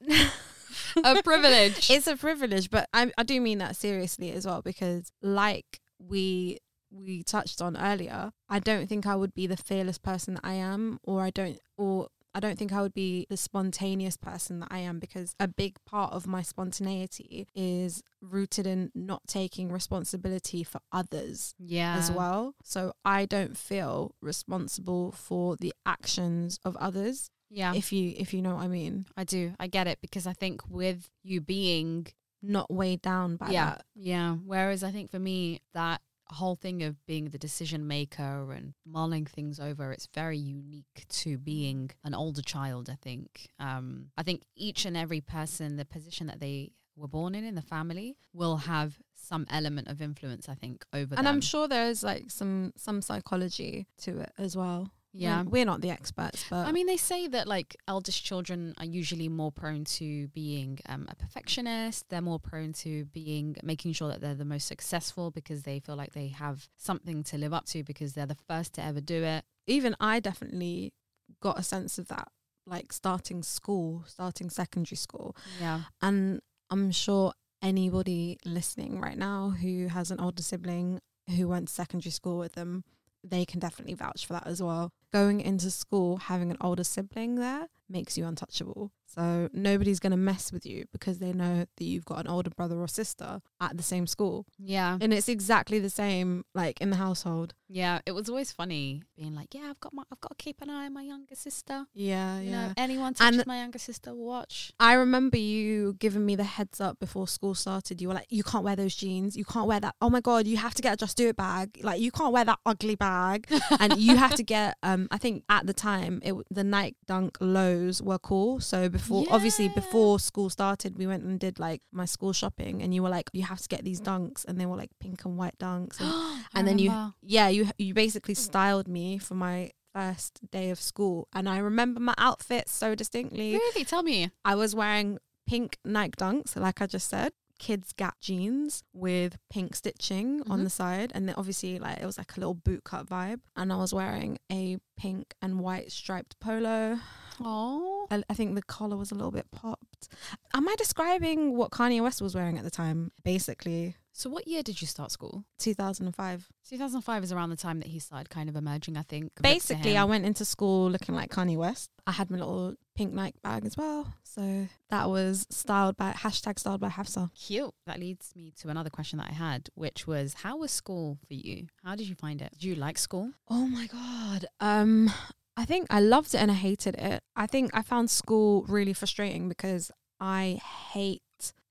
a 1.03 1.23
privilege. 1.23 1.89
it's 1.89 2.07
a 2.07 2.15
privilege. 2.15 2.69
But 2.69 2.87
I 2.93 3.11
I 3.17 3.23
do 3.23 3.41
mean 3.41 3.57
that 3.57 3.75
seriously 3.75 4.31
as 4.31 4.45
well 4.45 4.61
because 4.61 5.11
like 5.21 5.79
we 5.99 6.59
we 6.91 7.23
touched 7.23 7.61
on 7.61 7.75
earlier, 7.75 8.31
I 8.49 8.59
don't 8.59 8.87
think 8.87 9.05
I 9.07 9.15
would 9.15 9.33
be 9.33 9.47
the 9.47 9.57
fearless 9.57 9.97
person 9.97 10.35
that 10.35 10.45
I 10.45 10.53
am, 10.53 10.99
or 11.03 11.21
I 11.23 11.31
don't 11.31 11.59
or. 11.77 12.07
I 12.35 12.39
don't 12.41 12.59
think 12.59 12.73
I 12.73 12.81
would 12.81 12.93
be 12.93 13.25
the 13.29 13.37
spontaneous 13.37 14.17
person 14.17 14.59
that 14.59 14.67
I 14.69 14.79
am 14.79 14.99
because 14.99 15.33
a 15.39 15.47
big 15.47 15.77
part 15.85 16.11
of 16.13 16.27
my 16.27 16.41
spontaneity 16.41 17.47
is 17.55 18.03
rooted 18.21 18.67
in 18.67 18.91
not 18.93 19.21
taking 19.25 19.71
responsibility 19.71 20.61
for 20.63 20.81
others. 20.91 21.55
yeah. 21.57 21.95
as 21.97 22.11
well. 22.11 22.53
So 22.61 22.91
I 23.05 23.25
don't 23.25 23.55
feel 23.57 24.13
responsible 24.21 25.11
for 25.13 25.55
the 25.55 25.73
actions 25.85 26.59
of 26.65 26.75
others. 26.75 27.29
Yeah. 27.49 27.73
If 27.73 27.93
you 27.93 28.13
if 28.17 28.33
you 28.33 28.41
know 28.41 28.55
what 28.55 28.63
I 28.63 28.67
mean. 28.67 29.05
I 29.15 29.23
do. 29.23 29.53
I 29.59 29.67
get 29.67 29.87
it 29.87 29.99
because 30.01 30.27
I 30.27 30.33
think 30.33 30.61
with 30.69 31.09
you 31.23 31.39
being 31.39 32.07
Not 32.41 32.69
weighed 32.69 33.01
down 33.01 33.37
by 33.37 33.49
yeah, 33.51 33.65
that. 33.69 33.85
yeah. 33.95 34.33
Whereas 34.33 34.83
I 34.83 34.91
think 34.91 35.09
for 35.09 35.19
me 35.19 35.61
that 35.73 36.01
whole 36.33 36.55
thing 36.55 36.83
of 36.83 37.05
being 37.05 37.29
the 37.29 37.37
decision 37.37 37.87
maker 37.87 38.51
and 38.51 38.73
mulling 38.85 39.25
things 39.25 39.59
over, 39.59 39.91
it's 39.91 40.07
very 40.13 40.37
unique 40.37 41.05
to 41.09 41.37
being 41.37 41.91
an 42.03 42.13
older 42.13 42.41
child. 42.41 42.89
I 42.89 42.95
think. 42.95 43.49
Um, 43.59 44.07
I 44.17 44.23
think 44.23 44.43
each 44.55 44.85
and 44.85 44.97
every 44.97 45.21
person, 45.21 45.77
the 45.77 45.85
position 45.85 46.27
that 46.27 46.39
they 46.39 46.71
were 46.95 47.07
born 47.07 47.35
in 47.35 47.43
in 47.43 47.55
the 47.55 47.61
family, 47.61 48.17
will 48.33 48.57
have 48.57 48.97
some 49.13 49.45
element 49.49 49.87
of 49.87 50.01
influence. 50.01 50.47
I 50.47 50.55
think 50.55 50.85
over 50.93 51.15
And 51.15 51.25
them. 51.25 51.35
I'm 51.35 51.41
sure 51.41 51.67
there's 51.67 52.03
like 52.03 52.31
some 52.31 52.73
some 52.75 53.01
psychology 53.01 53.87
to 53.99 54.19
it 54.19 54.31
as 54.37 54.55
well. 54.55 54.91
Yeah. 55.17 55.43
We're, 55.43 55.49
we're 55.49 55.65
not 55.65 55.81
the 55.81 55.89
experts, 55.89 56.45
but 56.49 56.67
I 56.67 56.71
mean, 56.71 56.87
they 56.87 56.97
say 56.97 57.27
that 57.27 57.47
like 57.47 57.75
eldest 57.87 58.23
children 58.23 58.73
are 58.77 58.85
usually 58.85 59.29
more 59.29 59.51
prone 59.51 59.85
to 59.85 60.27
being 60.29 60.79
um, 60.87 61.07
a 61.09 61.15
perfectionist. 61.15 62.09
They're 62.09 62.21
more 62.21 62.39
prone 62.39 62.73
to 62.73 63.05
being 63.05 63.55
making 63.63 63.93
sure 63.93 64.09
that 64.09 64.21
they're 64.21 64.35
the 64.35 64.45
most 64.45 64.67
successful 64.67 65.31
because 65.31 65.63
they 65.63 65.79
feel 65.79 65.95
like 65.95 66.13
they 66.13 66.27
have 66.27 66.67
something 66.77 67.23
to 67.23 67.37
live 67.37 67.53
up 67.53 67.65
to 67.67 67.83
because 67.83 68.13
they're 68.13 68.25
the 68.25 68.37
first 68.47 68.73
to 68.73 68.83
ever 68.83 69.01
do 69.01 69.23
it. 69.23 69.45
even 69.67 69.95
I 69.99 70.19
definitely 70.19 70.93
got 71.41 71.57
a 71.57 71.63
sense 71.63 71.97
of 71.97 72.07
that 72.09 72.27
like 72.67 72.91
starting 72.91 73.43
school, 73.43 74.03
starting 74.07 74.49
secondary 74.49 74.97
school. 74.97 75.35
Yeah, 75.59 75.81
And 76.01 76.41
I'm 76.69 76.91
sure 76.91 77.33
anybody 77.61 78.37
listening 78.45 78.99
right 78.99 79.17
now 79.17 79.49
who 79.61 79.87
has 79.87 80.11
an 80.11 80.19
older 80.19 80.43
sibling 80.43 80.99
who 81.35 81.47
went 81.47 81.67
to 81.67 81.73
secondary 81.73 82.11
school 82.11 82.37
with 82.37 82.53
them, 82.53 82.83
they 83.23 83.45
can 83.45 83.59
definitely 83.59 83.95
vouch 83.95 84.25
for 84.25 84.33
that 84.33 84.47
as 84.47 84.61
well. 84.61 84.91
Going 85.13 85.39
into 85.41 85.71
school, 85.71 86.17
having 86.17 86.51
an 86.51 86.57
older 86.61 86.83
sibling 86.83 87.35
there 87.35 87.67
makes 87.87 88.17
you 88.17 88.25
untouchable. 88.25 88.91
So 89.05 89.47
nobody's 89.53 89.99
going 89.99 90.11
to 90.11 90.17
mess 90.17 90.51
with 90.51 90.65
you 90.65 90.85
because 90.91 91.19
they 91.19 91.31
know 91.31 91.59
that 91.77 91.83
you've 91.83 92.03
got 92.03 92.19
an 92.19 92.27
older 92.27 92.49
brother 92.49 92.77
or 92.77 92.87
sister 92.87 93.39
at 93.61 93.77
the 93.77 93.83
same 93.83 94.07
school. 94.07 94.45
yeah, 94.57 94.97
And 94.99 95.13
it's 95.13 95.29
exactly 95.29 95.79
the 95.79 95.91
same 95.91 96.43
like 96.55 96.81
in 96.81 96.89
the 96.89 96.95
household. 96.97 97.53
yeah. 97.69 97.99
It 98.07 98.11
was 98.13 98.27
always 98.27 98.51
funny 98.51 99.03
being 99.15 99.33
like, 99.35 99.53
yeah, 99.53 99.67
I've 99.69 99.79
got 99.79 99.93
my, 99.93 100.03
I've 100.11 100.19
got 100.19 100.37
to 100.37 100.43
keep 100.43 100.61
an 100.61 100.69
eye 100.71 100.87
on 100.87 100.93
my 100.93 101.03
younger 101.03 101.35
sister. 101.35 101.85
Yeah, 101.93 102.39
You 102.39 102.49
yeah. 102.49 102.67
know, 102.67 102.73
anyone 102.75 103.13
And- 103.21 103.45
my 103.45 103.59
younger 103.59 103.77
sister, 103.79 104.13
watch. 104.15 104.73
I 104.79 104.93
remember 104.93 105.37
you 105.37 105.93
giving 105.99 106.25
me 106.25 106.35
the 106.35 106.43
heads 106.43 106.81
up 106.81 106.99
before 106.99 107.27
school 107.27 107.53
started. 107.53 108.01
You 108.01 108.07
were 108.09 108.15
like, 108.15 108.27
"You 108.31 108.43
can't 108.43 108.63
wear 108.65 108.75
those 108.75 108.95
jeans. 108.95 109.37
You 109.37 109.45
can't 109.45 109.67
wear 109.67 109.79
that. 109.79 109.95
Oh 110.01 110.09
my 110.09 110.19
god, 110.21 110.47
you 110.47 110.57
have 110.57 110.73
to 110.73 110.81
get 110.81 110.93
a 110.95 110.97
Just 110.97 111.15
Do 111.15 111.29
It 111.29 111.35
bag. 111.37 111.79
Like, 111.83 112.01
you 112.01 112.11
can't 112.11 112.33
wear 112.33 112.43
that 112.45 112.59
ugly 112.65 112.95
bag, 112.95 113.47
and 113.79 113.97
you 113.97 114.17
have 114.17 114.33
to 114.35 114.43
get." 114.43 114.75
Um, 114.95 115.07
I 115.11 115.17
think 115.17 115.43
at 115.49 115.67
the 115.67 115.73
time, 115.73 116.21
it 116.23 116.33
the 116.49 116.63
Nike 116.63 116.95
Dunk 117.05 117.37
lows 117.39 118.01
were 118.01 118.19
cool. 118.19 118.59
So 118.59 118.89
before, 118.89 119.25
obviously, 119.29 119.67
before 119.69 120.19
school 120.19 120.49
started, 120.49 120.97
we 120.97 121.07
went 121.07 121.23
and 121.23 121.39
did 121.39 121.59
like 121.59 121.81
my 121.91 122.05
school 122.05 122.33
shopping, 122.33 122.81
and 122.81 122.93
you 122.93 123.03
were 123.03 123.09
like, 123.09 123.29
"You 123.33 123.43
have 123.43 123.61
to 123.61 123.67
get 123.67 123.83
these 123.83 124.01
dunks," 124.01 124.45
and 124.45 124.59
they 124.59 124.65
were 124.65 124.77
like 124.77 124.91
pink 124.99 125.25
and 125.25 125.37
white 125.37 125.57
dunks, 125.59 125.99
and, 125.99 126.43
and 126.53 126.67
then 126.67 126.79
you, 126.79 126.91
yeah, 127.21 127.49
you 127.49 127.69
you 127.77 127.93
basically 127.93 128.33
styled 128.33 128.87
me 128.87 129.17
for 129.17 129.35
my 129.35 129.71
first 129.93 130.39
day 130.51 130.69
of 130.69 130.79
school, 130.79 131.27
and 131.33 131.47
I 131.47 131.57
remember 131.59 131.99
my 131.99 132.15
outfit 132.17 132.69
so 132.69 132.95
distinctly. 132.95 133.53
really 133.53 133.85
tell 133.85 134.03
me. 134.03 134.31
I 134.43 134.55
was 134.55 134.75
wearing 134.75 135.19
pink 135.47 135.77
Nike 135.85 136.15
Dunks, 136.17 136.55
like 136.55 136.81
I 136.81 136.87
just 136.87 137.09
said, 137.09 137.33
kids 137.57 137.93
Gap 137.93 138.19
jeans 138.19 138.83
with 138.93 139.37
pink 139.49 139.75
stitching 139.75 140.41
on 140.49 140.59
Mhm. 140.59 140.63
the 140.65 140.69
side, 140.69 141.11
and 141.15 141.27
then 141.27 141.35
obviously 141.37 141.79
like 141.79 141.99
it 141.99 142.05
was 142.05 142.17
like 142.17 142.35
a 142.35 142.39
little 142.39 142.53
boot 142.53 142.83
cut 142.83 143.07
vibe. 143.07 143.39
And 143.55 143.71
I 143.71 143.77
was 143.77 143.93
wearing 143.93 144.37
a 144.51 144.77
pink 144.97 145.33
and 145.41 145.59
white 145.59 145.91
striped 145.91 146.39
polo. 146.39 146.99
Oh, 147.39 148.07
I, 148.11 148.23
I 148.29 148.33
think 148.33 148.55
the 148.55 148.61
collar 148.63 148.95
was 148.97 149.11
a 149.11 149.15
little 149.15 149.31
bit 149.31 149.49
popped. 149.51 150.07
Am 150.53 150.67
I 150.67 150.75
describing 150.77 151.55
what 151.57 151.71
Kanye 151.71 152.01
West 152.01 152.21
was 152.21 152.33
wearing 152.35 152.57
at 152.57 152.63
the 152.63 152.71
time? 152.71 153.11
Basically, 153.23 153.95
so 154.17 154.29
what 154.29 154.47
year 154.47 154.63
did 154.63 154.79
you 154.79 154.87
start 154.87 155.11
school? 155.11 155.43
2005. 155.59 156.47
2005 156.69 157.23
is 157.25 157.33
around 157.33 157.49
the 157.49 157.57
time 157.57 157.79
that 157.79 157.89
he 157.89 157.99
started 157.99 158.29
kind 158.29 158.47
of 158.47 158.55
emerging. 158.55 158.95
I 158.95 159.01
think. 159.01 159.33
Basically. 159.41 159.97
I 159.97 160.05
went 160.05 160.25
into 160.25 160.45
school 160.45 160.89
looking 160.89 161.13
like 161.13 161.29
Kanye 161.29 161.57
West. 161.57 161.89
I 162.07 162.13
had 162.13 162.31
my 162.31 162.37
little 162.37 162.75
pink 162.95 163.11
Nike 163.11 163.37
bag 163.43 163.65
as 163.65 163.75
well. 163.75 164.13
So 164.23 164.69
that 164.89 165.09
was 165.09 165.45
styled 165.49 165.97
by 165.97 166.13
hashtag 166.13 166.59
styled 166.59 166.79
by 166.79 166.87
Hafsa. 166.87 167.29
Cute. 167.35 167.73
That 167.87 167.99
leads 167.99 168.33
me 168.37 168.53
to 168.61 168.69
another 168.69 168.89
question 168.89 169.17
that 169.17 169.31
I 169.31 169.33
had, 169.33 169.67
which 169.75 170.07
was 170.07 170.33
how 170.35 170.59
was 170.59 170.71
school 170.71 171.17
for 171.27 171.33
you? 171.33 171.67
How 171.83 171.95
did 171.95 172.07
you 172.07 172.15
find 172.15 172.41
it? 172.41 172.53
Did 172.53 172.63
you 172.63 172.75
like 172.75 172.97
school? 172.97 173.33
Oh 173.49 173.67
my 173.67 173.87
god. 173.87 174.45
Um 174.61 175.11
I 175.57 175.65
think 175.65 175.87
I 175.89 175.99
loved 175.99 176.33
it 176.33 176.37
and 176.37 176.51
I 176.51 176.55
hated 176.55 176.95
it. 176.95 177.21
I 177.35 177.47
think 177.47 177.71
I 177.73 177.81
found 177.81 178.09
school 178.09 178.65
really 178.69 178.93
frustrating 178.93 179.49
because 179.49 179.91
I 180.21 180.61
hate 180.93 181.21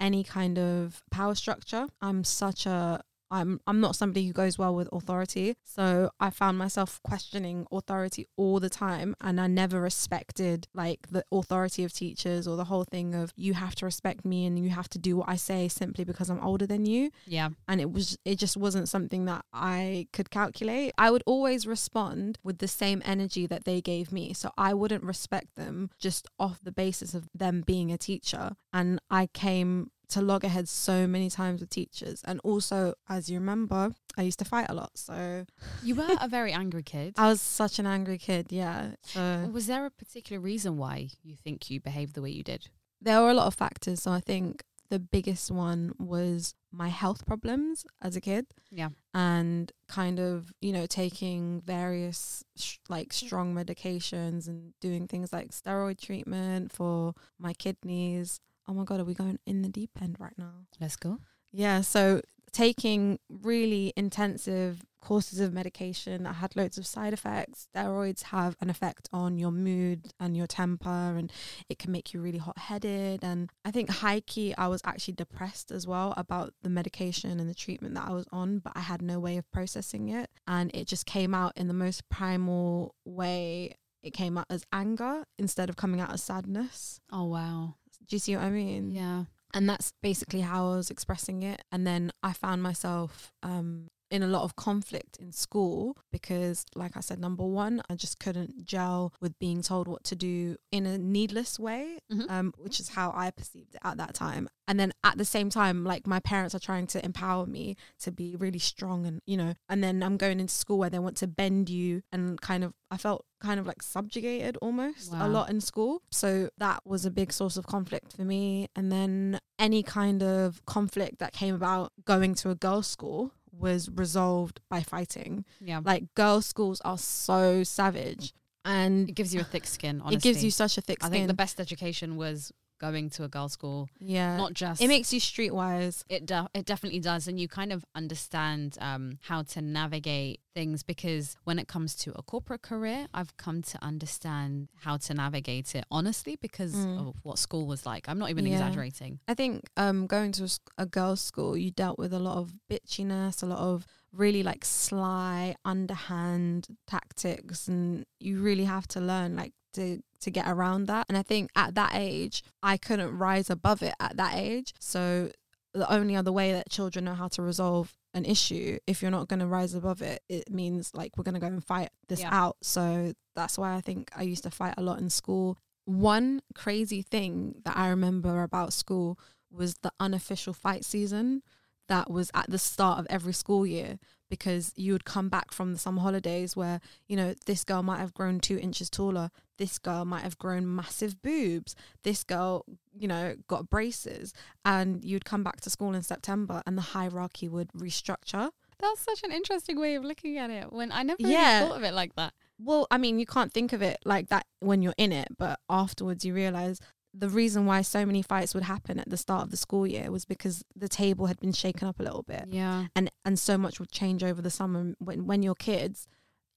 any 0.01 0.25
kind 0.25 0.59
of 0.59 1.03
power 1.11 1.35
structure. 1.35 1.87
I'm 2.01 2.25
such 2.25 2.67
a 2.67 3.03
I'm 3.31 3.61
I'm 3.66 3.81
not 3.81 3.97
somebody 3.97 4.27
who 4.27 4.33
goes 4.33 4.59
well 4.59 4.75
with 4.75 4.89
authority. 4.93 5.57
So 5.64 6.11
I 6.20 6.31
found 6.31 6.59
myself 6.59 7.01
questioning 7.03 7.66
authority 7.72 8.27
all 8.37 8.61
the 8.61 8.70
time 8.70 9.14
and 9.20 9.41
I 9.41 9.47
never 9.47 9.81
respected 9.81 10.68
like 10.75 11.09
the 11.11 11.25
authority 11.33 11.85
of 11.85 11.93
teachers 11.93 12.47
or 12.47 12.57
the 12.57 12.64
whole 12.64 12.85
thing 12.85 13.14
of 13.14 13.33
you 13.37 13.55
have 13.55 13.75
to 13.77 13.85
respect 13.85 14.25
me 14.25 14.47
and 14.47 14.59
you 14.59 14.70
have 14.70 14.89
to 14.91 14.99
do 14.99 15.16
what 15.16 15.29
I 15.29 15.37
say 15.37 15.68
simply 15.68 16.05
because 16.05 16.31
I'm 16.31 16.41
older 16.41 16.66
than 16.66 16.87
you. 16.87 17.11
Yeah. 17.27 17.51
And 17.68 17.81
it 17.81 17.93
was 17.93 18.16
it 18.25 18.39
just 18.39 18.57
wasn't 18.57 18.89
something 18.89 19.25
that 19.27 19.45
I 19.53 20.09
could 20.12 20.31
calculate. 20.31 20.93
I 20.99 21.11
would 21.11 21.22
always 21.27 21.66
respond 21.66 22.39
with 22.43 22.59
the 22.59 22.68
same 22.68 23.03
energy 23.05 23.47
that 23.47 23.64
they 23.64 23.81
gave 23.81 24.12
me. 24.12 24.33
So 24.33 24.51
I 24.57 24.75
wouldn't 24.75 25.05
respect 25.05 25.57
them 25.57 25.91
just 25.99 26.29
off 26.39 26.61
the 26.62 26.72
basis 26.72 27.14
of 27.14 27.29
them 27.35 27.62
being 27.66 27.91
a 27.93 27.99
teacher. 27.99 28.57
And 28.72 29.01
I 29.11 29.29
came 29.29 29.91
to 30.09 30.20
loggerheads 30.22 30.70
so 30.70 31.07
many 31.07 31.30
times 31.30 31.61
with 31.61 31.70
teachers. 31.70 32.22
And 32.24 32.40
also, 32.44 32.94
as 33.09 33.28
you 33.30 33.38
remember, 33.38 33.94
I 34.16 34.22
used 34.22 34.38
to 34.40 34.44
fight 34.44 34.66
a 34.68 34.74
lot. 34.74 34.92
So 34.98 35.46
You 35.82 35.94
were 35.96 36.16
a 36.20 36.28
very 36.28 36.52
angry 36.52 36.82
kid. 36.82 37.14
I 37.18 37.28
was 37.28 37.40
such 37.40 37.78
an 37.78 37.86
angry 37.86 38.18
kid. 38.18 38.46
Yeah. 38.50 38.92
So 39.02 39.48
Was 39.52 39.66
there 39.66 39.86
a 39.86 39.90
particular 39.90 40.40
reason 40.40 40.76
why 40.76 41.09
you 41.22 41.36
think 41.36 41.70
you 41.70 41.80
behaved 41.80 42.14
the 42.14 42.22
way 42.22 42.30
you 42.30 42.42
did? 42.42 42.68
there 43.00 43.20
were 43.20 43.30
a 43.30 43.34
lot 43.34 43.46
of 43.46 43.55
factors. 43.55 44.00
So 44.02 44.12
I 44.12 44.20
think 44.20 44.64
the 44.88 44.98
biggest 44.98 45.50
one 45.50 45.92
was 45.98 46.55
my 46.72 46.88
health 46.88 47.26
problems 47.26 47.84
as 48.00 48.16
a 48.16 48.20
kid. 48.20 48.46
Yeah. 48.70 48.88
and 49.12 49.70
kind 49.88 50.18
of 50.18 50.52
you 50.61 50.72
know 50.72 50.86
taking 50.86 51.61
various 51.66 52.44
sh- 52.57 52.78
like 52.88 53.12
strong 53.12 53.55
medications 53.55 54.48
and 54.48 54.72
doing 54.80 55.07
things 55.07 55.32
like 55.32 55.50
steroid 55.50 56.00
treatment 56.00 56.72
for 56.72 57.14
my 57.38 57.52
kidneys 57.52 58.40
oh 58.69 58.75
my 58.75 58.85
god 58.85 59.01
are 59.01 59.05
we 59.05 59.15
going 59.15 59.39
in 59.47 59.62
the 59.62 59.69
deep 59.69 59.91
end 60.01 60.17
right 60.19 60.37
now? 60.39 60.67
Let's 60.81 60.97
go. 60.97 61.19
yeah 61.53 61.81
so 61.81 62.21
taking 62.53 63.19
really 63.29 63.93
intensive 63.97 64.85
courses 65.03 65.41
of 65.41 65.53
medication 65.53 66.23
that 66.23 66.35
had 66.37 66.55
loads 66.57 66.79
of 66.79 66.87
side 66.87 67.12
effects 67.12 67.67
steroids 67.75 68.23
have 68.23 68.57
an 68.61 68.71
effect 68.71 69.09
on 69.12 69.37
your 69.37 69.51
mood 69.51 70.07
and 70.21 70.37
your 70.37 70.47
temper 70.47 70.89
and 70.89 71.31
it 71.69 71.79
can 71.79 71.91
make 71.93 72.15
you 72.15 72.21
really 72.21 72.39
hot-headed. 72.39 73.23
And 73.23 73.51
i 73.65 73.71
think 73.71 73.91
high 73.91 74.21
key 74.21 74.55
i 74.57 74.67
was 74.69 74.81
actually 74.85 75.15
depressed 75.15 75.71
as 75.73 75.87
well 75.87 76.15
about 76.17 76.55
the 76.62 76.71
medication 76.71 77.39
and 77.41 77.51
the 77.51 77.55
treatment 77.55 77.95
that 77.97 78.09
i 78.09 78.12
was 78.12 78.27
on 78.33 78.61
but 78.61 78.73
i 78.77 78.81
had 78.81 79.03
no 79.03 79.19
way 79.19 79.37
of 79.37 79.51
processing 79.51 80.09
it. 80.09 80.31
And 80.47 80.71
it 80.75 80.87
just 80.87 81.07
came 81.07 81.35
out 81.35 81.53
in 81.57 81.69
the 81.69 81.75
most 81.75 82.09
primal 82.09 82.95
way. 83.05 83.75
It 84.03 84.12
came 84.12 84.39
out 84.39 84.47
as 84.49 84.65
anger 84.73 85.25
instead 85.39 85.69
of 85.69 85.77
coming 85.77 86.01
out 86.01 86.12
as 86.12 86.23
sadness. 86.23 87.01
Oh 87.11 87.25
wow. 87.25 87.75
Do 88.07 88.16
you 88.16 88.20
see 88.20 88.34
what 88.36 88.44
i 88.44 88.50
mean 88.50 88.90
Yeah. 88.90 89.24
and 89.55 89.68
that's 89.68 89.92
basically 90.02 90.40
how 90.42 90.72
I 90.72 90.76
was 90.76 90.90
expressing 90.90 91.42
it. 91.44 91.62
And 91.70 91.86
then 91.86 92.11
I 92.22 92.32
found 92.32 92.62
myself 92.62 93.32
um, 93.42 93.88
in 94.15 94.23
a 94.23 94.29
lot 94.29 94.45
of 94.45 94.55
conflict 94.55 95.17
in 95.17 95.33
school 95.33 95.97
because, 96.12 96.65
like 96.77 96.97
I 96.97 97.01
said, 97.01 97.19
number 97.19 97.45
one, 97.45 97.83
I 97.91 97.97
just 97.97 98.21
couldn't 98.21 98.65
gel 98.65 99.12
with 99.21 99.37
being 99.41 99.61
told 99.61 99.89
what 99.89 100.05
to 100.05 100.15
do 100.15 100.57
in 100.71 100.87
a 100.87 100.97
needless 100.97 101.59
way, 101.59 101.99
Mhm. 102.12 102.31
um, 102.31 102.55
which 102.57 102.79
is 102.79 102.91
how 102.91 103.11
I 103.12 103.33
perceived 103.33 103.75
it 103.75 103.81
at 103.83 103.97
that 103.97 104.15
time. 104.15 104.49
And 104.69 104.79
then 104.79 104.93
at 105.03 105.19
the 105.19 105.25
same 105.25 105.51
time, 105.51 105.83
like 105.83 106.07
my 106.07 106.21
parents 106.21 106.55
are 106.55 106.61
trying 106.61 106.87
to 106.95 107.05
empower 107.05 107.45
me 107.45 107.77
to 108.05 108.12
be 108.12 108.37
really 108.37 108.61
strong 108.61 109.05
and, 109.05 109.21
you 109.27 109.37
know, 109.37 109.55
and 109.69 109.83
then 109.83 110.01
I'm 110.01 110.17
going 110.17 110.39
into 110.39 110.55
school 110.55 110.79
where 110.79 110.91
they 110.91 111.01
want 111.01 111.17
to 111.19 111.27
bend 111.27 111.69
you 111.69 112.03
and 112.12 112.41
kind 112.41 112.62
of, 112.62 112.73
I 112.93 112.97
felt 112.97 113.27
kind 113.41 113.59
of 113.59 113.67
like 113.67 113.83
subjugated 113.83 114.57
almost 114.59 115.12
a 115.12 115.29
lot 115.29 115.51
in 115.51 115.61
school. 115.61 116.03
So 116.12 116.51
that 116.59 116.87
was 116.87 117.05
a 117.05 117.11
big 117.11 117.33
source 117.33 117.57
of 117.57 117.67
conflict 117.67 118.12
for 118.17 118.23
me. 118.23 118.69
And 118.77 118.93
then 118.93 119.41
any 119.59 119.83
kind 119.83 120.23
of 120.23 120.65
conflict 120.67 121.19
that 121.19 121.33
came 121.33 121.55
about 121.57 121.93
going 122.05 122.35
to 122.37 122.51
a 122.51 122.55
girls' 122.55 122.87
school 122.87 123.33
was 123.59 123.90
resolved 123.90 124.61
by 124.68 124.82
fighting. 124.82 125.44
Yeah. 125.61 125.80
Like 125.84 126.14
girls' 126.14 126.46
schools 126.46 126.80
are 126.84 126.98
so 126.98 127.62
savage 127.62 128.32
and 128.64 129.09
it 129.09 129.14
gives 129.14 129.34
you 129.34 129.40
a 129.40 129.44
thick 129.44 129.66
skin, 129.66 130.00
honestly. 130.00 130.16
it 130.16 130.22
gives 130.22 130.44
you 130.44 130.50
such 130.50 130.78
a 130.78 130.80
thick 130.80 131.00
skin. 131.02 131.12
I 131.12 131.16
think 131.16 131.28
the 131.28 131.34
best 131.34 131.61
education 131.61 132.16
was 132.16 132.52
going 132.81 133.09
to 133.11 133.25
a 133.25 133.29
girls' 133.29 133.53
school. 133.53 133.89
yeah. 133.99 134.37
Not 134.37 134.55
just 134.55 134.81
it 134.83 134.89
makes 134.89 135.12
you 135.12 135.20
streetwise. 135.20 136.03
it 136.09 136.27
de- 136.27 136.49
it 136.55 136.64
definitely 136.66 137.01
does 137.01 137.29
and 137.29 137.39
you 137.41 137.49
kind 137.49 137.72
of 137.72 137.85
understand 137.95 138.77
um, 138.81 139.18
how 139.22 139.43
to 139.43 139.62
navigate 139.62 140.41
things 140.55 140.83
because 140.83 141.37
when 141.45 141.59
it 141.59 141.66
comes 141.68 141.95
to 141.97 142.12
a 142.16 142.22
corporate 142.22 142.62
career 142.62 143.09
i've 143.12 143.37
come 143.37 143.61
to 143.61 143.77
understand 143.85 144.68
how 144.85 144.97
to 144.97 145.12
navigate 145.12 145.75
it 145.75 145.85
honestly 145.91 146.37
because 146.37 146.75
Mm. 146.75 147.09
of 147.09 147.14
what 147.25 147.39
school 147.39 147.66
was 147.66 147.85
like 147.85 148.09
i'm 148.09 148.18
not 148.18 148.31
even 148.31 148.47
Yeah. 148.47 148.53
exaggerating 148.55 149.18
I 149.27 149.35
think 149.35 149.62
um, 149.77 150.07
going 150.07 150.31
to 150.33 150.49
a 150.79 150.87
girls' 150.87 151.20
school, 151.20 151.57
you 151.57 151.70
dealt 151.70 151.99
with 151.99 152.12
a 152.12 152.18
lot 152.18 152.37
of 152.39 152.53
bitchiness, 152.70 153.43
a 153.43 153.47
lot 153.47 153.59
of 153.59 153.87
really 154.12 154.43
like 154.45 154.64
sly, 154.64 155.57
underhand 155.64 156.66
tactics, 156.87 157.68
and 157.68 158.05
you 158.20 158.41
really 158.41 158.64
have 158.64 158.87
to 158.89 159.01
learn 159.01 159.37
like 159.37 159.53
to 159.75 160.01
to 160.25 160.31
get 160.31 160.47
around 160.49 160.87
that. 160.87 161.07
And 161.09 161.16
I 161.16 161.22
think 161.22 161.51
at 161.57 161.75
that 161.77 161.93
age, 161.95 162.43
I 162.62 162.77
couldn't 162.77 163.16
rise 163.16 163.49
above 163.51 163.83
it 163.83 163.95
at 164.01 164.16
that 164.16 164.35
age. 164.35 164.75
So 164.81 165.31
the 165.72 165.91
only 165.93 166.14
other 166.16 166.33
way 166.33 166.53
that 166.53 166.68
children 166.70 167.05
know 167.05 167.14
how 167.14 167.29
to 167.29 167.43
resolve 167.43 167.93
an 168.12 168.25
issue, 168.25 168.79
if 168.87 169.03
you're 169.03 169.11
not 169.11 169.29
going 169.29 169.41
to 169.41 169.47
rise 169.47 169.75
above 169.75 170.03
it, 170.03 170.22
it 170.29 170.51
means 170.51 170.93
like 170.95 171.16
we're 171.16 171.25
going 171.25 171.35
to 171.35 171.41
go 171.41 171.49
and 171.49 171.64
fight 171.64 171.91
this 172.09 172.20
Yeah. 172.20 172.31
out. 172.33 172.57
So 172.62 173.12
that's 173.35 173.59
why 173.59 173.75
I 173.75 173.81
think 173.81 174.11
I 174.14 174.22
used 174.22 174.45
to 174.45 174.51
fight 174.51 174.75
a 174.77 174.83
lot 174.83 175.01
in 175.01 175.11
school. 175.11 175.59
One 175.85 176.41
crazy 176.55 177.03
thing 177.03 177.57
that 177.64 177.77
I 177.77 177.89
remember 177.89 178.43
about 178.43 178.72
school 178.72 179.18
was 179.51 179.75
the 179.83 179.93
unofficial 179.99 180.53
fight 180.53 180.85
season 180.85 181.43
that 181.89 182.11
was 182.11 182.31
at 182.35 182.49
the 182.49 182.59
start 182.59 182.99
of 183.01 183.07
every 183.11 183.33
school 183.35 183.66
year 183.66 183.99
because 184.31 184.72
you 184.77 184.93
would 184.93 185.05
come 185.05 185.29
back 185.29 185.53
from 185.53 185.72
the 185.72 185.79
summer 185.79 186.01
holidays 186.03 186.57
where 186.57 186.81
you 187.07 187.16
know 187.16 187.35
this 187.47 187.64
girl 187.64 187.83
might 187.83 187.99
have 187.99 188.14
grown 188.14 188.41
two 188.41 188.59
inches 188.59 188.91
taller 188.91 189.31
this 189.59 189.79
girl 189.79 190.05
might 190.05 190.22
have 190.22 190.39
grown 190.39 190.75
massive 190.75 191.20
boobs 191.22 191.75
this 192.03 192.25
girl 192.25 192.64
you 192.99 193.07
know 193.07 193.35
got 193.49 193.70
braces 193.70 194.33
and 194.64 195.05
you'd 195.05 195.25
come 195.25 195.45
back 195.45 195.61
to 195.61 195.70
school 195.70 195.95
in 195.95 196.03
september 196.03 196.62
and 196.66 196.77
the 196.77 196.83
hierarchy 196.83 197.49
would 197.49 197.68
restructure. 197.72 198.51
That's 198.81 199.01
such 199.01 199.22
an 199.22 199.33
interesting 199.33 199.79
way 199.81 199.95
of 199.95 200.05
looking 200.05 200.37
at 200.37 200.51
it 200.51 200.72
when 200.72 200.91
i 200.93 201.03
never 201.03 201.22
really 201.22 201.35
thought 201.68 201.77
of 201.77 201.85
it 201.85 201.95
like 201.95 202.14
that. 202.16 202.35
Well 202.59 202.87
i 202.91 202.99
mean 202.99 203.18
you 203.18 203.27
can't 203.27 203.53
think 203.53 203.72
of 203.72 203.83
it 203.83 203.99
like 204.05 204.29
that 204.29 204.47
when 204.61 204.83
you're 204.83 204.95
in 204.99 205.12
it 205.12 205.29
but 205.39 205.61
afterwards 205.68 206.25
you 206.25 206.35
realize 206.35 206.81
the 207.17 207.29
reason 207.29 207.65
why 207.65 207.81
so 207.83 208.05
many 208.05 208.23
fights 208.23 208.55
would 208.55 208.65
happen 208.65 208.99
at 208.99 209.09
the 209.09 209.17
start 209.17 209.43
of 209.43 209.51
the 209.51 209.57
school 209.57 209.87
year 209.87 210.11
was 210.11 210.25
because 210.25 210.65
the 210.75 210.89
table 210.89 211.27
had 211.27 211.39
been 211.39 211.53
shaken 211.53 211.87
up 211.87 212.01
a 212.01 212.03
little 212.03 212.25
bit. 212.25 212.47
Yeah. 212.49 212.87
And 212.97 213.11
and 213.25 213.39
so 213.39 213.57
much 213.57 213.79
would 213.79 213.91
change 213.91 214.25
over 214.25 214.43
the 214.43 214.51
summer 214.51 214.95
when 214.99 215.27
when 215.27 215.43
you're 215.43 215.55
kids 215.55 216.09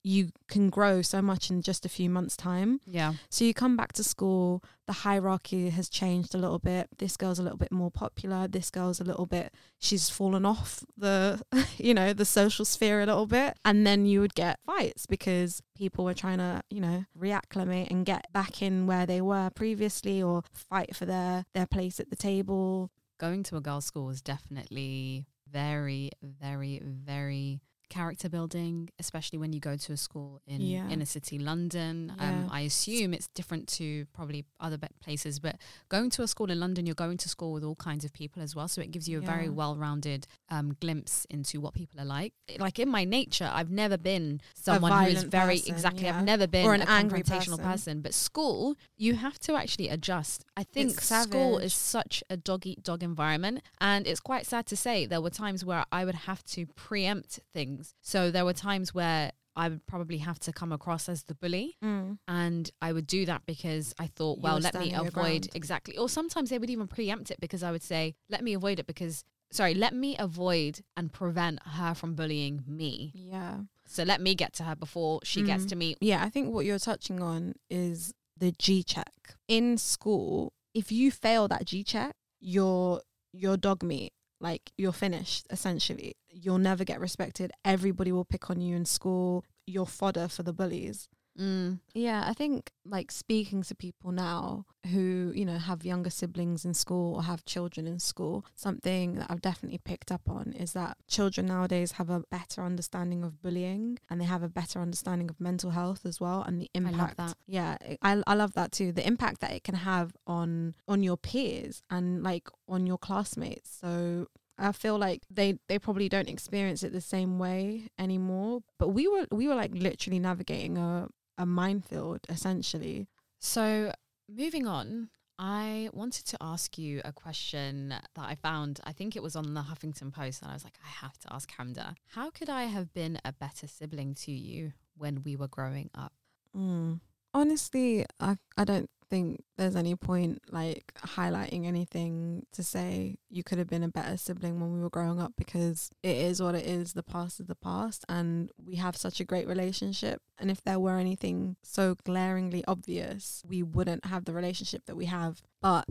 you 0.07 0.31
can 0.47 0.69
grow 0.69 1.01
so 1.01 1.21
much 1.21 1.49
in 1.49 1.61
just 1.61 1.85
a 1.85 1.89
few 1.89 2.09
months 2.09 2.37
time. 2.37 2.79
Yeah. 2.85 3.13
So 3.29 3.43
you 3.43 3.53
come 3.53 3.75
back 3.75 3.93
to 3.93 4.03
school 4.03 4.63
the 4.87 4.93
hierarchy 4.93 5.69
has 5.69 5.89
changed 5.89 6.33
a 6.33 6.37
little 6.37 6.59
bit. 6.59 6.87
This 6.97 7.17
girl's 7.17 7.39
a 7.39 7.43
little 7.43 7.57
bit 7.57 7.73
more 7.73 7.91
popular. 7.91 8.47
This 8.47 8.71
girl's 8.71 9.01
a 9.01 9.03
little 9.03 9.25
bit 9.25 9.53
she's 9.79 10.09
fallen 10.09 10.45
off 10.45 10.83
the 10.97 11.41
you 11.77 11.93
know 11.93 12.13
the 12.13 12.25
social 12.25 12.63
sphere 12.63 13.01
a 13.01 13.05
little 13.05 13.27
bit. 13.27 13.57
And 13.65 13.85
then 13.85 14.05
you 14.05 14.21
would 14.21 14.33
get 14.33 14.59
fights 14.65 15.05
because 15.05 15.61
people 15.75 16.05
were 16.05 16.13
trying 16.13 16.37
to 16.37 16.63
you 16.69 16.79
know 16.79 17.05
reacclimate 17.19 17.91
and 17.91 18.05
get 18.05 18.31
back 18.31 18.61
in 18.61 18.87
where 18.87 19.05
they 19.05 19.21
were 19.21 19.49
previously 19.53 20.23
or 20.23 20.43
fight 20.53 20.95
for 20.95 21.05
their 21.05 21.45
their 21.53 21.67
place 21.67 21.99
at 21.99 22.09
the 22.09 22.15
table. 22.15 22.89
Going 23.19 23.43
to 23.43 23.57
a 23.57 23.61
girls' 23.61 23.85
school 23.85 24.09
is 24.09 24.21
definitely 24.21 25.25
very, 25.51 26.11
very, 26.21 26.81
very 26.83 27.61
character 27.89 28.29
building, 28.29 28.89
especially 28.99 29.39
when 29.39 29.53
you 29.53 29.59
go 29.59 29.75
to 29.77 29.93
a 29.93 29.97
school 29.97 30.41
in 30.45 30.61
Yeah. 30.61 30.89
inner 30.89 31.05
city 31.05 31.39
London. 31.39 32.13
Yeah. 32.17 32.29
Um, 32.29 32.49
I 32.51 32.61
assume 32.61 33.13
it's 33.13 33.27
different 33.29 33.67
to 33.79 34.05
probably 34.13 34.45
other 34.59 34.77
places, 35.01 35.39
but 35.39 35.55
going 35.89 36.09
to 36.11 36.21
a 36.23 36.27
school 36.27 36.51
in 36.51 36.59
London, 36.59 36.85
you're 36.85 36.95
going 36.95 37.17
to 37.17 37.29
school 37.29 37.53
with 37.53 37.63
all 37.63 37.75
kinds 37.75 38.03
of 38.05 38.13
people 38.13 38.41
as 38.41 38.55
well. 38.55 38.67
So 38.67 38.81
it 38.81 38.91
gives 38.91 39.07
you 39.09 39.17
a 39.19 39.21
very 39.21 39.49
well 39.49 39.75
rounded 39.75 40.27
um, 40.49 40.75
glimpse 40.79 41.25
into 41.29 41.59
what 41.61 41.73
people 41.73 41.99
are 41.99 42.05
like. 42.05 42.33
Like 42.59 42.77
in 42.79 42.89
my 42.89 43.03
nature, 43.05 43.49
I've 43.51 43.71
never 43.71 43.97
been 43.97 44.41
someone 44.53 44.91
who 45.05 45.09
is 45.11 45.23
very, 45.23 45.57
person, 45.59 45.73
exactly, 45.73 46.03
yeah. 46.05 46.17
I've 46.17 46.25
never 46.25 46.47
been 46.47 46.65
Or 46.65 46.73
an 46.73 46.81
a 46.81 46.89
angry 46.89 47.21
confrontational 47.23 47.57
person. 47.57 47.71
person. 47.71 48.01
But 48.01 48.13
school, 48.13 48.75
you 48.97 49.15
have 49.15 49.37
to 49.47 49.55
actually 49.55 49.89
adjust. 49.89 50.43
I 50.55 50.63
think 50.63 50.99
school 51.01 51.57
is 51.57 51.73
such 51.73 52.23
a 52.29 52.37
dog 52.37 52.65
eat 52.65 52.83
dog 52.83 53.01
environment. 53.03 53.61
And 53.79 54.05
it's 54.07 54.19
quite 54.31 54.45
sad 54.45 54.65
to 54.67 54.75
say 54.75 55.05
there 55.05 55.21
were 55.21 55.29
times 55.45 55.63
where 55.69 55.85
I 55.91 56.01
would 56.05 56.19
have 56.29 56.41
to 56.55 56.65
preempt 56.87 57.39
things. 57.53 57.76
So 58.01 58.31
there 58.31 58.45
were 58.45 58.53
times 58.53 58.93
where 58.93 59.31
I 59.55 59.69
would 59.69 59.85
probably 59.87 60.17
have 60.19 60.39
to 60.41 60.51
come 60.53 60.71
across 60.71 61.09
as 61.09 61.23
the 61.23 61.33
bully. 61.35 61.77
Mm. 61.83 62.19
And 62.27 62.69
I 62.81 62.93
would 62.93 63.07
do 63.07 63.25
that 63.25 63.41
because 63.45 63.93
I 63.97 64.07
thought, 64.07 64.37
You 64.37 64.43
well, 64.43 64.59
let 64.59 64.75
me 64.75 64.93
avoid 64.93 65.49
exactly. 65.55 65.97
Or 65.97 66.07
sometimes 66.09 66.49
they 66.51 66.59
would 66.59 66.69
even 66.69 66.87
preempt 66.87 67.31
it 67.31 67.39
because 67.39 67.63
I 67.63 67.71
would 67.71 67.81
say, 67.83 68.15
let 68.29 68.43
me 68.43 68.53
avoid 68.53 68.79
it 68.79 68.85
because, 68.85 69.23
sorry, 69.51 69.73
let 69.73 69.93
me 69.95 70.15
avoid 70.19 70.81
and 70.95 71.11
prevent 71.11 71.59
her 71.63 71.93
from 71.95 72.13
bullying 72.13 72.63
me. 72.67 73.11
yeah 73.15 73.61
So 73.85 74.03
let 74.03 74.21
me 74.21 74.35
get 74.35 74.53
to 74.53 74.63
her 74.63 74.75
before 74.75 75.21
she 75.23 75.41
gets 75.41 75.65
Mm. 75.65 75.69
to 75.69 75.75
me. 75.75 75.95
Yeah, 76.01 76.23
I 76.23 76.29
think 76.29 76.53
what 76.53 76.65
you're 76.65 76.77
touching 76.91 77.21
on 77.23 77.55
is 77.69 78.13
the 78.37 78.51
G 78.59 78.83
check. 78.83 79.13
In 79.47 79.77
school, 79.79 80.53
if 80.75 80.91
you 80.91 81.09
fail 81.09 81.47
that 81.47 81.65
G 81.65 81.83
check, 81.83 82.13
you're 82.39 83.01
you're 83.33 83.57
dog 83.57 83.81
meat. 83.81 84.13
Like 84.39 84.71
you're 84.77 84.91
finished 84.93 85.47
essentially. 85.49 86.13
You'll 86.41 86.57
never 86.57 86.83
get 86.83 86.99
respected. 86.99 87.51
Everybody 87.65 88.11
will 88.11 88.25
pick 88.25 88.49
on 88.49 88.61
you 88.61 88.75
in 88.75 88.85
school. 88.85 89.43
You're 89.65 89.85
fodder 89.85 90.27
for 90.27 90.43
the 90.43 90.53
bullies. 90.53 91.09
Mm. 91.39 91.81
Yeah, 91.93 92.23
I 92.25 92.33
think 92.33 92.71
like 92.83 93.11
speaking 93.11 93.61
to 93.63 93.75
people 93.75 94.11
now 94.11 94.65
who, 94.91 95.31
you 95.35 95.45
know, 95.45 95.57
have 95.59 95.85
younger 95.85 96.09
siblings 96.09 96.65
in 96.65 96.73
school 96.73 97.15
or 97.15 97.23
have 97.23 97.45
children 97.45 97.85
in 97.85 97.99
school, 97.99 98.43
something 98.55 99.15
that 99.15 99.29
I've 99.29 99.41
definitely 99.41 99.77
picked 99.77 100.11
up 100.11 100.27
on 100.27 100.53
is 100.53 100.73
that 100.73 100.97
children 101.07 101.45
nowadays 101.45 101.93
have 101.93 102.09
a 102.09 102.23
better 102.31 102.63
understanding 102.63 103.23
of 103.23 103.41
bullying 103.41 103.99
and 104.09 104.19
they 104.19 104.25
have 104.25 104.41
a 104.41 104.49
better 104.49 104.79
understanding 104.79 105.29
of 105.29 105.39
mental 105.39 105.71
health 105.71 106.05
as 106.05 106.19
well 106.19 106.41
and 106.41 106.59
the 106.59 106.69
love 106.73 106.91
impact. 106.91 107.17
that. 107.17 107.37
Yeah, 107.45 107.77
I 108.01 108.23
I 108.25 108.33
love 108.33 108.53
that 108.53 108.71
too. 108.71 108.91
The 108.91 109.05
impact 109.05 109.41
that 109.41 109.51
it 109.51 109.63
can 109.63 109.75
have 109.75 110.15
on 110.25 110.73
on 110.87 111.03
your 111.03 111.17
peers 111.17 111.83
and 111.89 112.23
like 112.23 112.49
on 112.67 112.87
your 112.87 112.97
classmates. 112.97 113.77
So 113.79 114.27
I 114.57 114.71
feel 114.71 114.97
like 114.97 115.23
they 115.29 115.59
they 115.67 115.79
probably 115.79 116.09
don't 116.09 116.29
experience 116.29 116.83
it 116.83 116.91
the 116.91 117.01
same 117.01 117.39
way 117.39 117.89
anymore. 117.99 118.61
But 118.79 118.89
we 118.89 119.07
were 119.07 119.25
we 119.31 119.47
were 119.47 119.55
like 119.55 119.71
literally 119.73 120.19
navigating 120.19 120.77
a 120.77 121.07
a 121.37 121.45
minefield 121.45 122.21
essentially. 122.29 123.07
So, 123.39 123.91
moving 124.27 124.65
on, 124.65 125.09
I 125.37 125.89
wanted 125.93 126.25
to 126.27 126.37
ask 126.41 126.77
you 126.77 127.01
a 127.05 127.13
question 127.13 127.89
that 127.89 128.01
I 128.17 128.35
found. 128.35 128.79
I 128.83 128.91
think 128.91 129.15
it 129.15 129.21
was 129.21 129.35
on 129.35 129.53
the 129.53 129.61
Huffington 129.61 130.11
Post, 130.11 130.41
and 130.41 130.49
I 130.49 130.55
was 130.55 130.63
like, 130.63 130.77
I 130.83 130.87
have 130.87 131.17
to 131.19 131.33
ask 131.33 131.51
Hamda. 131.51 131.95
How 132.09 132.31
could 132.31 132.49
I 132.49 132.63
have 132.63 132.93
been 132.93 133.19
a 133.23 133.31
better 133.31 133.67
sibling 133.67 134.15
to 134.15 134.31
you 134.31 134.73
when 134.97 135.21
we 135.23 135.35
were 135.35 135.47
growing 135.47 135.91
up? 135.93 136.13
Mm. 136.55 137.01
Honestly, 137.33 138.05
I 138.19 138.37
I 138.57 138.63
don't 138.63 138.89
think 139.09 139.43
there's 139.57 139.75
any 139.75 139.95
point 139.95 140.41
like 140.51 140.93
highlighting 141.03 141.65
anything 141.65 142.45
to 142.53 142.63
say 142.63 143.17
you 143.29 143.43
could 143.43 143.57
have 143.57 143.67
been 143.69 143.83
a 143.83 143.87
better 143.89 144.17
sibling 144.17 144.59
when 144.59 144.73
we 144.73 144.79
were 144.81 144.89
growing 144.89 145.19
up 145.19 145.33
because 145.37 145.89
it 146.03 146.15
is 146.17 146.41
what 146.41 146.55
it 146.55 146.65
is. 146.65 146.93
The 146.93 147.03
past 147.03 147.39
is 147.39 147.47
the 147.47 147.55
past, 147.55 148.05
and 148.09 148.51
we 148.63 148.75
have 148.75 148.95
such 148.97 149.19
a 149.19 149.25
great 149.25 149.47
relationship. 149.47 150.21
And 150.39 150.51
if 150.51 150.63
there 150.63 150.79
were 150.79 150.97
anything 150.97 151.55
so 151.63 151.95
glaringly 152.03 152.63
obvious, 152.67 153.43
we 153.47 153.63
wouldn't 153.63 154.05
have 154.05 154.25
the 154.25 154.33
relationship 154.33 154.85
that 154.85 154.95
we 154.95 155.05
have. 155.05 155.41
But 155.61 155.85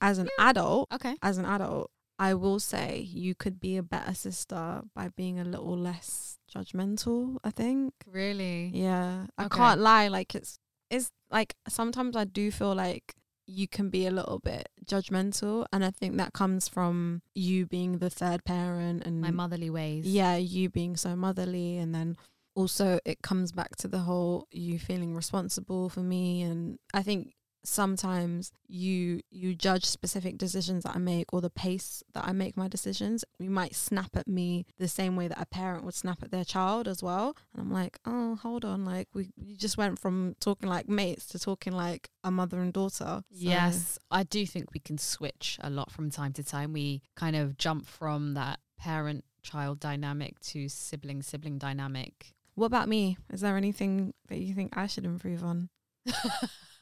as 0.00 0.18
an 0.18 0.28
adult, 0.38 0.92
Okay. 0.92 1.16
as 1.22 1.38
an 1.38 1.44
adult, 1.44 1.90
I 2.18 2.34
will 2.34 2.60
say 2.60 3.00
you 3.00 3.34
could 3.34 3.58
be 3.58 3.76
a 3.76 3.82
better 3.82 4.14
sister 4.14 4.82
by 4.94 5.08
being 5.08 5.40
a 5.40 5.44
little 5.44 5.76
less 5.76 6.38
judgmental, 6.54 7.38
I 7.42 7.50
think. 7.50 7.94
Really? 8.06 8.70
Yeah. 8.74 9.26
I 9.36 9.46
Okay. 9.46 9.56
can't 9.56 9.80
lie, 9.80 10.08
like 10.08 10.34
it's 10.34 10.58
it's 10.92 11.10
like 11.30 11.54
sometimes 11.68 12.14
I 12.16 12.24
do 12.24 12.50
feel 12.52 12.74
like 12.74 13.14
you 13.46 13.66
can 13.66 13.88
be 13.90 14.06
a 14.06 14.10
little 14.10 14.38
bit 14.38 14.68
judgmental 14.84 15.66
and 15.72 15.84
I 15.84 15.90
think 15.90 16.16
that 16.18 16.32
comes 16.32 16.68
from 16.68 17.22
you 17.34 17.66
being 17.66 17.98
the 17.98 18.10
third 18.10 18.44
parent 18.44 19.04
and 19.04 19.20
My 19.20 19.30
motherly 19.32 19.68
ways. 19.70 20.06
yeah, 20.06 20.36
you 20.36 20.68
being 20.70 20.96
so 20.96 21.16
motherly 21.16 21.76
and 21.78 21.92
then 21.94 22.16
also 22.54 23.00
it 23.04 23.22
comes 23.22 23.50
back 23.50 23.74
to 23.76 23.88
the 23.88 24.00
whole 24.00 24.46
you 24.52 24.78
feeling 24.78 25.14
responsible 25.14 25.88
for 25.88 26.00
me 26.00 26.42
and 26.42 26.78
I 26.94 27.02
think 27.02 27.32
sometimes 27.64 28.52
you 28.68 29.20
you 29.30 29.54
judge 29.54 29.84
specific 29.84 30.36
decisions 30.38 30.84
that 30.84 30.94
I 30.96 30.98
make 30.98 31.32
or 31.32 31.40
the 31.40 31.50
pace 31.50 32.02
that 32.14 32.24
I 32.24 32.32
make 32.32 32.56
my 32.56 32.68
decisions. 32.68 33.24
You 33.38 33.50
might 33.50 33.74
snap 33.74 34.16
at 34.16 34.28
me 34.28 34.66
the 34.78 34.88
same 34.88 35.16
way 35.16 35.28
that 35.28 35.40
a 35.40 35.46
parent 35.46 35.84
would 35.84 35.94
snap 35.94 36.22
at 36.22 36.30
their 36.30 36.44
child 36.44 36.88
as 36.88 37.02
well. 37.02 37.36
And 37.52 37.62
I'm 37.62 37.72
like, 37.72 37.98
oh, 38.04 38.36
hold 38.36 38.64
on, 38.64 38.84
like 38.84 39.08
we 39.14 39.30
you 39.36 39.56
just 39.56 39.76
went 39.78 39.98
from 39.98 40.34
talking 40.40 40.68
like 40.68 40.88
mates 40.88 41.26
to 41.28 41.38
talking 41.38 41.72
like 41.72 42.08
a 42.24 42.30
mother 42.30 42.60
and 42.60 42.72
daughter. 42.72 42.92
So- 42.98 43.24
Yes, 43.30 43.98
I 44.10 44.22
do 44.22 44.46
think 44.46 44.72
we 44.72 44.80
can 44.80 44.98
switch 44.98 45.58
a 45.62 45.70
lot 45.70 45.90
from 45.90 46.10
time 46.10 46.32
to 46.34 46.44
time. 46.44 46.72
We 46.72 47.02
kind 47.16 47.36
of 47.36 47.56
jump 47.56 47.86
from 47.86 48.34
that 48.34 48.60
parent 48.78 49.24
child 49.42 49.80
dynamic 49.80 50.38
to 50.40 50.68
sibling 50.68 51.22
sibling 51.22 51.58
dynamic. 51.58 52.34
What 52.54 52.66
about 52.66 52.88
me? 52.88 53.16
Is 53.32 53.40
there 53.40 53.56
anything 53.56 54.12
that 54.28 54.38
you 54.38 54.54
think 54.54 54.76
I 54.76 54.86
should 54.86 55.04
improve 55.06 55.42
on? 55.42 55.68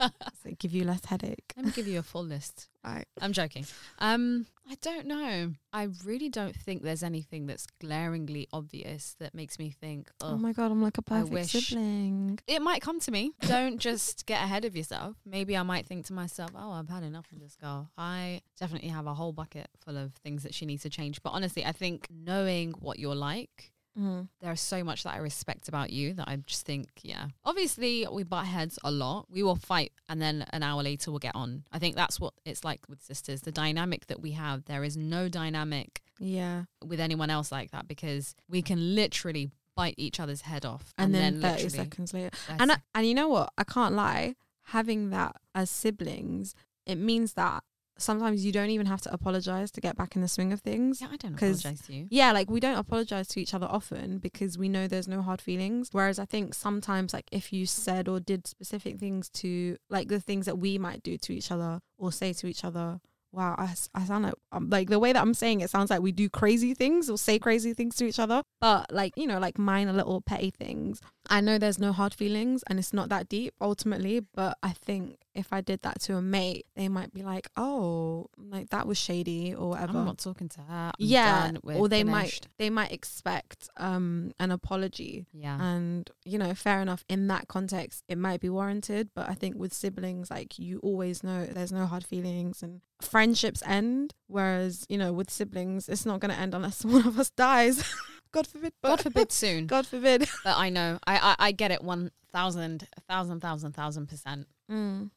Does 0.01 0.11
it 0.47 0.59
give 0.59 0.73
you 0.73 0.85
less 0.85 1.05
headache? 1.05 1.53
Let 1.57 1.67
me 1.67 1.73
give 1.73 1.87
you 1.87 1.99
a 1.99 2.03
full 2.03 2.25
list. 2.25 2.69
Right. 2.83 3.05
I'm 3.21 3.35
joking. 3.35 3.67
Um, 3.99 4.47
I 4.71 4.77
don't 4.81 5.05
know. 5.07 5.53
I 5.75 5.89
really 6.07 6.31
don't 6.31 6.57
think 6.57 6.83
there's 6.83 7.03
anything 7.03 7.45
that's 7.47 7.67
glaringly 7.83 8.49
obvious 8.51 9.15
that 9.21 9.35
makes 9.35 9.59
me 9.59 9.69
think, 9.69 10.11
Oh 10.23 10.29
oh, 10.31 10.37
my 10.39 10.53
god, 10.55 10.71
I'm 10.73 10.83
like 10.83 10.97
a 10.97 11.03
perfect 11.03 11.31
wish- 11.33 11.69
sibling. 11.69 12.39
it 12.47 12.63
might 12.63 12.81
come 12.81 12.99
to 13.01 13.11
me. 13.11 13.33
Don't 13.47 13.79
just 13.79 14.25
get 14.33 14.43
ahead 14.43 14.65
of 14.65 14.75
yourself. 14.75 15.17
Maybe 15.27 15.55
I 15.55 15.63
might 15.65 15.87
think 15.87 16.07
to 16.07 16.15
myself, 16.15 16.53
oh, 16.55 16.73
I've 16.73 16.89
had 16.89 17.03
enough 17.03 17.31
of 17.33 17.41
this 17.41 17.57
girl. 17.57 17.91
I 17.99 18.41
definitely 18.59 18.89
have 18.89 19.07
a 19.07 19.13
whole 19.13 19.33
bucket 19.33 19.69
full 19.85 19.99
of 19.99 20.15
things 20.15 20.45
that 20.45 20.55
she 20.55 20.65
needs 20.65 20.83
to 20.85 20.89
change. 20.91 21.23
But 21.23 21.31
honestly, 21.35 21.63
I 21.67 21.73
think 21.73 22.07
knowing 22.11 22.73
what 22.81 22.99
you're 22.99 23.15
like, 23.15 23.73
Mm. 23.99 24.29
there's 24.41 24.61
so 24.61 24.85
much 24.85 25.03
that 25.03 25.15
I 25.15 25.19
respect 25.19 25.69
about 25.69 25.91
you 25.91 26.15
that 26.15 26.29
I 26.29 26.37
just 26.47 26.65
think, 26.65 26.89
yeah. 27.03 27.27
Obviously, 27.45 28.07
we 28.11 28.23
butt 28.23 28.47
heads 28.47 28.79
a 28.85 28.91
lot. 28.91 29.27
We 29.31 29.43
will 29.43 29.57
fight, 29.57 29.93
and 30.09 30.23
then 30.23 30.47
an 30.53 30.63
hour 30.63 30.83
later, 30.83 31.11
we'll 31.11 31.19
get 31.19 31.35
on. 31.35 31.65
I 31.73 31.79
think 31.81 31.97
that's 31.97 32.21
what 32.21 32.33
it's 32.45 32.65
like 32.65 32.81
with 32.89 33.03
sisters. 33.03 33.43
The 33.43 33.53
dynamic 33.53 34.07
that 34.07 34.21
we 34.21 34.33
have, 34.33 34.65
there 34.67 34.85
is 34.85 34.97
no 34.97 35.29
dynamic 35.29 36.03
Yeah. 36.19 36.65
with 36.85 37.01
anyone 37.01 37.31
else 37.31 37.51
like 37.51 37.73
that 37.73 37.89
because 37.89 38.35
we 38.49 38.63
can 38.63 38.95
literally 38.95 39.51
bite 39.77 39.95
each 39.99 40.21
other's 40.21 40.43
head 40.43 40.65
off, 40.65 40.95
And, 40.97 41.15
then, 41.15 41.41
30 41.41 41.53
literally, 41.65 41.69
seconds 41.71 42.15
later. 42.15 42.31
that's- 42.47 42.61
And 42.61 42.73
I, 42.73 42.77
and 42.95 43.07
you 43.07 43.15
know 43.15 43.29
what? 43.29 43.53
I 43.59 43.65
can't 43.65 43.95
lie. 43.95 44.37
Having 44.65 45.11
that 45.11 45.37
as 45.55 45.69
siblings, 45.71 46.55
it 46.87 46.97
means 46.97 47.33
that 47.35 47.65
sometimes 48.01 48.45
you 48.45 48.53
don't 48.53 48.71
even 48.71 48.87
have 48.87 49.01
to 49.03 49.13
apologize 49.13 49.71
to 49.73 49.81
get 49.81 49.97
back 49.97 50.17
in 50.17 50.23
the 50.23 50.29
swing 50.29 50.53
of 50.53 50.61
things. 50.61 51.01
yeah, 51.01 51.09
I 51.11 51.17
don't 51.17 51.35
apologize 51.35 51.81
to 51.83 51.95
you. 51.95 52.07
Yeah, 52.11 52.33
like 52.33 52.51
we 52.51 52.61
don't 52.61 52.79
apologize 52.79 53.29
to 53.29 53.41
each 53.41 53.55
other 53.55 53.67
often 53.67 54.19
because 54.19 54.59
we 54.59 54.69
know 54.69 54.87
there's 54.87 55.09
no 55.09 55.23
hard 55.23 55.41
feelings. 55.41 55.89
Whereas 55.93 56.19
I 56.19 56.25
think 56.25 56.55
sometimes, 56.55 57.13
like, 57.13 57.29
if 57.33 57.53
you 57.53 57.67
said 57.67 58.09
or 58.09 58.21
did 58.21 58.47
specific 58.47 58.99
things 58.99 59.29
to, 59.31 59.77
like, 59.89 60.09
the 60.09 60.21
things 60.21 60.47
that 60.47 60.59
we 60.59 60.79
might 60.79 61.03
do 61.03 61.17
to 61.19 61.35
each 61.35 61.51
other 61.51 61.81
or 61.99 62.13
say 62.13 62.33
to 62.35 62.47
each 62.47 62.65
other, 62.65 63.01
wow, 63.33 63.55
I 63.59 64.05
sound 64.05 64.25
like, 64.25 64.35
um, 64.51 64.71
like, 64.71 64.91
the 64.91 64.99
way 64.99 65.13
that 65.13 65.21
I'm 65.23 65.35
saying 65.35 65.61
it 65.61 65.71
sounds 65.71 65.91
like 65.91 66.01
we 66.01 66.13
do 66.13 66.29
crazy 66.29 66.75
things 66.75 67.09
or 67.09 67.17
say 67.17 67.39
crazy 67.39 67.75
things 67.75 67.95
to 67.97 68.05
each 68.07 68.19
other. 68.19 68.43
But, 68.61 68.93
like, 68.93 69.13
you 69.17 69.27
know, 69.27 69.39
like 69.39 69.59
minor 69.59 69.93
little 69.93 70.21
petty 70.21 70.51
things. 70.51 71.01
I 71.31 71.41
know 71.41 71.59
there's 71.59 71.79
no 71.79 71.93
hard 71.93 72.13
feelings 72.13 72.63
and 72.69 72.79
it's 72.79 72.93
not 72.93 73.09
that 73.11 73.29
deep 73.29 73.55
ultimately, 73.61 74.21
but 74.35 74.59
I 74.63 74.71
think 74.73 75.19
if 75.33 75.53
I 75.53 75.61
did 75.61 75.83
that 75.83 76.01
to 76.03 76.17
a 76.17 76.23
mate, 76.23 76.67
they 76.75 76.89
might 76.89 77.15
be 77.15 77.23
like, 77.23 77.49
oh, 77.57 78.27
like, 78.37 78.71
that 78.71 78.87
was 78.89 78.99
shady 78.99 79.55
or 79.55 79.71
whatever 79.71 79.99
I'm 79.99 80.05
not 80.07 80.19
talking 80.19 80.49
to 80.49 80.61
her. 80.61 80.87
I'm 80.89 80.93
yeah 80.99 81.53
or 81.65 81.89
they 81.89 82.01
finished. 82.01 82.11
might 82.11 82.49
they 82.59 82.69
might 82.71 82.93
expect 82.93 83.69
um 83.77 84.33
an 84.41 84.51
apology 84.51 85.27
Yeah. 85.33 85.57
and 85.61 86.11
you 86.25 86.37
know 86.39 86.53
fair 86.55 86.81
enough 86.83 87.05
in 87.09 87.29
that 87.29 87.47
context 87.49 88.03
it 88.09 88.19
might 88.19 88.41
be 88.41 88.49
warranted 88.51 89.11
but 89.15 89.29
i 89.29 89.35
think 89.35 89.57
with 89.57 89.73
siblings 89.73 90.31
like 90.31 90.59
you 90.59 90.79
always 90.83 91.23
know 91.23 91.47
there's 91.47 91.73
no 91.73 91.87
hard 91.87 92.05
feelings 92.05 92.63
and 92.63 92.81
friendships 93.01 93.63
end 93.67 94.15
whereas 94.27 94.85
you 94.89 94.99
know 94.99 95.13
with 95.13 95.31
siblings 95.31 95.89
it's 95.89 96.05
not 96.05 96.21
going 96.21 96.33
to 96.35 96.39
end 96.41 96.55
unless 96.55 96.85
one 96.97 97.07
of 97.07 97.19
us 97.19 97.31
dies 97.31 97.85
god 98.33 98.47
forbid 98.47 98.73
but 98.83 98.89
God 98.89 99.01
forbid 99.03 99.33
soon. 99.43 99.67
god 99.67 99.87
forbid 99.87 100.29
But 100.45 100.57
I 100.57 100.69
know. 100.71 100.99
I, 101.07 101.17
I, 101.19 101.47
I 101.49 101.53
get 101.53 101.71
it 101.71 101.83
one 101.83 102.11
thousand, 102.33 102.87
thousand, 103.09 103.41
thousand, 103.41 103.73
thousand 103.73 104.07
percent. 104.09 104.47
mm. 104.71 105.11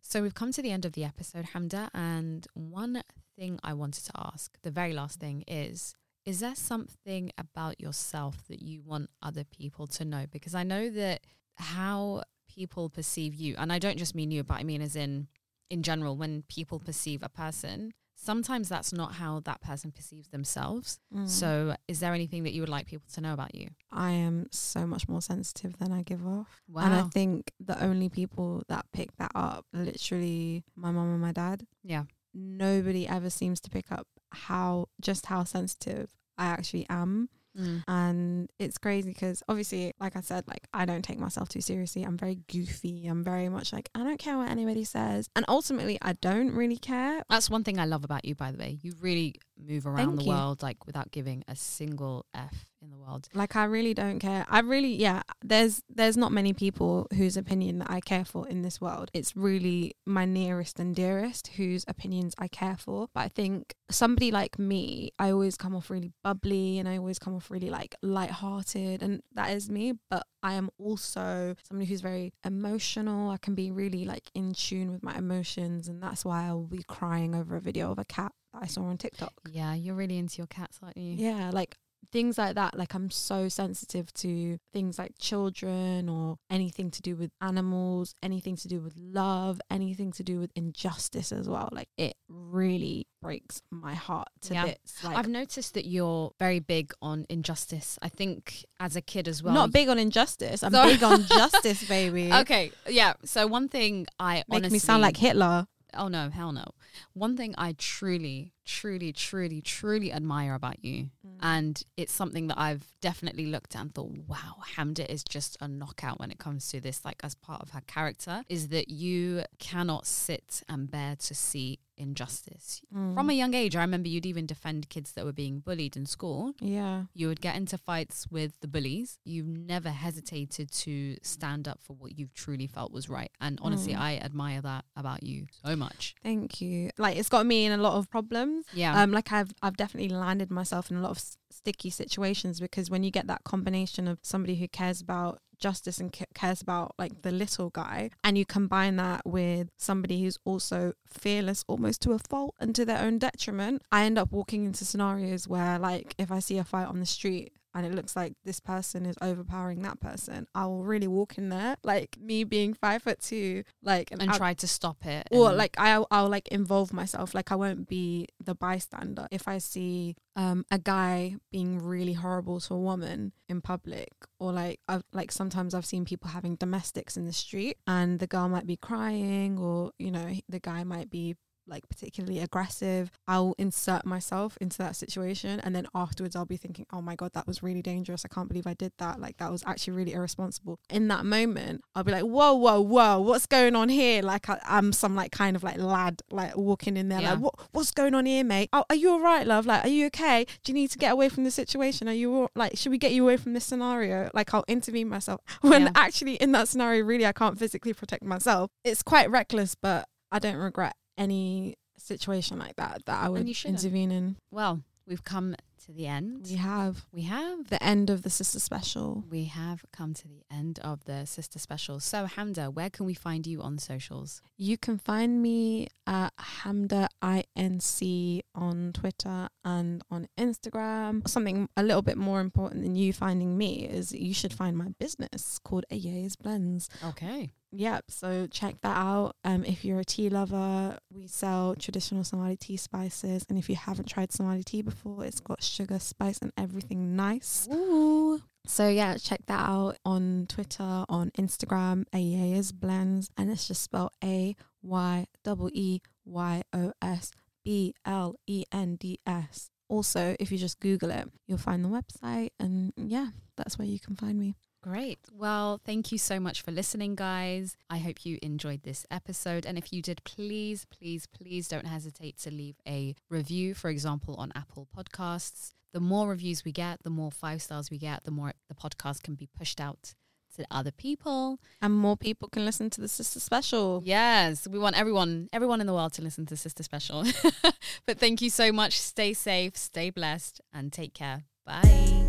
So 0.00 0.22
we've 0.22 0.34
come 0.34 0.52
to 0.52 0.62
the 0.62 0.70
end 0.70 0.84
of 0.84 0.92
the 0.92 1.04
episode, 1.04 1.46
Hamda, 1.54 1.90
and 1.92 2.46
one 2.54 3.02
thing 3.36 3.58
I 3.62 3.74
wanted 3.74 4.04
to 4.06 4.12
ask, 4.16 4.56
the 4.62 4.70
very 4.70 4.92
last 4.94 5.20
thing 5.20 5.44
is, 5.46 5.94
is 6.24 6.40
there 6.40 6.54
something 6.54 7.30
about 7.36 7.80
yourself 7.80 8.46
that 8.48 8.62
you 8.62 8.80
want 8.82 9.10
other 9.22 9.44
people 9.44 9.86
to 9.88 10.04
know? 10.04 10.24
Because 10.30 10.54
I 10.54 10.62
know 10.62 10.88
that 10.90 11.20
how 11.56 12.22
people 12.48 12.88
perceive 12.88 13.34
you, 13.34 13.54
and 13.58 13.70
I 13.72 13.78
don't 13.78 13.98
just 13.98 14.14
mean 14.14 14.30
you, 14.30 14.44
but 14.44 14.54
I 14.60 14.62
mean 14.62 14.80
as 14.82 14.96
in 14.96 15.28
in 15.70 15.82
general, 15.82 16.16
when 16.16 16.42
people 16.48 16.78
perceive 16.78 17.22
a 17.22 17.28
person, 17.28 17.92
sometimes 18.20 18.68
that's 18.68 18.92
not 18.92 19.12
how 19.14 19.40
that 19.40 19.60
person 19.60 19.92
perceives 19.92 20.28
themselves. 20.28 20.98
Mm. 21.14 21.28
So 21.28 21.76
is 21.86 22.00
there 22.00 22.12
anything 22.12 22.42
that 22.42 22.52
you 22.52 22.60
would 22.62 22.68
like 22.68 22.86
people 22.86 23.06
to 23.14 23.20
know 23.20 23.32
about 23.32 23.54
you? 23.54 23.68
i 23.90 24.10
am 24.10 24.46
so 24.50 24.86
much 24.86 25.08
more 25.08 25.22
sensitive 25.22 25.78
than 25.78 25.90
i 25.92 26.02
give 26.02 26.26
off 26.26 26.60
and 26.76 26.92
i 26.94 27.02
think 27.04 27.52
the 27.58 27.82
only 27.82 28.10
people 28.10 28.62
that 28.68 28.84
pick 28.92 29.08
that 29.16 29.30
up 29.34 29.64
literally 29.72 30.62
my 30.76 30.90
mom 30.90 31.10
and 31.10 31.20
my 31.22 31.32
dad 31.32 31.66
Yeah. 31.82 32.04
nobody 32.34 33.08
ever 33.08 33.30
seems 33.30 33.60
to 33.60 33.70
pick 33.70 33.90
up 33.90 34.06
how 34.30 34.88
just 35.00 35.26
how 35.26 35.44
sensitive 35.44 36.10
I 36.36 36.44
actually 36.46 36.86
am. 36.88 37.30
Mm. 37.58 37.82
And 37.88 38.50
it's 38.58 38.78
crazy 38.78 39.10
because 39.10 39.42
obviously, 39.48 39.92
like 40.00 40.16
I 40.16 40.20
said, 40.20 40.44
like 40.46 40.66
I 40.72 40.84
don't 40.84 41.02
take 41.02 41.18
myself 41.18 41.48
too 41.48 41.60
seriously. 41.60 42.04
I'm 42.04 42.16
very 42.16 42.36
goofy. 42.50 43.06
I'm 43.06 43.24
very 43.24 43.48
much 43.48 43.72
like, 43.72 43.90
I 43.94 44.00
don't 44.04 44.18
care 44.18 44.36
what 44.36 44.48
anybody 44.48 44.84
says. 44.84 45.28
And 45.34 45.44
ultimately, 45.48 45.98
I 46.00 46.12
don't 46.14 46.52
really 46.52 46.78
care. 46.78 47.22
That's 47.28 47.50
one 47.50 47.64
thing 47.64 47.78
I 47.78 47.84
love 47.84 48.04
about 48.04 48.24
you, 48.24 48.34
by 48.34 48.52
the 48.52 48.58
way. 48.58 48.78
You 48.82 48.94
really 49.00 49.34
move 49.58 49.86
around 49.86 49.96
Thank 49.96 50.18
the 50.18 50.24
you. 50.24 50.30
world 50.30 50.62
like 50.62 50.86
without 50.86 51.10
giving 51.10 51.44
a 51.48 51.56
single 51.56 52.26
F 52.34 52.67
in 52.82 52.90
the 52.90 52.96
world. 52.96 53.28
Like 53.34 53.56
I 53.56 53.64
really 53.64 53.94
don't 53.94 54.18
care. 54.18 54.46
I 54.48 54.60
really 54.60 54.94
yeah, 54.94 55.22
there's 55.42 55.82
there's 55.88 56.16
not 56.16 56.32
many 56.32 56.52
people 56.52 57.06
whose 57.14 57.36
opinion 57.36 57.78
that 57.80 57.90
I 57.90 58.00
care 58.00 58.24
for 58.24 58.48
in 58.48 58.62
this 58.62 58.80
world. 58.80 59.10
It's 59.12 59.36
really 59.36 59.94
my 60.06 60.24
nearest 60.24 60.78
and 60.78 60.94
dearest 60.94 61.48
whose 61.48 61.84
opinions 61.88 62.34
I 62.38 62.48
care 62.48 62.76
for. 62.76 63.08
But 63.14 63.20
I 63.20 63.28
think 63.28 63.74
somebody 63.90 64.30
like 64.30 64.58
me, 64.58 65.12
I 65.18 65.30
always 65.30 65.56
come 65.56 65.74
off 65.74 65.90
really 65.90 66.12
bubbly 66.22 66.78
and 66.78 66.88
I 66.88 66.98
always 66.98 67.18
come 67.18 67.34
off 67.34 67.50
really 67.50 67.70
like 67.70 67.94
light-hearted 68.02 69.02
and 69.02 69.22
that 69.34 69.50
is 69.50 69.70
me, 69.70 69.94
but 70.10 70.26
I 70.42 70.54
am 70.54 70.70
also 70.78 71.56
somebody 71.66 71.88
who's 71.88 72.00
very 72.00 72.32
emotional. 72.44 73.30
I 73.30 73.38
can 73.38 73.54
be 73.54 73.70
really 73.70 74.04
like 74.04 74.30
in 74.34 74.52
tune 74.52 74.92
with 74.92 75.02
my 75.02 75.16
emotions 75.16 75.88
and 75.88 76.02
that's 76.02 76.24
why 76.24 76.46
I'll 76.46 76.62
be 76.62 76.84
crying 76.86 77.34
over 77.34 77.56
a 77.56 77.60
video 77.60 77.90
of 77.90 77.98
a 77.98 78.04
cat 78.04 78.32
that 78.52 78.62
I 78.62 78.66
saw 78.66 78.82
on 78.82 78.98
TikTok. 78.98 79.32
Yeah, 79.50 79.74
you're 79.74 79.94
really 79.94 80.18
into 80.18 80.38
your 80.38 80.46
cats, 80.46 80.78
aren't 80.82 80.96
you? 80.96 81.14
Yeah, 81.14 81.50
like 81.52 81.76
things 82.10 82.38
like 82.38 82.54
that 82.54 82.76
like 82.78 82.94
i'm 82.94 83.10
so 83.10 83.48
sensitive 83.48 84.12
to 84.14 84.58
things 84.72 84.98
like 84.98 85.12
children 85.18 86.08
or 86.08 86.36
anything 86.48 86.90
to 86.90 87.02
do 87.02 87.14
with 87.14 87.30
animals 87.42 88.14
anything 88.22 88.56
to 88.56 88.66
do 88.66 88.80
with 88.80 88.94
love 88.96 89.60
anything 89.70 90.10
to 90.10 90.22
do 90.22 90.38
with 90.38 90.50
injustice 90.54 91.32
as 91.32 91.46
well 91.48 91.68
like 91.72 91.88
it 91.98 92.14
really 92.28 93.06
breaks 93.20 93.60
my 93.70 93.94
heart 93.94 94.28
to 94.40 94.54
Yeah. 94.54 94.64
bits 94.66 95.04
like 95.04 95.16
I've 95.16 95.28
noticed 95.28 95.74
that 95.74 95.86
you're 95.86 96.30
very 96.38 96.60
big 96.60 96.92
on 97.02 97.26
injustice. 97.28 97.98
I 98.00 98.08
think 98.08 98.64
as 98.80 98.94
a 98.96 99.00
kid 99.00 99.26
as 99.28 99.42
well. 99.42 99.52
not 99.54 99.72
big 99.72 99.88
on 99.88 99.98
injustice 99.98 100.62
i'm 100.62 100.72
Sorry. 100.72 100.92
big 100.92 101.02
on 101.02 101.24
justice 101.28 101.86
baby 101.88 102.32
Okay, 102.32 102.70
yeah. 102.88 103.14
So 103.24 103.46
one 103.46 103.68
thing 103.68 104.06
I 104.18 104.44
make 104.48 104.58
honestly 104.58 104.76
me 104.76 104.78
sound 104.78 105.02
like 105.02 105.16
hitler 105.16 105.66
Oh 105.94 106.08
no, 106.08 106.28
hell 106.28 106.52
no. 106.52 106.66
One 107.14 107.34
thing 107.34 107.54
I 107.56 107.74
truly, 107.78 108.52
truly, 108.68 109.12
truly, 109.14 109.62
truly 109.62 110.12
admire 110.12 110.54
about 110.54 110.84
you, 110.84 111.04
mm. 111.26 111.38
and 111.40 111.82
it's 111.96 112.12
something 112.12 112.48
that 112.48 112.58
I've 112.58 112.92
definitely 113.00 113.46
looked 113.46 113.74
at 113.74 113.80
and 113.80 113.94
thought, 113.94 114.12
wow, 114.26 114.56
Hamda 114.76 115.08
is 115.08 115.24
just 115.24 115.56
a 115.60 115.66
knockout 115.66 116.20
when 116.20 116.30
it 116.30 116.38
comes 116.38 116.68
to 116.68 116.80
this, 116.80 117.02
like 117.04 117.20
as 117.24 117.34
part 117.34 117.62
of 117.62 117.70
her 117.70 117.80
character, 117.86 118.44
is 118.48 118.68
that 118.68 118.90
you 118.90 119.42
cannot 119.58 120.06
sit 120.06 120.62
and 120.68 120.90
bear 120.90 121.16
to 121.16 121.34
see 121.34 121.80
injustice. 121.98 122.80
Mm. 122.94 123.14
From 123.14 123.30
a 123.30 123.32
young 123.32 123.54
age, 123.54 123.76
I 123.76 123.80
remember 123.80 124.08
you'd 124.08 124.26
even 124.26 124.46
defend 124.46 124.88
kids 124.88 125.12
that 125.12 125.24
were 125.24 125.32
being 125.32 125.60
bullied 125.60 125.96
in 125.96 126.06
school. 126.06 126.54
yeah 126.60 127.04
You 127.14 127.28
would 127.28 127.40
get 127.40 127.56
into 127.56 127.76
fights 127.76 128.26
with 128.30 128.60
the 128.60 128.68
bullies. 128.68 129.18
You 129.24 129.42
never 129.44 129.90
hesitated 129.90 130.70
to 130.72 131.16
stand 131.22 131.68
up 131.68 131.80
for 131.82 131.94
what 131.94 132.18
you 132.18 132.28
truly 132.34 132.66
felt 132.66 132.92
was 132.92 133.08
right. 133.08 133.30
And 133.40 133.58
honestly, 133.62 133.94
mm. 133.94 133.98
I 133.98 134.16
admire 134.18 134.60
that 134.62 134.84
about 134.96 135.22
you 135.22 135.46
so 135.64 135.76
much. 135.76 136.14
Thank 136.22 136.60
you. 136.60 136.90
Like 136.98 137.16
it's 137.16 137.28
got 137.28 137.44
me 137.44 137.66
in 137.66 137.72
a 137.72 137.78
lot 137.78 137.94
of 137.94 138.10
problems. 138.10 138.57
Yeah. 138.72 139.00
Um, 139.02 139.12
like 139.12 139.32
I've 139.32 139.52
I've 139.62 139.76
definitely 139.76 140.14
landed 140.14 140.50
myself 140.50 140.90
in 140.90 140.96
a 140.96 141.00
lot 141.00 141.10
of 141.10 141.18
s- 141.18 141.36
sticky 141.50 141.90
situations 141.90 142.60
because 142.60 142.90
when 142.90 143.02
you 143.02 143.10
get 143.10 143.26
that 143.26 143.44
combination 143.44 144.08
of 144.08 144.18
somebody 144.22 144.56
who 144.56 144.68
cares 144.68 145.00
about 145.00 145.40
justice 145.58 145.98
and 145.98 146.12
ca- 146.12 146.24
cares 146.34 146.60
about 146.62 146.94
like 146.98 147.22
the 147.22 147.32
little 147.32 147.70
guy 147.70 148.10
and 148.24 148.36
you 148.38 148.44
combine 148.46 148.96
that 148.96 149.26
with 149.26 149.68
somebody 149.76 150.22
who's 150.22 150.38
also 150.44 150.92
fearless 151.06 151.64
almost 151.68 152.00
to 152.02 152.12
a 152.12 152.18
fault 152.18 152.54
and 152.60 152.74
to 152.74 152.84
their 152.84 152.98
own 153.00 153.18
detriment 153.18 153.82
i 153.90 154.04
end 154.04 154.18
up 154.18 154.30
walking 154.32 154.64
into 154.64 154.84
scenarios 154.84 155.48
where 155.48 155.78
like 155.78 156.14
if 156.18 156.30
i 156.30 156.38
see 156.38 156.58
a 156.58 156.64
fight 156.64 156.86
on 156.86 157.00
the 157.00 157.06
street 157.06 157.52
and 157.74 157.84
it 157.84 157.94
looks 157.94 158.16
like 158.16 158.32
this 158.44 158.60
person 158.60 159.04
is 159.04 159.14
overpowering 159.20 159.82
that 159.82 160.00
person 160.00 160.46
i 160.54 160.64
will 160.66 160.84
really 160.84 161.06
walk 161.06 161.36
in 161.38 161.48
there 161.50 161.76
like 161.84 162.16
me 162.20 162.42
being 162.42 162.72
five 162.74 163.02
foot 163.02 163.20
two 163.20 163.62
like 163.82 164.10
and 164.10 164.22
out- 164.22 164.36
try 164.36 164.54
to 164.54 164.66
stop 164.66 165.04
it. 165.06 165.28
or 165.30 165.48
and- 165.48 165.58
like 165.58 165.74
I'll, 165.78 166.06
I'll 166.10 166.28
like 166.28 166.48
involve 166.48 166.92
myself 166.92 167.34
like 167.34 167.52
i 167.52 167.54
won't 167.54 167.86
be 167.88 168.26
the 168.42 168.54
bystander 168.54 169.28
if 169.30 169.46
i 169.46 169.58
see 169.58 170.16
um 170.38 170.64
a 170.70 170.78
guy 170.78 171.34
being 171.50 171.78
really 171.78 172.12
horrible 172.12 172.60
to 172.60 172.72
a 172.72 172.78
woman 172.78 173.32
in 173.48 173.60
public 173.60 174.12
or 174.38 174.52
like 174.52 174.78
i've 174.88 175.02
like 175.12 175.32
sometimes 175.32 175.74
i've 175.74 175.84
seen 175.84 176.04
people 176.04 176.30
having 176.30 176.54
domestics 176.54 177.16
in 177.16 177.26
the 177.26 177.32
street 177.32 177.76
and 177.88 178.20
the 178.20 178.26
girl 178.26 178.48
might 178.48 178.66
be 178.66 178.76
crying 178.76 179.58
or 179.58 179.90
you 179.98 180.10
know 180.12 180.32
the 180.48 180.60
guy 180.60 180.84
might 180.84 181.10
be 181.10 181.34
like 181.68 181.88
particularly 181.88 182.38
aggressive 182.40 183.10
i'll 183.28 183.54
insert 183.58 184.04
myself 184.06 184.56
into 184.60 184.78
that 184.78 184.96
situation 184.96 185.60
and 185.60 185.74
then 185.76 185.86
afterwards 185.94 186.34
i'll 186.34 186.44
be 186.46 186.56
thinking 186.56 186.86
oh 186.92 187.00
my 187.02 187.14
god 187.14 187.32
that 187.34 187.46
was 187.46 187.62
really 187.62 187.82
dangerous. 187.82 188.24
I 188.24 188.28
can't 188.28 188.48
believe 188.48 188.66
i 188.66 188.74
did 188.74 188.92
that. 188.98 189.20
Like 189.20 189.36
that 189.38 189.50
was 189.52 189.62
actually 189.66 189.94
really 189.94 190.12
irresponsible. 190.14 190.78
In 190.90 191.08
that 191.08 191.24
moment 191.26 191.82
i'll 191.94 192.04
be 192.04 192.12
like 192.12 192.22
whoa 192.24 192.54
whoa 192.54 192.80
whoa 192.80 193.20
what's 193.20 193.46
going 193.46 193.76
on 193.76 193.88
here? 193.88 194.22
Like 194.22 194.48
I, 194.48 194.58
i'm 194.66 194.92
some 194.92 195.14
like 195.14 195.30
kind 195.32 195.54
of 195.56 195.62
like 195.62 195.78
lad 195.78 196.22
like 196.30 196.56
walking 196.56 196.96
in 196.96 197.08
there 197.08 197.20
Yeah. 197.20 197.32
like 197.32 197.40
what 197.40 197.54
what's 197.72 197.90
going 197.92 198.14
on 198.14 198.26
here 198.26 198.44
mate? 198.44 198.68
Oh, 198.72 198.84
are 198.90 198.96
you 198.96 199.10
all 199.10 199.20
right 199.20 199.46
love? 199.46 199.66
Like 199.66 199.84
are 199.84 199.88
you 199.88 200.06
okay? 200.06 200.46
Do 200.64 200.72
you 200.72 200.74
need 200.74 200.90
to 200.92 200.98
get 200.98 201.12
away 201.12 201.28
from 201.28 201.44
the 201.44 201.50
situation? 201.50 202.08
Are 202.08 202.12
you 202.14 202.32
all, 202.34 202.50
like 202.54 202.76
should 202.76 202.90
we 202.90 202.98
get 202.98 203.12
you 203.12 203.22
away 203.24 203.36
from 203.36 203.52
this 203.52 203.64
scenario? 203.64 204.30
Like 204.34 204.52
i'll 204.54 204.64
intervene 204.68 205.08
myself. 205.08 205.40
When 205.60 205.82
Yeah. 205.82 205.90
actually 205.94 206.34
in 206.36 206.52
that 206.52 206.68
scenario 206.68 207.04
really 207.04 207.26
i 207.26 207.32
can't 207.32 207.58
physically 207.58 207.92
protect 207.92 208.22
myself. 208.24 208.70
It's 208.84 209.02
quite 209.02 209.30
reckless 209.30 209.74
but 209.74 210.08
i 210.32 210.38
don't 210.38 210.56
regret 210.56 210.94
any 211.18 211.76
situation 211.98 212.58
like 212.58 212.76
that 212.76 213.02
that 213.06 213.22
i 213.24 213.28
would 213.28 213.46
intervene 213.64 214.10
in 214.12 214.36
well, 214.50 214.80
we've 215.06 215.24
come 215.24 215.54
to 215.84 215.92
the 215.92 216.06
end. 216.06 216.46
we 216.48 216.56
have 216.56 217.06
We 217.12 217.22
have. 217.22 217.68
the 217.70 217.82
end 217.82 218.10
of 218.10 218.22
the 218.22 218.30
sister 218.30 218.60
special 218.60 219.24
We 219.30 219.44
have 219.44 219.84
come 219.92 220.12
to 220.14 220.28
the 220.28 220.42
end 220.50 220.78
of 220.80 221.04
the 221.04 221.24
sister 221.24 221.58
special. 221.58 222.00
So, 222.00 222.26
Hamda, 222.26 222.72
where 222.72 222.90
can 222.90 223.06
we 223.06 223.14
find 223.14 223.46
you 223.46 223.62
on 223.62 223.78
socials? 223.78 224.42
You 224.56 224.76
can 224.76 224.98
find 224.98 225.40
me 225.40 225.88
at 226.06 226.32
Hamda 226.62 227.08
INC 227.22 228.40
on 228.54 228.92
Twitter 228.92 229.48
and 229.64 230.02
on 230.10 230.28
Instagram. 230.38 231.26
Something 231.28 231.68
a 231.76 231.82
little 231.82 232.02
bit 232.02 232.16
more 232.18 232.40
important 232.40 232.82
than 232.82 232.94
you 232.96 233.12
finding 233.12 233.56
me 233.56 233.86
is 233.86 234.12
you 234.12 234.34
should 234.34 234.52
find 234.52 234.76
my 234.76 234.88
business 234.98 235.58
called 235.58 235.84
Ayeeyo's 235.90 236.36
Blends. 236.36 236.88
Okay. 237.04 237.52
Yep, 237.70 238.04
so 238.08 238.46
check 238.46 238.80
that 238.80 238.96
out. 238.96 239.36
Um, 239.44 239.64
if 239.64 239.84
you're 239.84 240.00
a 240.00 240.04
tea 240.04 240.30
lover, 240.30 240.98
we 241.12 241.26
sell 241.26 241.74
traditional 241.74 242.24
Somali 242.24 242.56
tea 242.56 242.78
spices, 242.78 243.44
and 243.48 243.58
if 243.58 243.68
you 243.68 243.76
haven't 243.76 244.08
tried 244.08 244.32
Somali 244.32 244.62
tea 244.62 244.80
before, 244.80 245.24
it's 245.24 245.40
got 245.40 245.62
sugar, 245.62 245.98
spice, 245.98 246.38
and 246.38 246.52
everything 246.56 247.14
nice. 247.14 247.68
Ooh. 247.70 248.40
So 248.66 248.88
yeah, 248.88 249.16
check 249.16 249.40
that 249.46 249.68
out 249.68 249.96
on 250.04 250.46
Twitter, 250.48 251.04
on 251.08 251.30
Instagram, 251.38 252.04
Ayeeyo's 252.14 252.72
Blends, 252.72 253.30
and 253.36 253.50
it's 253.50 253.68
just 253.68 253.82
spelled 253.82 254.12
A 254.24 254.56
Y 254.82 255.26
E 255.46 255.68
E 255.72 256.00
Y 256.24 256.62
O 256.72 256.92
S 257.02 257.32
B 257.64 257.94
L 258.04 258.36
E 258.46 258.64
N 258.72 258.96
D 258.96 259.20
S. 259.26 259.70
Also, 259.88 260.36
if 260.38 260.52
you 260.52 260.58
just 260.58 260.80
Google 260.80 261.10
it, 261.10 261.28
you'll 261.46 261.58
find 261.58 261.84
the 261.84 261.88
website, 261.88 262.50
and 262.58 262.92
yeah, 262.96 263.28
that's 263.56 263.78
where 263.78 263.88
you 263.88 263.98
can 263.98 264.16
find 264.16 264.38
me. 264.38 264.54
Great. 264.82 265.18
Well, 265.32 265.80
thank 265.84 266.12
you 266.12 266.18
so 266.18 266.38
much 266.38 266.62
for 266.62 266.70
listening, 266.70 267.16
guys. 267.16 267.76
I 267.90 267.98
hope 267.98 268.24
you 268.24 268.38
enjoyed 268.42 268.84
this 268.84 269.04
episode. 269.10 269.66
And 269.66 269.76
if 269.76 269.92
you 269.92 270.02
did, 270.02 270.22
please, 270.24 270.86
please, 270.86 271.26
please 271.26 271.66
don't 271.68 271.86
hesitate 271.86 272.38
to 272.38 272.50
leave 272.50 272.76
a 272.86 273.16
review, 273.28 273.74
for 273.74 273.90
example, 273.90 274.36
on 274.36 274.52
Apple 274.54 274.86
Podcasts. 274.96 275.72
The 275.92 276.00
more 276.00 276.28
reviews 276.28 276.64
we 276.64 276.72
get, 276.72 277.02
the 277.02 277.10
more 277.10 277.32
five 277.32 277.60
stars 277.60 277.90
we 277.90 277.98
get, 277.98 278.24
the 278.24 278.30
more 278.30 278.52
the 278.68 278.74
podcast 278.74 279.22
can 279.22 279.34
be 279.34 279.46
pushed 279.46 279.80
out 279.80 280.14
to 280.56 280.66
other 280.70 280.90
people. 280.90 281.58
And 281.80 281.94
more 281.94 282.16
people 282.16 282.48
can 282.48 282.64
listen 282.64 282.90
to 282.90 283.00
the 283.00 283.08
sister 283.08 283.40
special. 283.40 284.02
Yes, 284.04 284.68
we 284.68 284.78
want 284.78 284.98
everyone, 284.98 285.48
everyone 285.52 285.80
in 285.80 285.86
the 285.86 285.94
world 285.94 286.12
to 286.14 286.22
listen 286.22 286.46
to 286.46 286.56
Sister 286.56 286.82
Special. 286.82 287.24
but 288.06 288.18
thank 288.18 288.42
you 288.42 288.50
so 288.50 288.70
much. 288.70 289.00
Stay 289.00 289.32
safe, 289.32 289.76
stay 289.76 290.10
blessed, 290.10 290.60
and 290.72 290.92
take 290.92 291.14
care. 291.14 291.44
Bye. 291.64 292.28